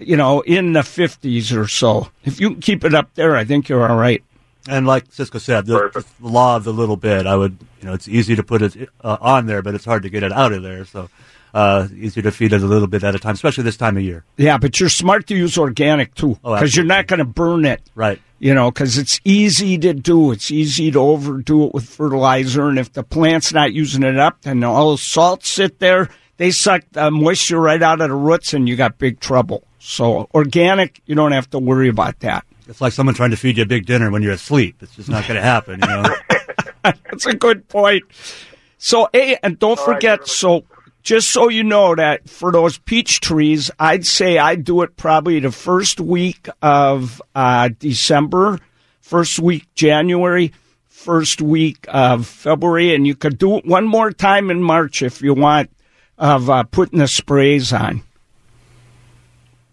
you 0.00 0.16
know, 0.16 0.40
in 0.40 0.72
the 0.72 0.82
fifties 0.82 1.52
or 1.52 1.68
so. 1.68 2.08
If 2.24 2.40
you 2.40 2.50
can 2.50 2.60
keep 2.60 2.84
it 2.84 2.94
up 2.94 3.14
there, 3.14 3.36
I 3.36 3.44
think 3.44 3.68
you're 3.68 3.88
all 3.88 3.96
right. 3.96 4.22
And 4.68 4.86
like 4.86 5.04
Ciscoe 5.10 5.38
said, 5.38 5.66
the, 5.66 6.04
the 6.20 6.28
law 6.28 6.56
of 6.56 6.64
the 6.64 6.72
little 6.72 6.96
bit, 6.96 7.26
I 7.26 7.34
would, 7.34 7.56
you 7.80 7.86
know, 7.86 7.94
it's 7.94 8.08
easy 8.08 8.36
to 8.36 8.42
put 8.42 8.60
it 8.62 8.90
uh, 9.02 9.16
on 9.20 9.46
there, 9.46 9.62
but 9.62 9.74
it's 9.74 9.84
hard 9.86 10.02
to 10.02 10.10
get 10.10 10.22
it 10.22 10.32
out 10.32 10.52
of 10.52 10.62
there. 10.62 10.84
So, 10.84 11.08
uh, 11.54 11.88
easier 11.96 12.22
to 12.22 12.30
feed 12.30 12.52
it 12.52 12.62
a 12.62 12.66
little 12.66 12.86
bit 12.86 13.02
at 13.02 13.14
a 13.14 13.18
time, 13.18 13.34
especially 13.34 13.64
this 13.64 13.76
time 13.76 13.96
of 13.96 14.02
year. 14.02 14.24
Yeah, 14.36 14.58
but 14.58 14.78
you're 14.78 14.88
smart 14.88 15.26
to 15.28 15.36
use 15.36 15.58
organic 15.58 16.14
too, 16.14 16.38
Oh, 16.44 16.54
because 16.54 16.76
you're 16.76 16.84
not 16.84 17.06
going 17.06 17.18
to 17.18 17.24
burn 17.24 17.64
it. 17.64 17.80
Right. 17.94 18.20
You 18.38 18.54
know, 18.54 18.70
because 18.70 18.98
it's 18.98 19.20
easy 19.24 19.76
to 19.78 19.92
do. 19.92 20.30
It's 20.30 20.50
easy 20.50 20.90
to 20.92 20.98
overdo 21.00 21.64
it 21.66 21.74
with 21.74 21.84
fertilizer, 21.88 22.68
and 22.68 22.78
if 22.78 22.92
the 22.92 23.02
plant's 23.02 23.52
not 23.52 23.72
using 23.72 24.02
it 24.02 24.18
up, 24.18 24.42
then 24.42 24.62
all 24.62 24.92
the 24.92 24.98
salts 24.98 25.48
sit 25.48 25.78
there. 25.78 26.08
They 26.36 26.50
suck 26.50 26.82
the 26.92 27.10
moisture 27.10 27.60
right 27.60 27.82
out 27.82 28.00
of 28.00 28.08
the 28.08 28.14
roots, 28.14 28.54
and 28.54 28.68
you 28.68 28.76
got 28.76 28.96
big 28.98 29.20
trouble. 29.20 29.64
So 29.80 30.28
organic, 30.34 31.00
you 31.06 31.14
don't 31.14 31.32
have 31.32 31.50
to 31.50 31.58
worry 31.58 31.88
about 31.88 32.20
that. 32.20 32.44
It's 32.68 32.80
like 32.80 32.92
someone 32.92 33.14
trying 33.14 33.30
to 33.30 33.36
feed 33.36 33.56
you 33.56 33.64
a 33.64 33.66
big 33.66 33.86
dinner 33.86 34.10
when 34.10 34.22
you're 34.22 34.32
asleep. 34.32 34.76
It's 34.82 34.94
just 34.94 35.08
not 35.08 35.26
going 35.26 35.36
to 35.36 35.42
happen, 35.42 35.80
you 35.80 35.88
know. 35.88 36.04
That's 37.10 37.26
a 37.26 37.34
good 37.34 37.66
point. 37.68 38.04
So, 38.78 39.08
hey, 39.12 39.38
and 39.42 39.58
don't 39.58 39.78
All 39.78 39.86
right, 39.86 39.94
forget. 39.96 40.26
gentlemen. 40.26 40.66
so, 40.68 40.76
just 41.02 41.30
so 41.30 41.48
you 41.48 41.64
know 41.64 41.94
that 41.94 42.28
for 42.28 42.52
those 42.52 42.78
peach 42.78 43.20
trees, 43.20 43.70
I'd 43.78 44.06
say 44.06 44.38
I'd 44.38 44.64
do 44.64 44.82
it 44.82 44.96
probably 44.96 45.40
the 45.40 45.50
first 45.50 45.98
week 45.98 46.48
of 46.62 47.20
uh, 47.34 47.70
December, 47.78 48.60
first 49.00 49.38
week 49.38 49.66
January, 49.74 50.52
first 50.88 51.40
week 51.40 51.86
of 51.88 52.26
February, 52.26 52.94
and 52.94 53.06
you 53.06 53.16
could 53.16 53.38
do 53.38 53.56
it 53.56 53.66
one 53.66 53.86
more 53.86 54.12
time 54.12 54.50
in 54.50 54.62
March 54.62 55.02
if 55.02 55.22
you 55.22 55.34
want 55.34 55.70
of 56.18 56.50
uh, 56.50 56.62
putting 56.64 56.98
the 56.98 57.08
sprays 57.08 57.72
on. 57.72 58.02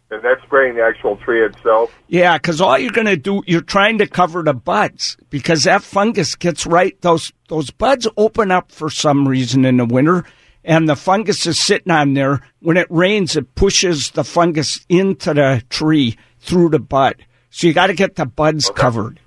And 0.10 0.24
that's 0.24 0.42
spraying 0.44 0.76
the 0.76 0.84
actual 0.84 1.18
tree 1.18 1.44
itself. 1.44 1.94
Yeah, 2.08 2.38
because 2.38 2.62
all 2.62 2.78
you're 2.78 2.92
going 2.92 3.08
to 3.08 3.18
do, 3.18 3.44
you're 3.46 3.60
trying 3.60 3.98
to 3.98 4.08
cover 4.08 4.42
the 4.42 4.54
buds 4.54 5.18
because 5.30 5.66
that 5.66 5.84
fungus 5.84 6.36
gets 6.36 6.66
right. 6.66 7.00
Those 7.02 7.34
those 7.50 7.72
buds 7.72 8.08
open 8.16 8.50
up 8.50 8.72
for 8.72 8.90
some 8.90 9.28
reason 9.28 9.66
in 9.66 9.78
the 9.78 9.86
winter, 9.86 10.24
and 10.64 10.88
the 10.88 10.96
fungus 10.96 11.46
is 11.46 11.60
sitting 11.60 11.92
on 11.92 12.14
there. 12.14 12.42
When 12.62 12.78
it 12.78 12.88
rains, 12.90 13.36
it 13.36 13.54
pushes 13.56 14.12
the 14.12 14.24
fungus 14.24 14.80
into 14.88 15.34
the 15.34 15.62
tree 15.70 16.18
through 16.40 16.70
the 16.70 16.80
bud. 16.80 17.26
So 17.50 17.68
you 17.68 17.74
got 17.74 17.88
to 17.88 17.94
get 17.94 18.16
the 18.16 18.26
buds 18.26 18.70
covered. 18.70 19.20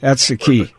That's 0.00 0.28
the 0.28 0.36
key. 0.36 0.74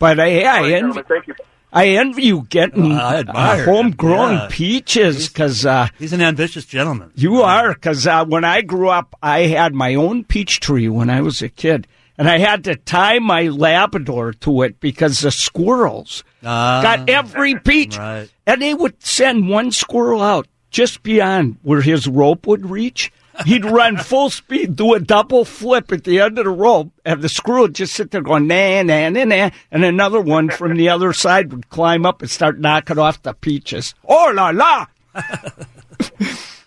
But 0.00 0.18
uh, 0.18 0.24
yeah, 0.24 0.54
I 0.54 0.60
right, 0.60 0.72
envy, 0.72 1.02
thank 1.02 1.28
you. 1.28 1.34
I 1.74 1.88
envy 1.88 2.22
you 2.26 2.46
getting 2.48 2.92
Uh, 2.92 2.96
uh, 2.96 3.12
admire 3.18 3.58
him. 3.58 3.64
homegrown 3.74 4.32
Yeah. 4.34 4.48
peaches 4.50 5.28
because. 5.28 5.66
Uh, 5.66 5.88
He's 5.98 6.12
an 6.12 6.22
ambitious 6.22 6.64
gentleman. 6.64 7.10
you 7.16 7.42
are, 7.42 7.74
because 7.74 8.06
uh, 8.06 8.24
when 8.24 8.44
I 8.44 8.60
grew 8.62 8.88
up, 8.88 9.14
I 9.22 9.40
had 9.46 9.74
my 9.74 9.94
own 9.96 10.22
peach 10.24 10.60
tree 10.60 10.88
when 10.88 11.10
I 11.10 11.20
was 11.20 11.42
a 11.42 11.48
kid, 11.48 11.86
and 12.16 12.28
I 12.28 12.38
had 12.38 12.62
to 12.64 12.76
tie 12.76 13.18
my 13.18 13.48
Labrador 13.48 14.32
to 14.32 14.62
it 14.62 14.78
because 14.80 15.18
the 15.20 15.32
squirrels 15.32 16.22
Ah, 16.44 16.80
got 16.82 17.08
every 17.10 17.56
peach, 17.58 17.98
right. 17.98 18.28
and 18.46 18.62
they 18.62 18.72
would 18.74 19.02
send 19.04 19.48
one 19.48 19.72
squirrel 19.72 20.22
out 20.22 20.46
just 20.70 21.02
beyond 21.02 21.56
where 21.62 21.80
his 21.80 22.06
rope 22.06 22.46
would 22.46 22.70
reach. 22.70 23.10
He'd 23.44 23.64
run 23.64 23.96
full 23.96 24.30
speed, 24.30 24.76
do 24.76 24.94
a 24.94 25.00
double 25.00 25.44
flip 25.44 25.90
at 25.92 26.04
the 26.04 26.20
end 26.20 26.38
of 26.38 26.44
the 26.44 26.50
rope, 26.50 26.92
and 27.04 27.20
the 27.20 27.28
screw 27.28 27.62
would 27.62 27.74
just 27.74 27.94
sit 27.94 28.10
there 28.10 28.22
going, 28.22 28.46
nah, 28.46 28.82
nah, 28.82 29.08
nah, 29.08 29.24
nah. 29.24 29.50
And 29.70 29.84
another 29.84 30.20
one 30.20 30.50
from 30.50 30.76
the 30.76 30.88
other 30.88 31.12
side 31.12 31.52
would 31.52 31.68
climb 31.68 32.06
up 32.06 32.22
and 32.22 32.30
start 32.30 32.58
knocking 32.58 32.98
off 32.98 33.22
the 33.22 33.34
peaches. 33.34 33.94
Oh, 34.08 34.32
la, 34.34 34.50
la! 34.50 34.86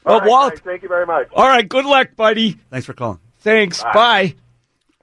All 0.05 0.13
well, 0.13 0.19
right, 0.19 0.29
Walt, 0.29 0.49
guys, 0.51 0.59
thank 0.61 0.83
you 0.83 0.87
very 0.87 1.05
much. 1.05 1.27
all 1.33 1.47
right, 1.47 1.67
good 1.67 1.85
luck, 1.85 2.15
buddy. 2.15 2.57
Thanks 2.69 2.85
for 2.85 2.93
calling. 2.93 3.19
Thanks. 3.39 3.83
Bye. 3.93 4.35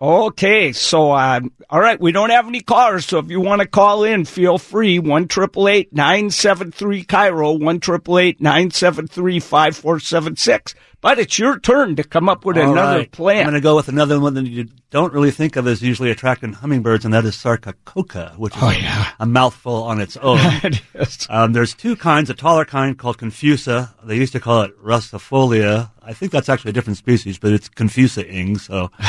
Okay, 0.08 0.72
so 0.72 1.12
uh, 1.12 1.40
all 1.70 1.80
right, 1.80 1.98
we 1.98 2.12
don't 2.12 2.28
have 2.28 2.46
any 2.46 2.60
callers, 2.60 3.06
so 3.06 3.18
if 3.20 3.30
you 3.30 3.40
want 3.40 3.62
to 3.62 3.66
call 3.66 4.04
in, 4.04 4.26
feel 4.26 4.58
free. 4.58 4.98
One 4.98 5.28
triple 5.28 5.66
eight 5.66 5.94
nine 5.94 6.28
seven 6.28 6.70
three 6.72 7.04
KIRO, 7.04 7.58
one 7.58 7.80
triple 7.80 8.18
eight 8.18 8.38
nine 8.38 8.70
seven 8.70 9.06
three 9.06 9.40
five 9.40 9.74
four 9.74 9.98
seven 10.00 10.36
six. 10.36 10.74
But 11.00 11.18
it's 11.18 11.38
your 11.38 11.58
turn 11.58 11.96
to 11.96 12.04
come 12.04 12.28
up 12.28 12.44
with 12.44 12.58
All 12.58 12.72
another 12.72 12.98
right. 12.98 13.12
plan. 13.12 13.38
I'm 13.38 13.44
going 13.44 13.54
to 13.54 13.60
go 13.62 13.76
with 13.76 13.88
another 13.88 14.20
one 14.20 14.34
that 14.34 14.46
you 14.46 14.68
don't 14.90 15.12
really 15.12 15.30
think 15.30 15.56
of 15.56 15.66
as 15.66 15.80
usually 15.80 16.10
attracting 16.10 16.52
hummingbirds, 16.52 17.06
and 17.06 17.14
that 17.14 17.24
is 17.24 17.34
Sarcococca, 17.36 18.36
which 18.36 18.54
is 18.56 18.62
Oh, 18.62 18.68
a, 18.68 18.74
yeah. 18.74 19.10
a 19.20 19.24
mouthful 19.26 19.84
on 19.84 20.02
its 20.02 20.18
own. 20.18 20.38
It. 20.94 21.26
Um, 21.30 21.54
there's 21.54 21.74
two 21.74 21.96
kinds, 21.96 22.28
a 22.28 22.34
taller 22.34 22.64
kind 22.66 22.96
called 22.98 23.16
Confusa. 23.18 23.90
They 24.04 24.16
used 24.16 24.32
to 24.34 24.40
call 24.40 24.62
it 24.62 24.78
ruscifolia. 24.82 25.90
I 26.02 26.12
think 26.12 26.30
that's 26.30 26.50
actually 26.50 26.70
a 26.70 26.74
different 26.74 26.98
species, 26.98 27.38
but 27.38 27.52
it's 27.52 27.70
Confusa-ing, 27.70 28.58
so. 28.58 28.90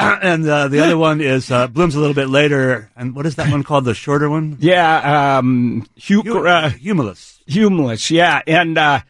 and 0.22 0.48
uh, 0.48 0.68
the 0.68 0.80
other 0.80 0.96
one 0.98 1.20
is 1.20 1.50
uh, 1.50 1.66
blooms 1.68 1.94
a 1.94 2.00
little 2.00 2.14
bit 2.14 2.28
later. 2.28 2.90
And 2.96 3.14
what 3.14 3.26
is 3.26 3.34
that 3.36 3.50
one 3.50 3.62
called? 3.62 3.84
The 3.84 3.94
shorter 3.94 4.28
one? 4.30 4.56
yeah, 4.60 5.36
um, 5.38 5.86
hu- 6.06 6.22
Hu- 6.22 6.46
uh, 6.46 6.70
Humilis. 6.70 7.38
humilis, 7.46 8.10
yeah, 8.10 8.40
and 8.46 8.76
uh, 8.78 9.00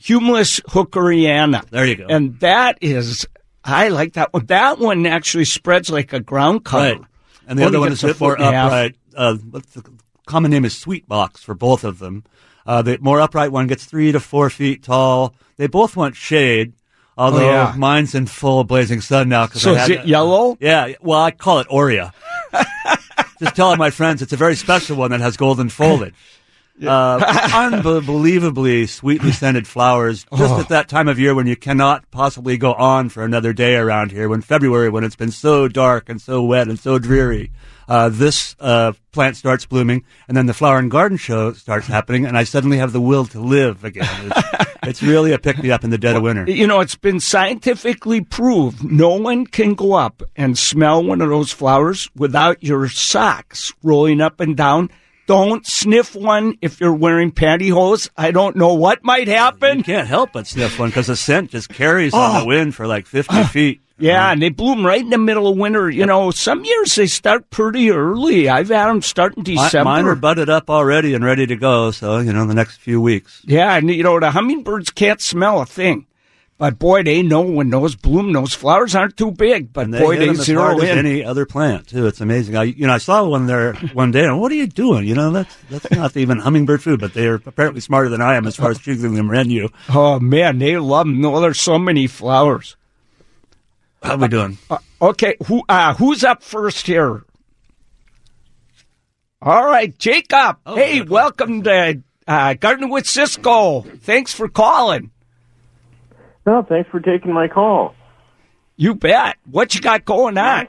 humilis 0.00 0.60
hookeriana. 0.62 1.68
There 1.70 1.86
you 1.86 1.96
go. 1.96 2.06
And 2.08 2.38
that 2.40 2.78
is, 2.80 3.26
I 3.64 3.88
like 3.88 4.14
that 4.14 4.32
one. 4.32 4.46
That 4.46 4.78
one 4.78 5.06
actually 5.06 5.44
spreads 5.46 5.90
like 5.90 6.12
a 6.12 6.20
ground 6.20 6.64
cover. 6.64 6.84
Right. 7.00 7.00
And 7.46 7.58
the 7.58 7.64
Only 7.64 7.76
other 7.76 7.80
one 7.80 7.92
is 7.92 8.02
a 8.04 8.08
bit 8.08 8.20
more 8.20 8.36
foot 8.36 8.40
and 8.44 8.48
a 8.48 8.52
half. 8.52 8.66
upright. 8.66 8.96
Uh, 9.16 9.34
what's 9.50 9.70
the 9.74 9.82
common 10.26 10.50
name 10.50 10.64
is 10.64 10.76
sweet 10.76 11.06
box 11.08 11.42
for 11.42 11.54
both 11.54 11.84
of 11.84 11.98
them. 11.98 12.24
Uh, 12.66 12.80
the 12.80 12.98
more 13.00 13.20
upright 13.20 13.52
one 13.52 13.66
gets 13.66 13.84
three 13.84 14.10
to 14.12 14.18
four 14.20 14.48
feet 14.48 14.82
tall. 14.82 15.34
They 15.56 15.66
both 15.66 15.96
want 15.96 16.16
shade. 16.16 16.72
Although 17.16 17.48
Oh, 17.48 17.52
yeah. 17.52 17.74
mine's 17.76 18.14
in 18.14 18.26
full 18.26 18.64
blazing 18.64 19.00
sun 19.00 19.28
now. 19.28 19.46
'cause 19.46 19.62
So 19.62 19.74
I 19.74 19.82
is 19.84 19.90
it 19.90 20.06
yellow? 20.06 20.56
Yeah. 20.60 20.92
Well, 21.00 21.20
I 21.22 21.30
call 21.30 21.60
it 21.60 21.66
Aurea. 21.70 22.12
Just 23.40 23.56
telling 23.56 23.78
my 23.78 23.90
friends 23.90 24.22
it's 24.22 24.32
a 24.32 24.36
very 24.36 24.56
special 24.56 24.96
one 24.96 25.10
that 25.10 25.20
has 25.20 25.36
golden 25.36 25.68
foliage. 25.68 26.14
Uh, 26.84 27.18
unbelievably 27.54 28.86
sweetly 28.86 29.30
scented 29.30 29.64
flowers 29.66 30.26
just 30.36 30.52
Oh. 30.54 30.58
at 30.60 30.68
that 30.70 30.88
time 30.88 31.06
of 31.06 31.20
year 31.20 31.32
when 31.32 31.46
you 31.46 31.54
cannot 31.54 32.10
possibly 32.10 32.56
go 32.56 32.72
on 32.74 33.10
for 33.10 33.24
another 33.24 33.52
day 33.52 33.76
around 33.76 34.10
here 34.10 34.28
when 34.28 34.40
February 34.40 34.88
when 34.90 35.04
it's 35.04 35.14
been 35.14 35.30
so 35.30 35.68
dark 35.68 36.08
and 36.08 36.20
so 36.20 36.42
wet 36.42 36.66
and 36.66 36.76
so 36.78 36.98
dreary 36.98 37.52
uh, 37.88 38.08
this 38.08 38.56
uh, 38.60 38.92
plant 39.12 39.36
starts 39.36 39.66
blooming 39.66 40.04
and 40.28 40.36
then 40.36 40.46
the 40.46 40.54
flower 40.54 40.78
and 40.78 40.90
garden 40.90 41.18
show 41.18 41.52
starts 41.52 41.86
happening 41.86 42.24
and 42.26 42.36
I 42.36 42.44
suddenly 42.44 42.78
have 42.78 42.92
the 42.92 43.00
will 43.00 43.24
to 43.26 43.40
live 43.40 43.84
again 43.84 44.08
it's, 44.30 44.68
it's 44.82 45.02
really 45.02 45.32
a 45.32 45.38
pick 45.38 45.62
me 45.62 45.70
up 45.70 45.84
in 45.84 45.90
the 45.90 45.98
dead 45.98 46.16
of 46.16 46.22
winter 46.22 46.48
You 46.50 46.66
know, 46.66 46.80
it's 46.80 46.96
been 46.96 47.20
scientifically 47.20 48.20
proved 48.20 48.84
no 48.84 49.16
one 49.16 49.46
can 49.46 49.74
go 49.74 49.92
up 49.92 50.22
and 50.36 50.56
smell 50.58 51.02
one 51.02 51.20
of 51.20 51.28
those 51.28 51.52
flowers 51.52 52.10
without 52.16 52.62
your 52.62 52.88
socks 52.88 53.72
rolling 53.82 54.20
up 54.20 54.40
and 54.40 54.56
down. 54.56 54.90
Don't 55.26 55.66
sniff 55.66 56.14
one 56.14 56.58
if 56.60 56.80
you're 56.80 56.94
wearing 56.94 57.32
pantyhose. 57.32 58.10
I 58.16 58.30
don't 58.30 58.56
know 58.56 58.74
what 58.74 59.02
might 59.02 59.26
you 59.28 59.34
happen. 59.34 59.82
can't 59.82 60.08
help 60.08 60.32
but 60.32 60.46
sniff 60.46 60.78
one 60.78 60.90
because 60.90 61.06
the 61.06 61.16
scent 61.16 61.50
just 61.50 61.68
carries 61.68 62.12
on 62.12 62.34
the 62.34 62.40
oh. 62.40 62.46
wind 62.46 62.74
for 62.74 62.86
like 62.86 63.06
50 63.06 63.42
feet 63.44 63.80
Oh. 63.96 64.02
Yeah, 64.02 64.24
uh-huh. 64.24 64.32
and 64.32 64.42
they 64.42 64.48
bloom 64.48 64.84
right 64.84 65.00
in 65.00 65.10
the 65.10 65.18
middle 65.18 65.46
of 65.46 65.56
winter. 65.56 65.88
You 65.88 66.04
know, 66.04 66.32
some 66.32 66.64
years 66.64 66.96
they 66.96 67.06
start 67.06 67.48
pretty 67.50 67.92
early. 67.92 68.48
I've 68.48 68.68
had 68.68 68.88
them 68.88 69.02
start 69.02 69.36
in 69.36 69.44
December. 69.44 69.84
Mine 69.84 70.06
are 70.06 70.16
budded 70.16 70.50
up 70.50 70.68
already 70.68 71.14
and 71.14 71.24
ready 71.24 71.46
to 71.46 71.54
go. 71.54 71.92
So 71.92 72.18
you 72.18 72.32
know, 72.32 72.44
the 72.44 72.54
next 72.54 72.78
few 72.78 73.00
weeks. 73.00 73.40
Yeah, 73.44 73.76
and 73.76 73.88
you 73.88 74.02
know 74.02 74.18
the 74.18 74.32
hummingbirds 74.32 74.90
can't 74.90 75.20
smell 75.20 75.60
a 75.60 75.66
thing, 75.66 76.06
but 76.56 76.78
boy, 76.78 77.02
they 77.02 77.22
know 77.22 77.40
when 77.40 77.70
those 77.70 77.96
bloom. 77.96 78.32
Those 78.32 78.54
flowers 78.54 78.94
aren't 78.94 79.16
too 79.16 79.32
big, 79.32 79.72
but 79.72 79.90
they 79.90 79.98
boy, 79.98 80.16
they 80.18 80.28
as 80.28 80.42
zero 80.42 80.62
hard 80.62 80.84
as 80.84 80.90
in. 80.90 80.98
any 80.98 81.24
other 81.24 81.46
plant 81.46 81.88
too. 81.88 82.06
It's 82.06 82.20
amazing. 82.20 82.56
I, 82.56 82.64
you 82.64 82.86
know, 82.86 82.92
I 82.92 82.98
saw 82.98 83.24
one 83.26 83.46
there 83.46 83.74
one 83.92 84.12
day, 84.12 84.24
and 84.24 84.40
what 84.40 84.52
are 84.52 84.54
you 84.54 84.68
doing? 84.68 85.06
You 85.06 85.16
know, 85.16 85.30
that's 85.32 85.56
that's 85.68 85.90
not 85.90 86.16
even 86.16 86.38
hummingbird 86.38 86.82
food, 86.82 87.00
but 87.00 87.12
they 87.12 87.26
are 87.26 87.34
apparently 87.46 87.80
smarter 87.80 88.08
than 88.08 88.20
I 88.20 88.36
am 88.36 88.46
as 88.46 88.54
far 88.56 88.70
as 88.70 88.78
choosing 88.78 89.14
the 89.14 89.24
menu. 89.24 89.68
Oh 89.88 90.20
man, 90.20 90.58
they 90.58 90.76
love 90.78 91.06
them. 91.06 91.20
No, 91.20 91.40
there's 91.40 91.60
so 91.60 91.78
many 91.78 92.06
flowers. 92.06 92.76
How 94.02 94.16
we 94.16 94.28
doing? 94.28 94.58
Uh, 94.70 94.78
okay, 95.02 95.36
who 95.46 95.62
uh, 95.68 95.94
who's 95.94 96.22
up 96.22 96.42
first 96.42 96.86
here? 96.86 97.24
All 99.42 99.66
right, 99.66 99.96
Jacob. 99.98 100.58
Oh, 100.64 100.76
hey, 100.76 101.02
welcome 101.02 101.62
to 101.64 102.02
uh, 102.28 102.54
Garden 102.54 102.90
with 102.90 103.06
Ciscoe. 103.06 103.80
Thanks 103.80 104.32
for 104.32 104.48
calling. 104.48 105.10
No, 106.46 106.62
thanks 106.62 106.90
for 106.90 107.00
taking 107.00 107.32
my 107.32 107.48
call. 107.48 107.94
You 108.76 108.94
bet. 108.94 109.36
What 109.50 109.74
you 109.74 109.80
got 109.80 110.04
going 110.04 110.36
on? 110.36 110.68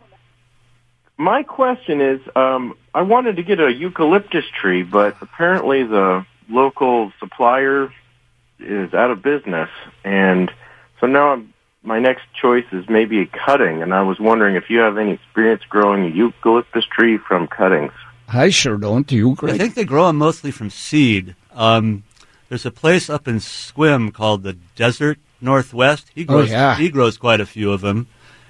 My 1.18 1.44
question 1.44 2.02
is, 2.02 2.20
um, 2.36 2.78
I 2.94 3.02
wanted 3.02 3.38
to 3.38 3.44
get 3.44 3.60
a 3.60 3.72
eucalyptus 3.72 4.46
tree, 4.62 4.84
but 4.84 5.16
apparently 5.22 5.84
the 5.84 6.26
local 6.50 7.12
supplier 7.20 7.90
is 8.60 8.94
out 8.94 9.12
of 9.12 9.22
business, 9.22 9.70
and 10.04 10.52
so 11.00 11.08
now 11.08 11.30
I'm, 11.34 11.54
my 11.84 12.00
next 12.00 12.24
choice 12.40 12.66
is 12.72 12.86
maybe 12.90 13.22
a 13.22 13.26
cutting, 13.26 13.82
and 13.82 13.94
I 13.94 14.02
was 14.02 14.20
wondering 14.20 14.56
if 14.56 14.70
you 14.70 14.80
have 14.80 14.98
any 14.98 15.14
experience 15.14 15.64
growing 15.70 16.06
a 16.06 16.10
eucalyptus 16.10 16.86
tree 16.86 17.18
from 17.18 17.48
cuttings. 17.48 17.92
I 18.28 18.50
sure 18.50 18.78
don't. 18.78 19.06
Do 19.08 19.16
you, 19.16 19.38
I 19.44 19.58
think 19.58 19.76
they 19.76 19.86
grow 19.86 20.08
them 20.08 20.18
mostly 20.18 20.52
from 20.52 20.70
seed. 20.70 21.36
Um, 21.54 22.04
there's 22.50 22.66
a 22.66 22.72
place 22.72 23.10
up 23.10 23.28
in 23.28 23.38
Sequim 23.38 24.14
called 24.14 24.44
the 24.44 24.54
Desert 24.76 25.20
Northwest. 25.42 26.08
He 26.16 26.24
grows, 26.24 26.50
Oh, 26.50 26.54
yeah. 26.54 26.76
he 26.78 26.90
grows 26.90 27.18
quite 27.18 27.40
a 27.42 27.46
few 27.46 27.72
of 27.72 27.82
them. 27.82 28.08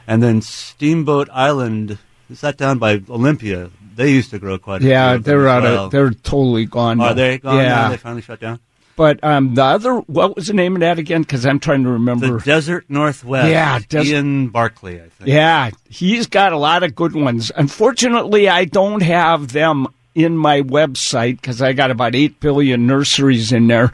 And 0.07 0.21
then 0.21 0.41
Steamboat 0.41 1.29
Island, 1.31 1.97
is 2.29 2.41
that 2.41 2.57
down 2.57 2.77
by 2.77 3.01
Olympia? 3.09 3.71
They 3.95 4.11
used 4.11 4.29
to 4.31 4.39
grow 4.39 4.57
quite 4.57 4.77
a 4.77 4.79
few 4.81 4.89
yeah, 4.89 5.17
they're 5.17 5.47
out 5.47 5.63
well. 5.63 5.85
of. 5.85 5.91
They're 5.91 6.11
totally 6.11 6.65
gone. 6.65 6.99
Are 6.99 7.07
now. 7.09 7.13
they 7.13 7.37
gone 7.39 7.57
Yeah, 7.57 7.69
now? 7.69 7.89
They 7.89 7.97
finally 7.97 8.21
shut 8.21 8.39
down? 8.39 8.59
but 8.97 9.21
um, 9.23 9.55
the 9.55 9.63
other. 9.63 9.95
What 9.95 10.35
was 10.37 10.47
the 10.47 10.53
name 10.53 10.75
of 10.75 10.79
that 10.81 10.99
again? 10.99 11.21
Because 11.21 11.45
I'm 11.45 11.59
trying 11.59 11.83
to 11.83 11.89
remember. 11.89 12.37
The 12.39 12.45
Desert 12.45 12.85
Northwest. 12.89 13.49
Yeah, 13.49 13.79
Des- 13.89 14.03
Ian 14.03 14.47
Barclay, 14.49 14.97
I 15.03 15.09
think. 15.09 15.27
Yeah, 15.29 15.71
he's 15.89 16.27
got 16.27 16.53
a 16.53 16.57
lot 16.57 16.83
of 16.83 16.93
good 16.95 17.13
ones. 17.13 17.51
Unfortunately, 17.55 18.47
I 18.47 18.65
don't 18.65 19.01
have 19.01 19.51
them 19.51 19.87
in 20.13 20.37
my 20.37 20.61
website 20.61 21.41
because 21.41 21.61
I 21.61 21.73
got 21.73 21.89
about 21.91 22.15
8 22.15 22.39
billion 22.39 22.85
nurseries 22.87 23.51
in 23.51 23.67
there. 23.67 23.91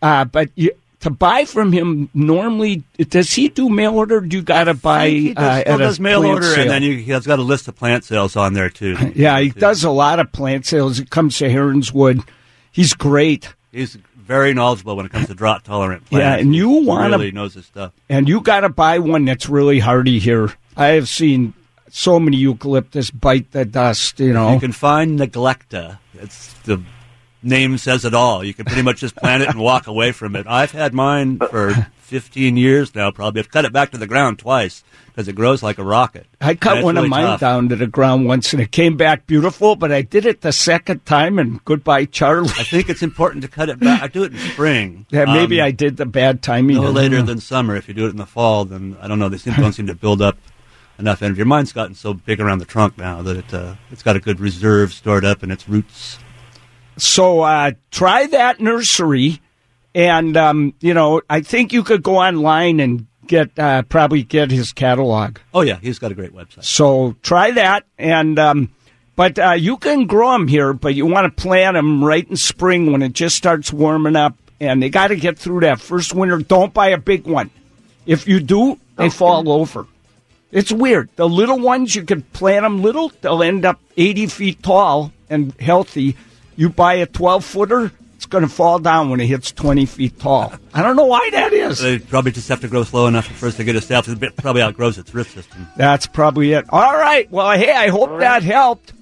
Uh, 0.00 0.24
but 0.24 0.50
you, 0.54 0.70
to 1.00 1.10
buy 1.10 1.44
from 1.44 1.72
him, 1.72 2.08
normally, 2.14 2.82
does 2.98 3.32
he 3.32 3.48
do 3.48 3.68
mail 3.68 3.94
order? 3.94 4.20
Do 4.20 4.36
you 4.36 4.42
got 4.42 4.64
to 4.64 4.74
buy 4.74 5.08
He 5.10 5.34
does, 5.34 5.62
uh, 5.66 5.76
does 5.76 6.00
mail 6.00 6.24
order, 6.24 6.42
sale? 6.46 6.62
and 6.62 6.70
then 6.70 6.82
you, 6.82 6.96
he 6.96 7.12
has 7.12 7.26
got 7.26 7.38
a 7.38 7.42
list 7.42 7.68
of 7.68 7.76
plant 7.76 8.04
sales 8.04 8.34
on 8.36 8.54
there 8.54 8.70
too. 8.70 8.96
Yeah, 9.14 9.38
he 9.40 9.50
does 9.50 9.84
a 9.84 9.90
lot 9.90 10.18
of 10.20 10.32
plant 10.32 10.66
sales. 10.66 10.98
He 10.98 11.04
comes 11.04 11.38
to 11.38 11.48
Heronswood. 11.48 12.26
He's 12.72 12.94
great. 12.94 13.54
He's 13.72 13.96
very 14.16 14.52
knowledgeable 14.54 14.96
when 14.96 15.06
it 15.06 15.12
comes 15.12 15.28
to 15.28 15.34
drought 15.34 15.64
tolerant 15.64 16.04
plants. 16.06 16.22
Yeah, 16.22 16.36
and 16.36 16.54
you 16.54 16.68
wanna- 16.68 17.10
really 17.16 17.30
knows 17.30 17.54
his 17.54 17.66
stuff. 17.66 17.92
And 18.08 18.28
you 18.28 18.40
got 18.40 18.60
to 18.60 18.68
buy 18.68 18.98
one 18.98 19.24
that's 19.24 19.48
really 19.48 19.78
hardy 19.78 20.18
here. 20.18 20.52
I 20.76 20.88
have 20.88 21.08
seen 21.08 21.54
so 21.90 22.18
many 22.18 22.36
eucalyptus 22.38 23.10
bite 23.10 23.52
the 23.52 23.64
dust, 23.64 24.18
you 24.18 24.32
know. 24.32 24.52
You 24.54 24.60
can 24.60 24.72
find 24.72 25.18
neglecta. 25.18 25.98
It's 26.14 26.52
the 26.64 26.82
name 27.42 27.78
says 27.78 28.04
it 28.04 28.14
all. 28.14 28.42
You 28.44 28.54
can 28.54 28.64
pretty 28.64 28.82
much 28.82 28.98
just 29.00 29.16
plant 29.16 29.42
it 29.42 29.48
and 29.48 29.58
walk 29.60 29.86
away 29.86 30.12
from 30.12 30.36
it. 30.36 30.46
I've 30.48 30.72
had 30.72 30.94
mine 30.94 31.38
for 31.38 31.72
15 32.00 32.56
years 32.56 32.94
now, 32.94 33.10
probably. 33.10 33.40
I've 33.40 33.50
cut 33.50 33.64
it 33.64 33.72
back 33.72 33.90
to 33.92 33.98
the 33.98 34.06
ground 34.06 34.38
twice 34.38 34.82
because 35.06 35.28
it 35.28 35.34
grows 35.34 35.62
like 35.62 35.78
a 35.78 35.84
rocket. 35.84 36.26
I 36.40 36.54
cut 36.54 36.82
one 36.84 36.94
really 36.96 37.06
of 37.06 37.10
mine 37.10 37.22
tough. 37.24 37.40
down 37.40 37.68
to 37.70 37.76
the 37.76 37.86
ground 37.86 38.26
once 38.26 38.52
and 38.52 38.60
it 38.60 38.70
came 38.70 38.96
back 38.96 39.26
beautiful, 39.26 39.74
but 39.76 39.90
I 39.90 40.02
did 40.02 40.26
it 40.26 40.40
the 40.42 40.52
second 40.52 41.06
time 41.06 41.38
and 41.38 41.64
goodbye, 41.64 42.04
Charlie. 42.04 42.50
I 42.58 42.64
think 42.64 42.88
it's 42.88 43.02
important 43.02 43.42
to 43.42 43.48
cut 43.48 43.68
it 43.68 43.80
back. 43.80 44.02
I 44.02 44.08
do 44.08 44.24
it 44.24 44.32
in 44.32 44.38
spring. 44.38 45.06
Yeah, 45.10 45.24
maybe 45.24 45.60
Um, 45.60 45.66
I 45.66 45.70
did 45.70 45.96
the 45.96 46.06
bad 46.06 46.42
timing. 46.42 46.76
no 46.76 46.90
later 46.90 47.22
than 47.22 47.40
summer. 47.40 47.76
If 47.76 47.88
you 47.88 47.94
do 47.94 48.06
it 48.06 48.10
in 48.10 48.16
the 48.18 48.26
fall, 48.26 48.64
then 48.64 48.96
I 49.00 49.08
don't 49.08 49.18
know. 49.18 49.28
They 49.28 49.38
seem, 49.38 49.54
don't 49.54 49.72
seem 49.72 49.86
to 49.86 49.94
build 49.94 50.20
up 50.20 50.36
enough 50.98 51.22
energy. 51.22 51.38
Your 51.38 51.46
Mine's 51.46 51.72
gotten 51.72 51.94
so 51.94 52.12
big 52.14 52.40
around 52.40 52.58
the 52.58 52.64
trunk 52.66 52.96
now 52.98 53.22
that 53.22 53.36
it, 53.36 53.54
uh, 53.54 53.74
it's 53.90 54.02
got 54.02 54.16
a 54.16 54.20
good 54.20 54.38
reserve 54.40 54.92
stored 54.92 55.24
up 55.24 55.42
in 55.42 55.50
its 55.50 55.68
roots. 55.68 56.18
So 56.96 57.42
uh, 57.42 57.72
try 57.90 58.26
that 58.26 58.60
nursery, 58.60 59.40
and 59.94 60.36
um, 60.36 60.74
you 60.80 60.94
know 60.94 61.22
I 61.28 61.40
think 61.40 61.72
you 61.72 61.82
could 61.82 62.02
go 62.02 62.16
online 62.16 62.80
and 62.80 63.06
get 63.26 63.58
uh, 63.58 63.82
probably 63.82 64.22
get 64.22 64.50
his 64.50 64.72
catalog. 64.72 65.38
Oh 65.52 65.60
yeah, 65.62 65.78
he's 65.80 65.98
got 65.98 66.12
a 66.12 66.14
great 66.14 66.34
website. 66.34 66.64
So 66.64 67.14
try 67.22 67.50
that, 67.52 67.84
and 67.98 68.38
um, 68.38 68.70
but 69.14 69.38
uh, 69.38 69.52
you 69.52 69.76
can 69.76 70.06
grow 70.06 70.32
them 70.32 70.48
here, 70.48 70.72
but 70.72 70.94
you 70.94 71.06
want 71.06 71.24
to 71.24 71.42
plant 71.42 71.74
them 71.74 72.04
right 72.04 72.28
in 72.28 72.36
spring 72.36 72.92
when 72.92 73.02
it 73.02 73.12
just 73.12 73.36
starts 73.36 73.72
warming 73.72 74.16
up, 74.16 74.36
and 74.60 74.82
they 74.82 74.88
got 74.88 75.08
to 75.08 75.16
get 75.16 75.38
through 75.38 75.60
that 75.60 75.80
first 75.80 76.14
winter. 76.14 76.38
Don't 76.38 76.72
buy 76.72 76.88
a 76.88 76.98
big 76.98 77.26
one. 77.26 77.50
If 78.06 78.28
you 78.28 78.40
do, 78.40 78.78
they 78.96 79.10
fall 79.10 79.50
over. 79.50 79.86
It's 80.52 80.70
weird. 80.70 81.10
The 81.16 81.28
little 81.28 81.58
ones 81.58 81.94
you 81.94 82.04
can 82.04 82.22
plant 82.22 82.62
them 82.64 82.82
little; 82.82 83.10
they'll 83.20 83.42
end 83.42 83.64
up 83.64 83.80
eighty 83.96 84.26
feet 84.26 84.62
tall 84.62 85.12
and 85.28 85.52
healthy. 85.60 86.16
You 86.56 86.70
buy 86.70 86.94
a 86.94 87.06
twelve 87.06 87.44
footer, 87.44 87.92
it's 88.16 88.26
going 88.26 88.42
to 88.42 88.48
fall 88.48 88.78
down 88.78 89.10
when 89.10 89.20
it 89.20 89.26
hits 89.26 89.52
twenty 89.52 89.86
feet 89.86 90.18
tall. 90.18 90.54
I 90.72 90.82
don't 90.82 90.96
know 90.96 91.06
why 91.06 91.28
that 91.30 91.52
is. 91.52 91.78
They 91.78 91.98
probably 91.98 92.32
just 92.32 92.48
have 92.48 92.60
to 92.62 92.68
grow 92.68 92.82
slow 92.84 93.06
enough 93.06 93.26
for 93.26 93.46
us 93.46 93.56
to 93.56 93.64
get 93.64 93.76
established. 93.76 94.22
It 94.22 94.36
probably 94.36 94.62
outgrows 94.62 94.98
its 94.98 95.14
root 95.14 95.26
system. 95.26 95.68
That's 95.76 96.06
probably 96.06 96.52
it. 96.52 96.64
All 96.70 96.94
right. 96.94 97.30
Well, 97.30 97.50
hey, 97.58 97.72
I 97.72 97.88
hope 97.88 98.18
that 98.20 98.42
helped. 98.42 98.92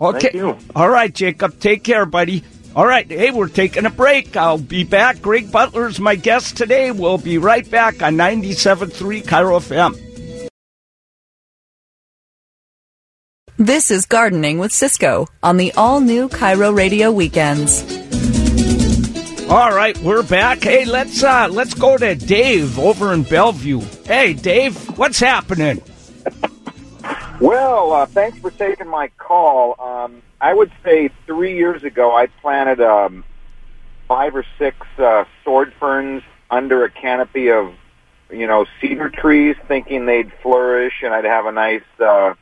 Okay. 0.00 0.18
Thank 0.20 0.34
you. 0.34 0.58
All 0.74 0.88
right, 0.88 1.14
Jacob. 1.14 1.60
Take 1.60 1.84
care, 1.84 2.06
buddy. 2.06 2.42
All 2.74 2.86
right. 2.86 3.08
Hey, 3.08 3.30
we're 3.30 3.48
taking 3.48 3.86
a 3.86 3.90
break. 3.90 4.36
I'll 4.36 4.58
be 4.58 4.82
back. 4.84 5.22
Greg 5.22 5.52
Butler's 5.52 6.00
my 6.00 6.16
guest 6.16 6.56
today. 6.56 6.90
We'll 6.90 7.18
be 7.18 7.38
right 7.38 7.68
back 7.70 8.02
on 8.02 8.16
97.3 8.16 9.22
KIRO 9.22 9.60
FM. 9.60 10.03
This 13.56 13.92
is 13.92 14.04
Gardening 14.06 14.58
with 14.58 14.72
Ciscoe 14.72 15.28
on 15.40 15.58
the 15.58 15.72
all 15.74 16.00
new 16.00 16.28
KIRO 16.28 16.76
Radio 16.76 17.12
Weekends. 17.12 17.82
All 19.48 19.70
right, 19.70 19.96
we're 19.98 20.24
back. 20.24 20.62
Hey, 20.64 20.84
let's 20.84 21.22
uh 21.22 21.46
let's 21.48 21.72
go 21.72 21.96
to 21.96 22.16
Dave 22.16 22.78
over 22.80 23.12
in 23.12 23.22
Bellevue. 23.22 23.80
Hey, 24.06 24.32
Dave, 24.32 24.76
what's 24.98 25.20
happening? 25.20 25.82
Well, 27.40 27.92
uh, 27.92 28.06
thanks 28.06 28.38
for 28.38 28.52
taking 28.52 28.86
my 28.86 29.08
call. 29.18 29.74
Um, 29.78 30.22
I 30.40 30.54
would 30.54 30.70
say 30.84 31.10
three 31.26 31.56
years 31.56 31.82
ago, 31.82 32.14
I 32.14 32.26
planted 32.26 32.80
um, 32.80 33.24
five 34.06 34.36
or 34.36 34.46
six 34.56 34.76
uh, 34.98 35.24
sword 35.42 35.72
ferns 35.80 36.22
under 36.48 36.84
a 36.84 36.90
canopy 36.90 37.50
of, 37.50 37.74
you 38.30 38.46
know, 38.46 38.66
cedar 38.80 39.10
trees, 39.10 39.56
thinking 39.66 40.06
they'd 40.06 40.32
flourish 40.42 41.02
and 41.02 41.12
I'd 41.12 41.24
have 41.24 41.44
a 41.46 41.52
nice, 41.52 41.82
uh, 41.98 42.34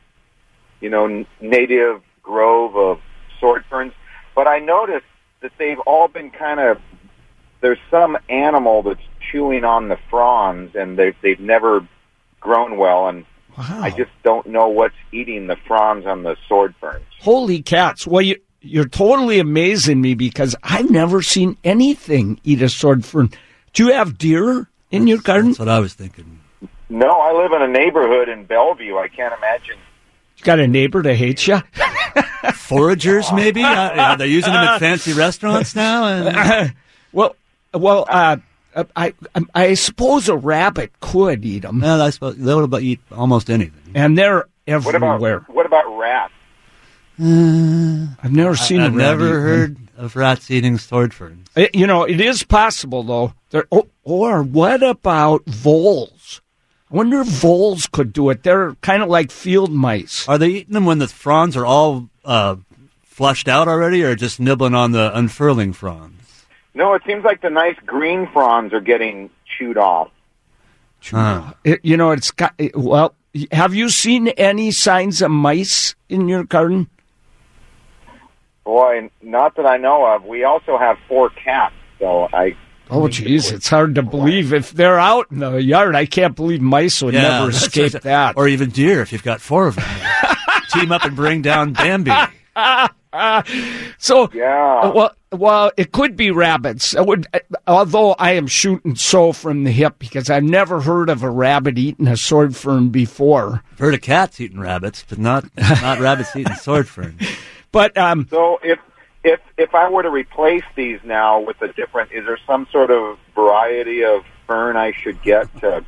you 0.83 0.89
know, 0.89 1.25
native 1.39 2.01
grove 2.21 2.75
of 2.75 2.99
sword 3.39 3.63
ferns. 3.69 3.93
But 4.35 4.47
I 4.47 4.59
noticed 4.59 5.05
that 5.39 5.53
they've 5.57 5.79
all 5.79 6.09
been 6.09 6.29
kind 6.29 6.59
of 6.59 6.79
there's 7.61 7.79
some 7.89 8.17
animal 8.27 8.83
that's 8.83 8.99
chewing 9.31 9.63
on 9.63 9.87
the 9.87 9.97
fronds, 10.09 10.75
and 10.75 10.99
they've 10.99 11.15
they've 11.21 11.39
never 11.39 11.87
grown 12.39 12.77
well 12.77 13.07
and. 13.07 13.25
Wow. 13.55 13.81
I 13.83 13.91
just 13.91 14.09
don't 14.23 14.47
know 14.47 14.69
what's 14.69 14.95
eating 15.11 15.45
the 15.45 15.55
fronds 15.67 16.07
on 16.07 16.23
the 16.23 16.35
sword 16.47 16.73
ferns. 16.81 17.05
Holy 17.19 17.61
cats. 17.61 18.07
Well, 18.07 18.23
you, 18.23 18.37
you're 18.61 18.87
totally 18.87 19.37
amazing 19.37 20.01
me 20.01 20.15
because 20.15 20.55
I've 20.63 20.89
never 20.89 21.21
seen 21.21 21.55
anything 21.63 22.39
eat 22.43 22.63
a 22.63 22.69
sword 22.69 23.05
fern. 23.05 23.29
Do 23.73 23.85
you 23.85 23.93
have 23.93 24.17
deer 24.17 24.71
in 24.89 25.05
your 25.05 25.19
garden? 25.19 25.51
That's 25.51 25.59
what 25.59 25.69
I 25.69 25.77
was 25.77 25.93
thinking. 25.93 26.39
No, 26.89 27.11
I 27.11 27.31
live 27.31 27.51
in 27.51 27.61
a 27.61 27.67
neighborhood 27.67 28.27
in 28.27 28.45
Bellevue. 28.45 28.97
I 28.97 29.07
can't 29.07 29.35
imagine. 29.37 29.77
You 30.43 30.45
got 30.45 30.59
a 30.59 30.67
neighbor 30.67 31.01
that 31.01 31.15
hates 31.15 31.47
you? 31.47 31.61
Foragers, 32.51 33.33
maybe? 33.33 33.63
uh, 33.63 33.93
yeah, 33.95 34.15
they're 34.17 34.27
using 34.27 34.51
them 34.51 34.63
at 34.63 34.79
fancy 34.79 35.13
restaurants 35.13 35.73
now. 35.75 36.05
And 36.05 36.73
Well, 37.13 37.35
well, 37.73 38.05
uh, 38.09 38.37
I, 38.95 39.13
I 39.55 39.75
suppose 39.75 40.27
a 40.27 40.35
rabbit 40.35 40.91
could 40.99 41.45
eat 41.45 41.59
them, 41.61 41.79
well, 41.79 42.01
I 42.01 42.09
suppose 42.09 42.35
they'll 42.37 42.63
about 42.63 42.81
eat 42.81 42.99
almost 43.11 43.49
anything. 43.49 43.93
and 43.95 44.17
they're 44.17 44.45
What 44.67 44.95
about 44.95 45.15
everywhere. 45.15 45.45
what 45.47 45.65
about 45.65 45.97
rats? 45.97 46.33
I've 47.19 48.31
never 48.33 48.55
seen 48.55 48.81
a 48.81 48.85
I've 48.87 48.95
rat 48.95 49.17
never 49.19 49.27
eat 49.27 49.31
one. 49.31 49.41
heard 49.41 49.77
of 49.97 50.15
rats 50.15 50.49
eating 50.51 50.77
sword 50.79 51.13
ferns. 51.13 51.47
It- 51.55 51.75
you 51.75 51.85
know, 51.87 52.03
it 52.03 52.19
is 52.19 52.43
possible 52.43 53.03
though. 53.03 53.33
There, 53.51 53.65
oh, 53.71 53.87
or 54.03 54.41
what 54.43 54.81
about 54.83 55.45
voles? 55.45 56.41
I 56.93 56.95
wonder 56.95 57.21
if 57.21 57.27
voles 57.27 57.87
could 57.87 58.13
do 58.13 58.29
it. 58.29 58.43
They're 58.43 58.75
kind 58.81 59.01
of 59.01 59.09
like 59.09 59.31
field 59.31 59.71
mice. 59.71 60.27
Are 60.29 60.37
they 60.37 60.49
eating 60.49 60.73
them 60.75 60.85
when 60.85 60.99
the 60.99 61.07
fronds 61.07 61.57
are 61.57 61.65
all 61.65 62.07
uh, 62.23 62.57
flushed 63.01 63.47
out 63.47 63.67
already, 63.67 64.03
or 64.03 64.15
just 64.15 64.39
nibbling 64.39 64.75
on 64.75 64.91
the 64.91 65.11
unfurling 65.17 65.73
fronds? 65.73 66.45
No, 66.75 66.93
it 66.93 67.01
seems 67.07 67.23
like 67.23 67.41
the 67.41 67.49
nice 67.49 67.77
green 67.87 68.27
fronds 68.31 68.73
are 68.75 68.79
getting 68.79 69.31
chewed 69.57 69.77
off. 69.77 70.11
Huh. 71.09 71.53
It- 71.63 71.83
you 71.83 71.97
know, 71.97 72.11
it's 72.11 72.29
got. 72.29 72.53
it- 72.59 72.75
well, 72.77 73.15
have 73.51 73.73
you 73.73 73.89
seen 73.89 74.27
any 74.27 74.69
signs 74.71 75.23
of 75.23 75.31
mice 75.31 75.95
in 76.09 76.27
your 76.27 76.43
garden? 76.43 76.87
Boy, 78.63 79.09
not 79.21 79.55
that 79.55 79.65
I 79.65 79.77
know 79.77 80.05
of. 80.05 80.25
We 80.25 80.43
also 80.43 80.77
have 80.77 80.97
four 81.07 81.31
cats, 81.31 81.73
so 81.97 82.29
I. 82.31 82.55
Oh, 82.89 83.03
jeez, 83.07 83.51
it's 83.51 83.69
hard 83.69 83.95
to 83.95 84.03
believe 84.03 84.53
if 84.53 84.71
they're 84.71 84.99
out 84.99 85.27
in 85.31 85.39
the 85.39 85.55
yard. 85.61 85.95
I 85.95 86.05
can't 86.05 86.35
believe 86.35 86.61
mice 86.61 87.01
would 87.01 87.13
never 87.15 87.49
escape 87.49 87.93
what- 87.93 88.03
that. 88.03 88.37
Or 88.37 88.47
even 88.47 88.69
deer 88.69 89.01
if 89.01 89.11
you've 89.11 89.23
got 89.23 89.41
four 89.41 89.67
of 89.67 89.75
them. 89.75 89.85
Team 90.71 90.91
up 90.91 91.03
and 91.03 91.15
bring 91.15 91.41
down 91.41 91.73
Bambi. 91.73 92.11
So 93.99 94.29
Yeah. 94.33 94.91
well, 94.91 95.11
well, 95.31 95.71
it 95.77 95.91
could 95.91 96.15
be 96.17 96.31
rabbits. 96.31 96.95
It 96.95 97.05
would, 97.05 97.27
although 97.67 98.13
I 98.13 98.31
am 98.31 98.47
shooting 98.47 98.95
so 98.95 99.33
from 99.33 99.63
the 99.65 99.71
hip 99.71 99.95
because 99.99 100.29
I've 100.31 100.43
never 100.43 100.81
heard 100.81 101.09
of 101.09 101.21
a 101.23 101.29
rabbit 101.29 101.77
eating 101.77 102.07
a 102.07 102.17
sword 102.17 102.55
fern 102.55 102.89
before. 102.89 103.61
I've 103.71 103.79
heard 103.79 103.93
of 103.93 104.01
cats 104.01 104.41
eating 104.41 104.59
rabbits, 104.59 105.05
but 105.07 105.19
not 105.19 105.45
not 105.57 105.99
rabbits 105.99 106.35
eating 106.35 106.55
sword 106.55 106.87
ferns. 106.89 107.21
But 107.71 107.95
um, 107.97 108.27
So 108.31 108.59
if 108.63 108.79
if 109.23 109.39
if 109.57 109.73
I 109.73 109.89
were 109.89 110.03
to 110.03 110.09
replace 110.09 110.63
these 110.75 110.99
now 111.03 111.39
with 111.39 111.61
a 111.61 111.71
different, 111.73 112.11
is 112.11 112.25
there 112.25 112.37
some 112.45 112.67
sort 112.71 112.91
of 112.91 113.17
variety 113.35 114.03
of 114.03 114.23
fern 114.47 114.75
I 114.75 114.91
should 114.91 115.21
get 115.21 115.53
to 115.61 115.85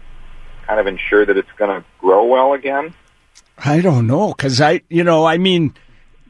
kind 0.66 0.80
of 0.80 0.88
ensure 0.88 1.26
that 1.26 1.38
it's 1.38 1.52
going 1.58 1.82
to 1.82 1.86
grow 2.00 2.26
well 2.26 2.54
again? 2.54 2.94
I 3.58 3.82
don't 3.82 4.08
know 4.08 4.34
because 4.34 4.60
I, 4.62 4.82
you 4.90 5.04
know, 5.04 5.26
I 5.26 5.38
mean, 5.38 5.74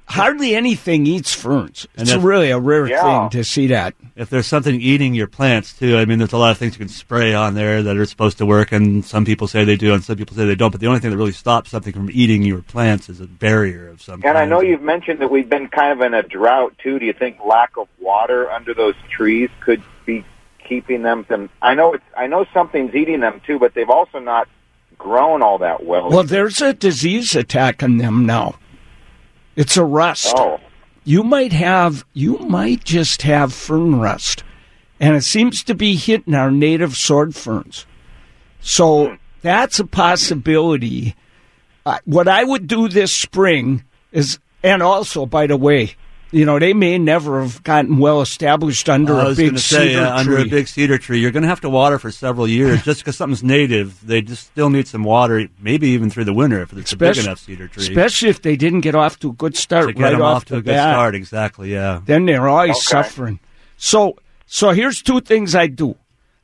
hardly 0.07 0.55
anything 0.55 1.05
eats 1.07 1.33
ferns. 1.33 1.87
And 1.97 2.03
It's 2.07 2.11
if- 2.17 2.23
really 2.23 2.51
a 2.51 2.59
rare 2.59 2.87
Yeah. 2.87 3.01
thing 3.01 3.29
to 3.31 3.43
see 3.43 3.67
that. 3.67 3.93
If 4.15 4.29
there's 4.29 4.47
something 4.47 4.79
eating 4.79 5.13
your 5.13 5.27
plants 5.27 5.73
too, 5.73 5.97
I 5.97 6.05
mean, 6.05 6.19
there's 6.19 6.31
a 6.31 6.37
lot 6.37 6.51
of 6.51 6.57
things 6.57 6.73
you 6.73 6.79
can 6.79 6.87
spray 6.87 7.33
on 7.33 7.53
there 7.55 7.83
that 7.83 7.97
are 7.97 8.05
supposed 8.05 8.37
to 8.37 8.45
work, 8.45 8.71
and 8.71 9.03
some 9.03 9.25
people 9.25 9.47
say 9.47 9.63
they 9.65 9.75
do, 9.75 9.93
and 9.93 10.03
some 10.03 10.15
people 10.15 10.35
say 10.37 10.45
they 10.45 10.55
don't. 10.55 10.71
But 10.71 10.79
the 10.79 10.87
only 10.87 10.99
thing 10.99 11.11
that 11.11 11.17
really 11.17 11.31
stops 11.33 11.71
something 11.71 11.91
from 11.93 12.09
eating 12.13 12.43
your 12.43 12.61
plants 12.61 13.09
is 13.09 13.19
a 13.19 13.25
barrier 13.27 13.89
of 13.89 14.01
some 14.01 14.21
kind. 14.21 14.29
And 14.29 14.37
I 14.37 14.45
know 14.45 14.61
you've 14.61 14.81
mentioned 14.81 15.19
that 15.19 15.29
we've 15.31 15.49
been 15.49 15.67
kind 15.67 15.91
of 15.91 16.05
in 16.05 16.13
a 16.13 16.23
drought 16.23 16.73
too. 16.81 16.99
Do 16.99 17.05
you 17.05 17.13
think 17.13 17.37
lack 17.45 17.75
of 17.77 17.87
water 17.99 18.49
under 18.49 18.73
those 18.73 18.95
trees 19.09 19.49
could 19.59 19.81
be 20.05 20.23
keeping 20.67 21.01
them 21.03 21.23
from? 21.25 21.49
I 21.61 21.73
know 21.73 21.93
it's 21.93 22.03
I 22.17 22.27
know 22.27 22.45
something's 22.53 22.95
eating 22.95 23.19
them 23.19 23.41
too, 23.45 23.59
but 23.59 23.73
they've 23.73 23.89
also 23.89 24.19
not 24.19 24.47
grown 24.97 25.41
all 25.41 25.57
that 25.57 25.83
well. 25.83 26.09
Well, 26.09 26.23
there's 26.23 26.61
a 26.61 26.71
disease 26.73 27.35
attacking 27.35 27.97
them 27.97 28.25
now. 28.25 28.55
It's 29.55 29.77
a 29.77 29.83
rust. 29.83 30.33
oh, 30.37 30.59
you 31.03 31.23
might 31.23 31.53
have 31.53 32.03
you 32.13 32.37
might 32.39 32.83
just 32.83 33.21
have 33.21 33.53
fern 33.53 33.99
rust. 33.99 34.43
And 34.99 35.15
it 35.15 35.23
seems 35.23 35.63
to 35.63 35.75
be 35.75 35.95
hitting 35.95 36.33
our 36.33 36.49
native 36.51 36.95
sword 36.95 37.35
ferns. 37.35 37.85
So 38.61 39.17
that's 39.41 39.79
a 39.79 39.85
possibility. 39.85 41.15
Uh, 41.85 41.99
what 42.05 42.27
i 42.27 42.43
would 42.43 42.65
do 42.65 42.89
this 42.89 43.15
spring 43.15 43.83
is 44.11 44.39
and 44.63 44.81
also 44.81 45.27
by 45.27 45.45
the 45.45 45.55
way 45.55 45.95
You 46.35 46.43
know, 46.43 46.59
they 46.59 46.73
may 46.73 46.97
never 46.97 47.41
have 47.41 47.63
gotten 47.63 47.97
well 47.97 48.19
established 48.21 48.89
under 48.89 49.15
I 49.15 49.23
a 49.23 49.27
was 49.29 49.37
big 49.37 49.57
say, 49.57 49.87
cedar 49.93 50.01
uh, 50.01 50.17
under 50.19 50.37
a 50.37 50.43
big 50.45 50.67
cedar 50.67 50.97
tree, 50.97 51.19
you're 51.19 51.31
going 51.31 51.43
to 51.43 51.47
have 51.49 51.61
to 51.61 51.69
water 51.69 51.97
for 51.97 52.11
several 52.11 52.45
years. 52.45 52.83
just 52.83 52.99
because 52.99 53.15
something's 53.15 53.41
native, 53.41 54.05
they 54.05 54.21
just 54.21 54.47
still 54.47 54.69
need 54.69 54.85
some 54.85 55.05
water, 55.05 55.47
maybe 55.61 55.87
even 55.91 56.09
through 56.09 56.25
the 56.25 56.33
winter 56.33 56.61
if 56.61 56.73
it's 56.73 56.91
a 56.91 56.97
big 56.97 57.17
enough 57.17 57.39
cedar 57.39 57.69
tree. 57.69 57.83
Especially 57.83 58.27
if 58.27 58.41
they 58.41 58.57
didn't 58.57 58.81
get 58.81 58.95
off 58.95 59.17
to 59.19 59.29
a 59.29 59.31
good 59.33 59.55
start 59.55 59.87
to 59.87 59.93
get 59.93 60.03
right 60.03 60.11
them 60.11 60.21
off, 60.23 60.35
off 60.35 60.45
to 60.45 60.53
the 60.55 60.59
a 60.59 60.61
good 60.63 60.71
bat. 60.71 60.93
start, 60.95 61.15
exactly. 61.15 61.71
Yeah. 61.71 62.01
Then 62.05 62.25
they're 62.25 62.49
always 62.49 62.71
Okay. 62.71 62.79
suffering. 62.81 63.39
So, 63.77 64.17
so 64.45 64.71
here's 64.71 65.01
two 65.01 65.21
things 65.21 65.55
I 65.55 65.67
do. 65.67 65.95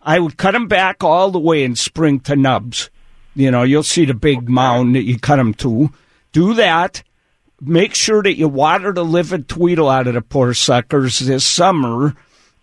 I 0.02 0.20
would 0.20 0.38
cut 0.38 0.52
them 0.52 0.70
back 0.70 1.04
all 1.04 1.32
the 1.32 1.40
way 1.40 1.66
in 1.66 1.76
spring 1.76 2.22
to 2.22 2.38
nubs. 2.38 2.90
You 3.36 3.52
know, 3.52 3.64
you'll 3.64 3.84
see 3.84 4.06
the 4.06 4.14
big 4.14 4.48
mound 4.48 4.96
that 4.96 5.04
you 5.04 5.20
cut 5.20 5.36
them 5.36 5.54
to. 5.56 5.92
Do 6.32 6.54
that. 6.54 7.04
Make 7.64 7.94
sure 7.94 8.24
that 8.24 8.38
you 8.38 8.48
water 8.48 8.92
the 8.92 9.06
livid 9.06 9.48
tweedle 9.48 9.88
out 9.88 10.08
of 10.08 10.16
the 10.16 10.22
poor 10.22 10.54
suckers 10.56 11.20
this 11.20 11.46
summer. 11.46 12.16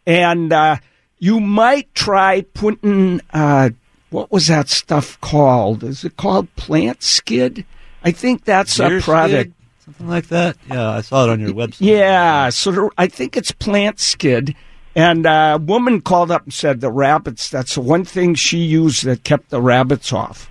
And 0.06 0.52
uh, 0.52 0.76
you 1.18 1.38
might 1.38 1.94
try 1.94 2.40
putting, 2.54 3.20
uh, 3.32 3.70
what 4.10 4.32
was 4.32 4.48
that 4.48 4.68
stuff 4.68 5.20
called? 5.20 5.84
Is 5.84 6.04
it 6.04 6.16
called 6.16 6.48
Plantskydd? 6.56 7.64
I 8.02 8.10
think 8.10 8.44
that's 8.44 8.76
Deer 8.76 8.98
a 8.98 9.00
product. 9.00 9.30
skid? 9.52 9.54
Something 9.84 10.08
like 10.08 10.26
that. 10.28 10.56
Yeah, 10.68 10.90
I 10.90 11.00
saw 11.02 11.24
it 11.24 11.30
on 11.30 11.40
your 11.40 11.52
website. 11.52 11.76
Yeah, 11.80 12.48
so 12.50 12.70
there, 12.72 12.90
I 12.98 13.06
think 13.06 13.36
it's 13.36 13.52
plant 13.52 14.00
skid. 14.00 14.56
And 14.96 15.26
uh, 15.26 15.58
a 15.60 15.62
woman 15.62 16.00
called 16.00 16.30
up 16.32 16.42
and 16.44 16.52
said 16.52 16.80
the 16.80 16.90
rabbits, 16.90 17.48
that's 17.50 17.74
the 17.76 17.80
one 17.82 18.04
thing 18.04 18.34
she 18.34 18.58
used 18.58 19.04
that 19.04 19.22
kept 19.22 19.50
the 19.50 19.60
rabbits 19.62 20.12
off. 20.12 20.50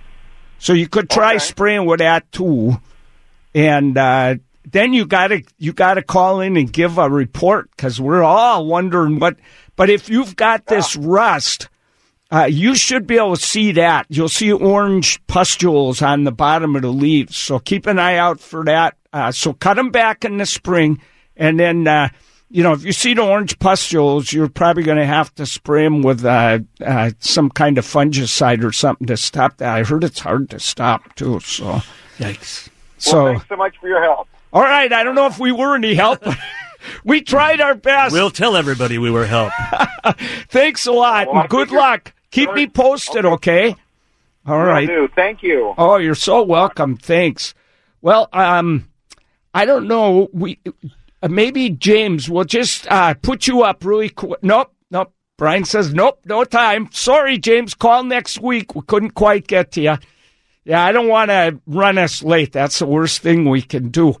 So 0.58 0.72
you 0.72 0.88
could 0.88 1.10
try 1.10 1.32
Okay. 1.34 1.38
spraying 1.40 1.84
with 1.86 1.98
that 1.98 2.30
too. 2.32 2.80
And 3.54 3.96
uh, 3.96 4.36
then 4.70 4.92
you 4.92 5.06
gotta 5.06 5.42
you 5.58 5.72
gotta 5.72 6.02
call 6.02 6.40
in 6.40 6.56
and 6.56 6.72
give 6.72 6.98
a 6.98 7.08
report 7.08 7.70
because 7.70 8.00
we're 8.00 8.22
all 8.22 8.66
wondering 8.66 9.18
what. 9.18 9.36
But 9.76 9.90
if 9.90 10.08
you've 10.08 10.36
got 10.36 10.66
this 10.66 10.96
rust, 10.96 11.68
uh, 12.30 12.48
you 12.50 12.74
should 12.74 13.06
be 13.06 13.16
able 13.16 13.36
to 13.36 13.42
see 13.42 13.72
that. 13.72 14.06
You'll 14.08 14.28
see 14.28 14.52
orange 14.52 15.24
pustules 15.26 16.02
on 16.02 16.24
the 16.24 16.32
bottom 16.32 16.76
of 16.76 16.82
the 16.82 16.88
leaves. 16.88 17.36
So 17.36 17.58
keep 17.58 17.86
an 17.86 17.98
eye 17.98 18.16
out 18.16 18.40
for 18.40 18.64
that. 18.64 18.96
Uh, 19.12 19.32
so 19.32 19.52
cut 19.52 19.74
them 19.74 19.90
back 19.90 20.24
in 20.24 20.36
the 20.36 20.46
spring. 20.46 21.00
And 21.36 21.58
then, 21.58 21.86
uh, 21.86 22.08
you 22.50 22.62
know, 22.62 22.72
if 22.72 22.84
you 22.84 22.92
see 22.92 23.14
the 23.14 23.22
orange 23.22 23.58
pustules, 23.58 24.32
you're 24.32 24.48
probably 24.48 24.82
going 24.82 24.98
to 24.98 25.06
have 25.06 25.34
to 25.36 25.46
spray 25.46 25.84
them 25.84 26.02
with 26.02 26.24
uh, 26.24 26.58
uh, 26.84 27.10
some 27.20 27.48
kind 27.48 27.78
of 27.78 27.86
fungicide 27.86 28.64
or 28.64 28.72
something 28.72 29.06
to 29.06 29.16
stop 29.16 29.58
that. 29.58 29.74
I 29.74 29.84
heard 29.84 30.04
it's 30.04 30.20
hard 30.20 30.50
to 30.50 30.60
stop, 30.60 31.14
too. 31.14 31.40
So, 31.40 31.80
Yikes. 32.18 32.68
So 32.98 33.24
Well, 33.24 33.32
thanks 33.34 33.48
so 33.48 33.56
much 33.56 33.76
for 33.80 33.88
your 33.88 34.02
help. 34.02 34.28
all 34.52 34.62
right. 34.62 34.92
I 34.92 35.02
don't 35.04 35.14
know 35.14 35.26
if 35.26 35.38
we 35.38 35.52
were 35.52 35.74
any 35.74 35.94
help. 35.94 36.22
we 37.04 37.20
tried 37.20 37.60
our 37.60 37.74
best. 37.74 38.12
We'll 38.12 38.30
tell 38.30 38.56
everybody 38.56 38.98
we 38.98 39.10
were 39.10 39.26
help. 39.26 39.52
Thanks 40.48 40.86
a 40.86 40.92
lot. 40.92 41.32
Well, 41.32 41.46
good 41.48 41.70
luck. 41.70 42.12
Keep 42.30 42.52
me 42.54 42.66
posted, 42.66 43.24
okay? 43.24 43.74
All 44.46 44.58
Will 44.58 44.64
right. 44.64 44.86
do. 44.88 45.08
Thank 45.14 45.42
you. 45.42 45.74
Oh, 45.76 45.96
you're 45.96 46.14
so 46.14 46.42
welcome. 46.42 46.96
Thanks. 46.96 47.54
Well, 48.00 48.28
um, 48.32 48.88
I 49.54 49.64
don't 49.64 49.88
know. 49.88 50.28
We 50.32 50.58
uh, 51.22 51.28
maybe 51.28 51.70
James 51.70 52.30
will 52.30 52.44
just 52.44 52.86
uh, 52.90 53.14
put 53.14 53.46
you 53.46 53.62
up 53.62 53.84
really 53.84 54.08
quick. 54.08 54.42
Nope, 54.42 54.72
nope. 54.90 55.12
Brian 55.36 55.64
says 55.64 55.92
nope, 55.92 56.20
no 56.24 56.44
time. 56.44 56.88
Sorry, 56.92 57.38
James. 57.38 57.74
Call 57.74 58.04
next 58.04 58.40
week. 58.40 58.74
We 58.74 58.82
couldn't 58.82 59.10
quite 59.12 59.46
get 59.46 59.72
to 59.72 59.80
you. 59.80 59.96
Yeah, 60.68 60.84
I 60.84 60.92
don't 60.92 61.08
want 61.08 61.30
to 61.30 61.58
run 61.66 61.96
us 61.96 62.22
late. 62.22 62.52
That's 62.52 62.78
the 62.78 62.84
worst 62.84 63.22
thing 63.22 63.48
we 63.48 63.62
can 63.62 63.88
do. 63.88 64.16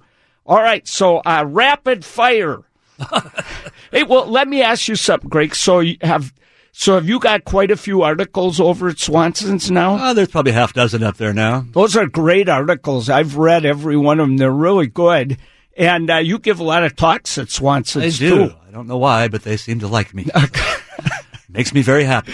All 0.46 0.62
right, 0.62 0.88
so 0.88 1.18
uh, 1.18 1.44
rapid 1.46 2.06
fire. 2.06 2.62
hey, 3.92 4.02
well, 4.04 4.24
let 4.26 4.48
me 4.48 4.62
ask 4.62 4.88
you 4.88 4.96
something, 4.96 5.28
Greg. 5.28 5.54
So 5.54 5.80
you 5.80 5.98
have, 6.00 6.32
so 6.72 6.94
have 6.94 7.06
you 7.06 7.18
got 7.20 7.44
quite 7.44 7.70
a 7.70 7.76
few 7.76 8.00
articles 8.00 8.60
over 8.60 8.88
at 8.88 8.98
Swanson's 8.98 9.70
now? 9.70 9.98
Oh, 10.00 10.14
there's 10.14 10.28
probably 10.28 10.52
a 10.52 10.54
half 10.54 10.72
dozen 10.72 11.02
up 11.02 11.18
there 11.18 11.34
now. 11.34 11.66
Those 11.72 11.94
are 11.98 12.06
great 12.06 12.48
articles. 12.48 13.10
I've 13.10 13.36
read 13.36 13.66
every 13.66 13.98
one 13.98 14.18
of 14.18 14.26
them. 14.26 14.38
They're 14.38 14.50
really 14.50 14.86
good. 14.86 15.36
And 15.76 16.10
uh, 16.10 16.16
you 16.16 16.38
give 16.38 16.60
a 16.60 16.64
lot 16.64 16.82
of 16.82 16.96
talks 16.96 17.36
at 17.36 17.48
I 17.48 17.50
Swanson's 17.50 18.18
do. 18.18 18.48
too. 18.48 18.54
I 18.66 18.70
don't 18.70 18.86
know 18.86 18.96
why, 18.96 19.28
but 19.28 19.42
they 19.42 19.58
seem 19.58 19.80
to 19.80 19.86
like 19.86 20.14
me. 20.14 20.26
Makes 21.50 21.74
me 21.74 21.82
very 21.82 22.04
happy. 22.04 22.32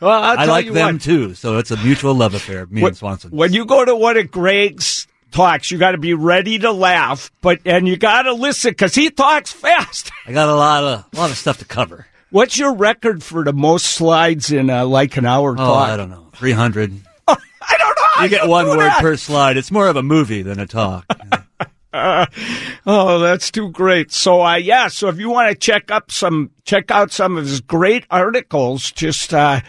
Well, 0.00 0.22
I 0.22 0.36
tell 0.36 0.48
like 0.48 0.72
them 0.72 0.94
what, 0.94 1.02
too, 1.02 1.34
so 1.34 1.58
it's 1.58 1.70
a 1.70 1.76
mutual 1.78 2.14
love 2.14 2.34
affair. 2.34 2.66
Me 2.66 2.82
when, 2.82 2.90
and 2.90 2.96
Swanson. 2.96 3.30
when 3.30 3.52
you 3.52 3.64
go 3.66 3.84
to 3.84 3.96
one 3.96 4.16
of 4.16 4.30
Greg's 4.30 5.06
talks, 5.32 5.70
you 5.70 5.78
got 5.78 5.92
to 5.92 5.98
be 5.98 6.14
ready 6.14 6.58
to 6.60 6.70
laugh, 6.70 7.32
but 7.40 7.60
and 7.64 7.88
you 7.88 7.96
got 7.96 8.22
to 8.22 8.32
listen 8.32 8.70
because 8.70 8.94
he 8.94 9.10
talks 9.10 9.50
fast. 9.52 10.10
I 10.26 10.32
got 10.32 10.48
a 10.48 10.54
lot 10.54 10.84
of 10.84 11.04
a 11.12 11.16
lot 11.16 11.30
of 11.30 11.36
stuff 11.36 11.58
to 11.58 11.64
cover. 11.64 12.06
What's 12.30 12.58
your 12.58 12.74
record 12.74 13.22
for 13.22 13.42
the 13.42 13.52
most 13.52 13.86
slides 13.86 14.52
in 14.52 14.70
uh, 14.70 14.84
like 14.86 15.16
an 15.16 15.26
hour 15.26 15.52
Oh, 15.52 15.56
talk? 15.56 15.88
I 15.88 15.96
don't 15.96 16.10
know, 16.10 16.28
three 16.34 16.52
hundred. 16.52 16.92
I 17.26 17.36
don't 17.76 17.96
know. 17.96 18.22
You 18.22 18.28
get 18.28 18.48
one 18.48 18.68
word 18.68 18.78
that. 18.80 19.00
per 19.00 19.16
slide. 19.16 19.56
It's 19.56 19.70
more 19.70 19.88
of 19.88 19.96
a 19.96 20.02
movie 20.02 20.42
than 20.42 20.60
a 20.60 20.66
talk. 20.66 21.06
Oh, 21.92 23.18
that's 23.18 23.50
too 23.50 23.70
great. 23.70 24.12
So, 24.12 24.42
uh, 24.42 24.56
yeah. 24.56 24.88
So, 24.88 25.08
if 25.08 25.18
you 25.18 25.30
want 25.30 25.50
to 25.50 25.54
check 25.54 25.90
up 25.90 26.10
some, 26.12 26.50
check 26.64 26.90
out 26.90 27.10
some 27.10 27.36
of 27.36 27.44
his 27.44 27.60
great 27.60 28.04
articles, 28.10 28.92
just 28.92 29.34
uh, 29.34 29.60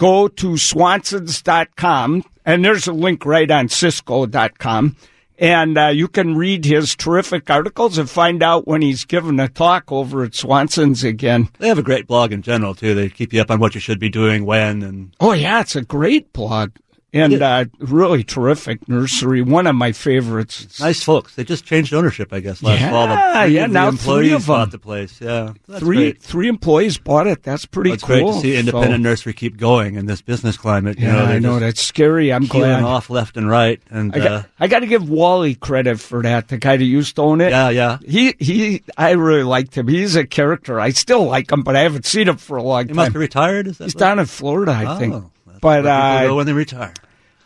go 0.00 0.28
to 0.28 0.56
swansons.com, 0.56 2.24
and 2.46 2.64
there's 2.64 2.86
a 2.86 2.92
link 2.92 3.26
right 3.26 3.50
on 3.50 3.68
ciscoe.com, 3.68 4.96
and 5.38 5.76
uh, 5.78 5.88
you 5.88 6.08
can 6.08 6.36
read 6.36 6.64
his 6.64 6.96
terrific 6.96 7.50
articles 7.50 7.98
and 7.98 8.08
find 8.08 8.42
out 8.42 8.66
when 8.66 8.80
he's 8.80 9.04
giving 9.04 9.38
a 9.38 9.46
talk 9.46 9.92
over 9.92 10.24
at 10.24 10.34
Swanson's 10.34 11.04
again. 11.04 11.50
they 11.58 11.68
have 11.68 11.78
a 11.78 11.82
great 11.82 12.06
blog 12.06 12.32
in 12.32 12.40
general 12.40 12.74
too. 12.74 12.94
They 12.94 13.10
keep 13.10 13.34
you 13.34 13.42
up 13.42 13.50
on 13.50 13.60
what 13.60 13.74
you 13.74 13.80
should 13.80 13.98
be 13.98 14.08
doing 14.08 14.46
when 14.46 14.82
and 14.82 15.14
Oh, 15.20 15.32
yeah, 15.32 15.60
it's 15.60 15.76
a 15.76 15.82
great 15.82 16.32
blog. 16.32 16.70
And 17.12 17.42
uh, 17.42 17.64
really 17.80 18.22
terrific 18.22 18.88
nursery, 18.88 19.42
one 19.42 19.66
of 19.66 19.74
my 19.74 19.90
favorites. 19.92 20.78
nice 20.78 21.02
folks. 21.02 21.34
They 21.34 21.42
just 21.42 21.64
changed 21.64 21.92
ownership, 21.92 22.32
I 22.32 22.38
guess, 22.38 22.62
last 22.62 22.80
Yeah, 22.80 22.90
fall. 22.90 23.08
The, 23.08 23.46
three 23.46 23.54
yeah, 23.56 23.66
now 23.66 23.88
employees 23.88 24.28
three 24.28 24.32
of 24.36 24.46
them. 24.46 24.54
bought 24.56 24.70
the 24.70 24.78
place. 24.78 25.20
Yeah, 25.20 25.52
that's 25.66 25.80
three 25.80 25.96
great. 25.96 26.22
three 26.22 26.48
employees 26.48 26.98
bought 26.98 27.26
it. 27.26 27.42
That's 27.42 27.66
pretty 27.66 27.90
It's 27.92 28.04
cool. 28.04 28.16
great 28.16 28.26
to 28.34 28.40
see 28.40 28.56
independent 28.56 29.02
So- 29.04 29.08
nursery 29.10 29.32
keep 29.32 29.56
going 29.56 29.96
in 29.96 30.06
this 30.06 30.22
business 30.22 30.56
climate. 30.56 31.00
You 31.00 31.06
yeah, 31.08 31.12
know, 31.16 31.24
I 31.24 31.38
know 31.40 31.58
that's 31.58 31.82
scary. 31.82 32.32
I'm 32.32 32.46
glad. 32.46 32.84
off 32.84 33.10
left 33.10 33.36
and 33.36 33.48
right, 33.50 33.80
and 33.90 34.14
I 34.14 34.18
got, 34.18 34.30
uh, 34.32 34.42
I 34.60 34.68
got 34.68 34.80
to 34.80 34.86
give 34.86 35.08
Wally 35.10 35.56
credit 35.56 35.98
for 35.98 36.22
that. 36.22 36.46
The 36.46 36.58
guy 36.58 36.76
that 36.76 36.84
used 36.84 37.16
to 37.16 37.22
own 37.22 37.40
it. 37.40 37.50
yeah, 37.50 37.70
yeah. 37.70 37.98
He 38.06 38.34
he. 38.38 38.82
I 38.96 39.10
really 39.12 39.42
liked 39.42 39.76
him. 39.76 39.88
He's 39.88 40.14
a 40.14 40.24
character. 40.24 40.78
I 40.78 40.90
still 40.90 41.24
like 41.24 41.50
him, 41.50 41.62
but 41.62 41.74
I 41.74 41.80
haven't 41.80 42.06
seen 42.06 42.28
him 42.28 42.36
for 42.36 42.56
a 42.56 42.62
long 42.62 42.86
He 42.86 42.92
must 42.92 43.06
time. 43.06 43.12
be 43.14 43.18
retired. 43.18 43.66
Is 43.66 43.78
that 43.78 43.84
He's 43.84 43.94
down 43.94 44.18
in 44.20 44.26
Florida, 44.26 44.70
I 44.72 44.94
Oh, 44.94 44.98
think. 44.98 45.24
But 45.60 45.86
uh, 45.86 46.26
go 46.26 46.36
when 46.36 46.46
they 46.46 46.52
retire. 46.52 46.94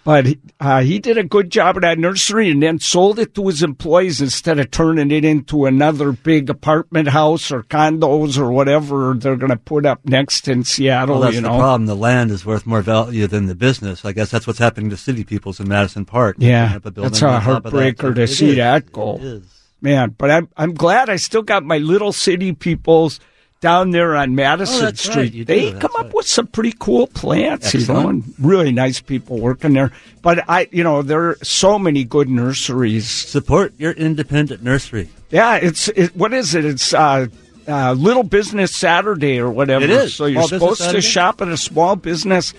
But 0.05 0.27
uh, 0.61 0.83
he 0.83 0.99
did 0.99 1.17
a 1.17 1.25
good 1.25 1.49
job 1.49 1.77
at 1.77 1.81
that 1.81 1.99
nursery 1.99 2.51
and 2.51 2.63
then 2.63 2.79
sold 2.79 3.19
it 3.19 3.35
to 3.37 3.47
his 3.47 3.63
employees 3.63 4.21
instead 4.21 4.59
of 4.59 4.71
turning 4.71 5.11
it 5.11 5.25
into 5.25 5.65
another 5.65 6.13
big 6.13 6.51
apartment 6.51 7.09
house 7.09 7.51
or 7.51 7.63
condos 7.63 8.37
or 8.37 8.53
whatever 8.53 9.15
they're 9.15 9.37
going 9.37 9.49
to 9.49 9.57
put 9.57 9.87
up 9.87 10.05
next 10.05 10.47
in 10.47 10.63
Seattle. 10.63 11.15
Well, 11.15 11.23
that's 11.23 11.37
you 11.37 11.41
the 11.41 11.49
problem. 11.49 11.87
The 11.87 11.97
land 11.97 12.31
is 12.31 12.45
worth 12.45 12.67
more 12.67 12.83
value 12.83 13.27
than 13.27 13.47
the 13.47 13.55
business. 13.55 14.05
I 14.05 14.13
guess 14.13 14.31
that's 14.31 14.47
what's 14.47 14.59
happening 14.59 14.91
to 14.91 14.97
City 14.99 15.25
People's 15.25 15.59
in 15.59 15.71
Madison 15.71 16.05
Park. 16.05 16.37
Yeah, 16.39 16.77
a 16.77 16.81
that's 16.91 17.23
a 17.23 17.27
of 17.29 17.43
that. 17.43 17.43
heartbreaker 17.43 18.15
to 18.15 18.23
It 18.25 18.27
see 18.27 18.51
is. 18.51 18.57
that 18.57 18.93
go. 18.93 19.41
Man. 19.81 20.15
But 20.19 20.31
I'm 20.31 20.49
I'm 20.55 20.75
glad 20.75 21.09
I 21.09 21.17
still 21.17 21.43
got 21.43 21.65
my 21.65 21.79
little 21.79 22.13
City 22.13 22.53
People's 22.53 23.21
down 23.65 23.93
there 23.93 24.15
on 24.15 24.35
Madison 24.35 24.89
Oh, 24.89 24.93
Street. 24.93 25.35
right, 25.35 25.47
they 25.47 25.71
do, 25.71 25.79
come 25.79 25.81
that's 25.81 25.95
up 25.97 26.05
right. 26.05 26.15
with 26.15 26.27
some 26.27 26.47
pretty 26.49 26.75
cool 26.79 27.07
plants, 27.07 27.73
you 27.73 27.87
know, 27.87 28.11
and 28.11 28.23
really 28.39 28.71
nice 28.73 29.01
people 29.01 29.41
working 29.41 29.73
there. 29.73 29.91
But 30.21 30.45
I, 30.51 30.69
you 30.71 30.85
know, 30.85 31.01
there 31.01 31.31
are 31.31 31.39
so 31.43 31.79
many 31.79 32.05
good 32.05 32.29
nurseries 32.29 33.09
Support 33.09 33.73
your 33.79 33.93
independent 33.93 34.63
nursery. 34.63 35.09
Yeah, 35.31 35.57
it's 35.57 35.89
it, 35.89 36.15
what 36.15 36.35
is 36.35 36.55
it? 36.55 36.67
It's 36.67 36.93
uh, 36.93 37.29
uh, 37.67 37.93
Little 37.95 38.23
Business 38.23 38.77
Saturday 38.77 39.41
or 39.41 39.49
whatever. 39.51 39.83
It 39.85 39.91
is. 39.91 40.15
So 40.15 40.27
you're 40.27 40.43
supposed 40.43 40.83
to 40.83 41.01
shop 41.01 41.41
at 41.41 41.49
a 41.49 41.57
small 41.57 41.97
business, 41.97 42.53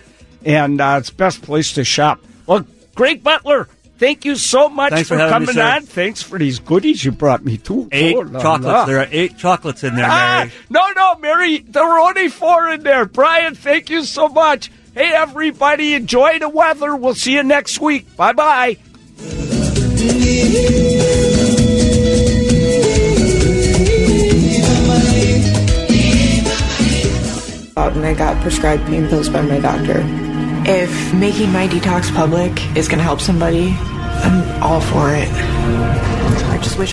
and 0.43 0.81
uh, 0.81 0.95
it's 0.99 1.11
best 1.11 1.43
place 1.43 1.73
to 1.73 1.83
shop. 1.83 2.19
Well, 2.47 2.65
Greg 2.95 3.21
Butler, 3.21 3.67
thank 3.98 4.25
you 4.25 4.35
so 4.35 4.69
much 4.69 4.91
Thanks 4.93 5.10
for, 5.10 5.15
for 5.15 5.19
having 5.27 5.48
me, 5.48 5.54
coming 5.54 5.56
sir. 5.56 5.75
on. 5.77 5.81
Thanks 5.83 6.21
for 6.21 6.37
these 6.39 6.60
goodies 6.60 7.04
you 7.04 7.12
brought 7.12 7.43
me 7.46 7.58
too. 7.58 7.87
Eight 7.91 8.15
Oh, 8.15 8.19
la, 8.21 8.41
chocolates. 8.41 8.65
la. 8.65 8.85
There 8.85 9.00
are 9.00 9.08
eight 9.12 9.37
chocolates 9.37 9.83
in 9.83 9.96
there, 9.96 10.06
Ah, 10.08 10.46
Mary. 10.46 10.52
no, 10.69 10.81
no, 10.96 11.15
Mary, 11.19 11.60
there 11.60 11.85
were 11.85 12.00
only 12.00 12.29
four 12.29 12.69
in 12.69 12.83
there. 12.83 13.06
Brian, 13.06 13.56
thank 13.56 13.89
you 13.89 14.04
so 14.04 14.27
much. 14.27 14.71
Hey, 14.93 15.12
everybody, 15.13 15.93
enjoy 15.93 16.39
the 16.39 16.48
weather. 16.50 16.96
We'll 16.96 17.15
see 17.15 17.33
you 17.33 17.43
next 17.43 17.79
week. 17.81 18.15
Bye 18.15 18.33
bye. 18.33 18.77
and 27.77 28.06
I 28.06 28.13
got 28.13 28.41
prescribed 28.41 28.85
pain 28.87 29.08
pills 29.08 29.29
by 29.29 29.41
my 29.41 29.60
doctor. 29.60 30.02
If 30.67 31.13
making 31.13 31.51
my 31.51 31.67
detox 31.67 32.11
public 32.13 32.51
is 32.75 32.87
going 32.87 32.97
to 32.97 33.03
help 33.03 33.21
somebody, 33.21 33.69
I'm 33.77 34.63
all 34.63 34.81
for 34.81 35.13
it. 35.13 35.29
I 36.49 36.59
just 36.61 36.79
wish 36.79 36.91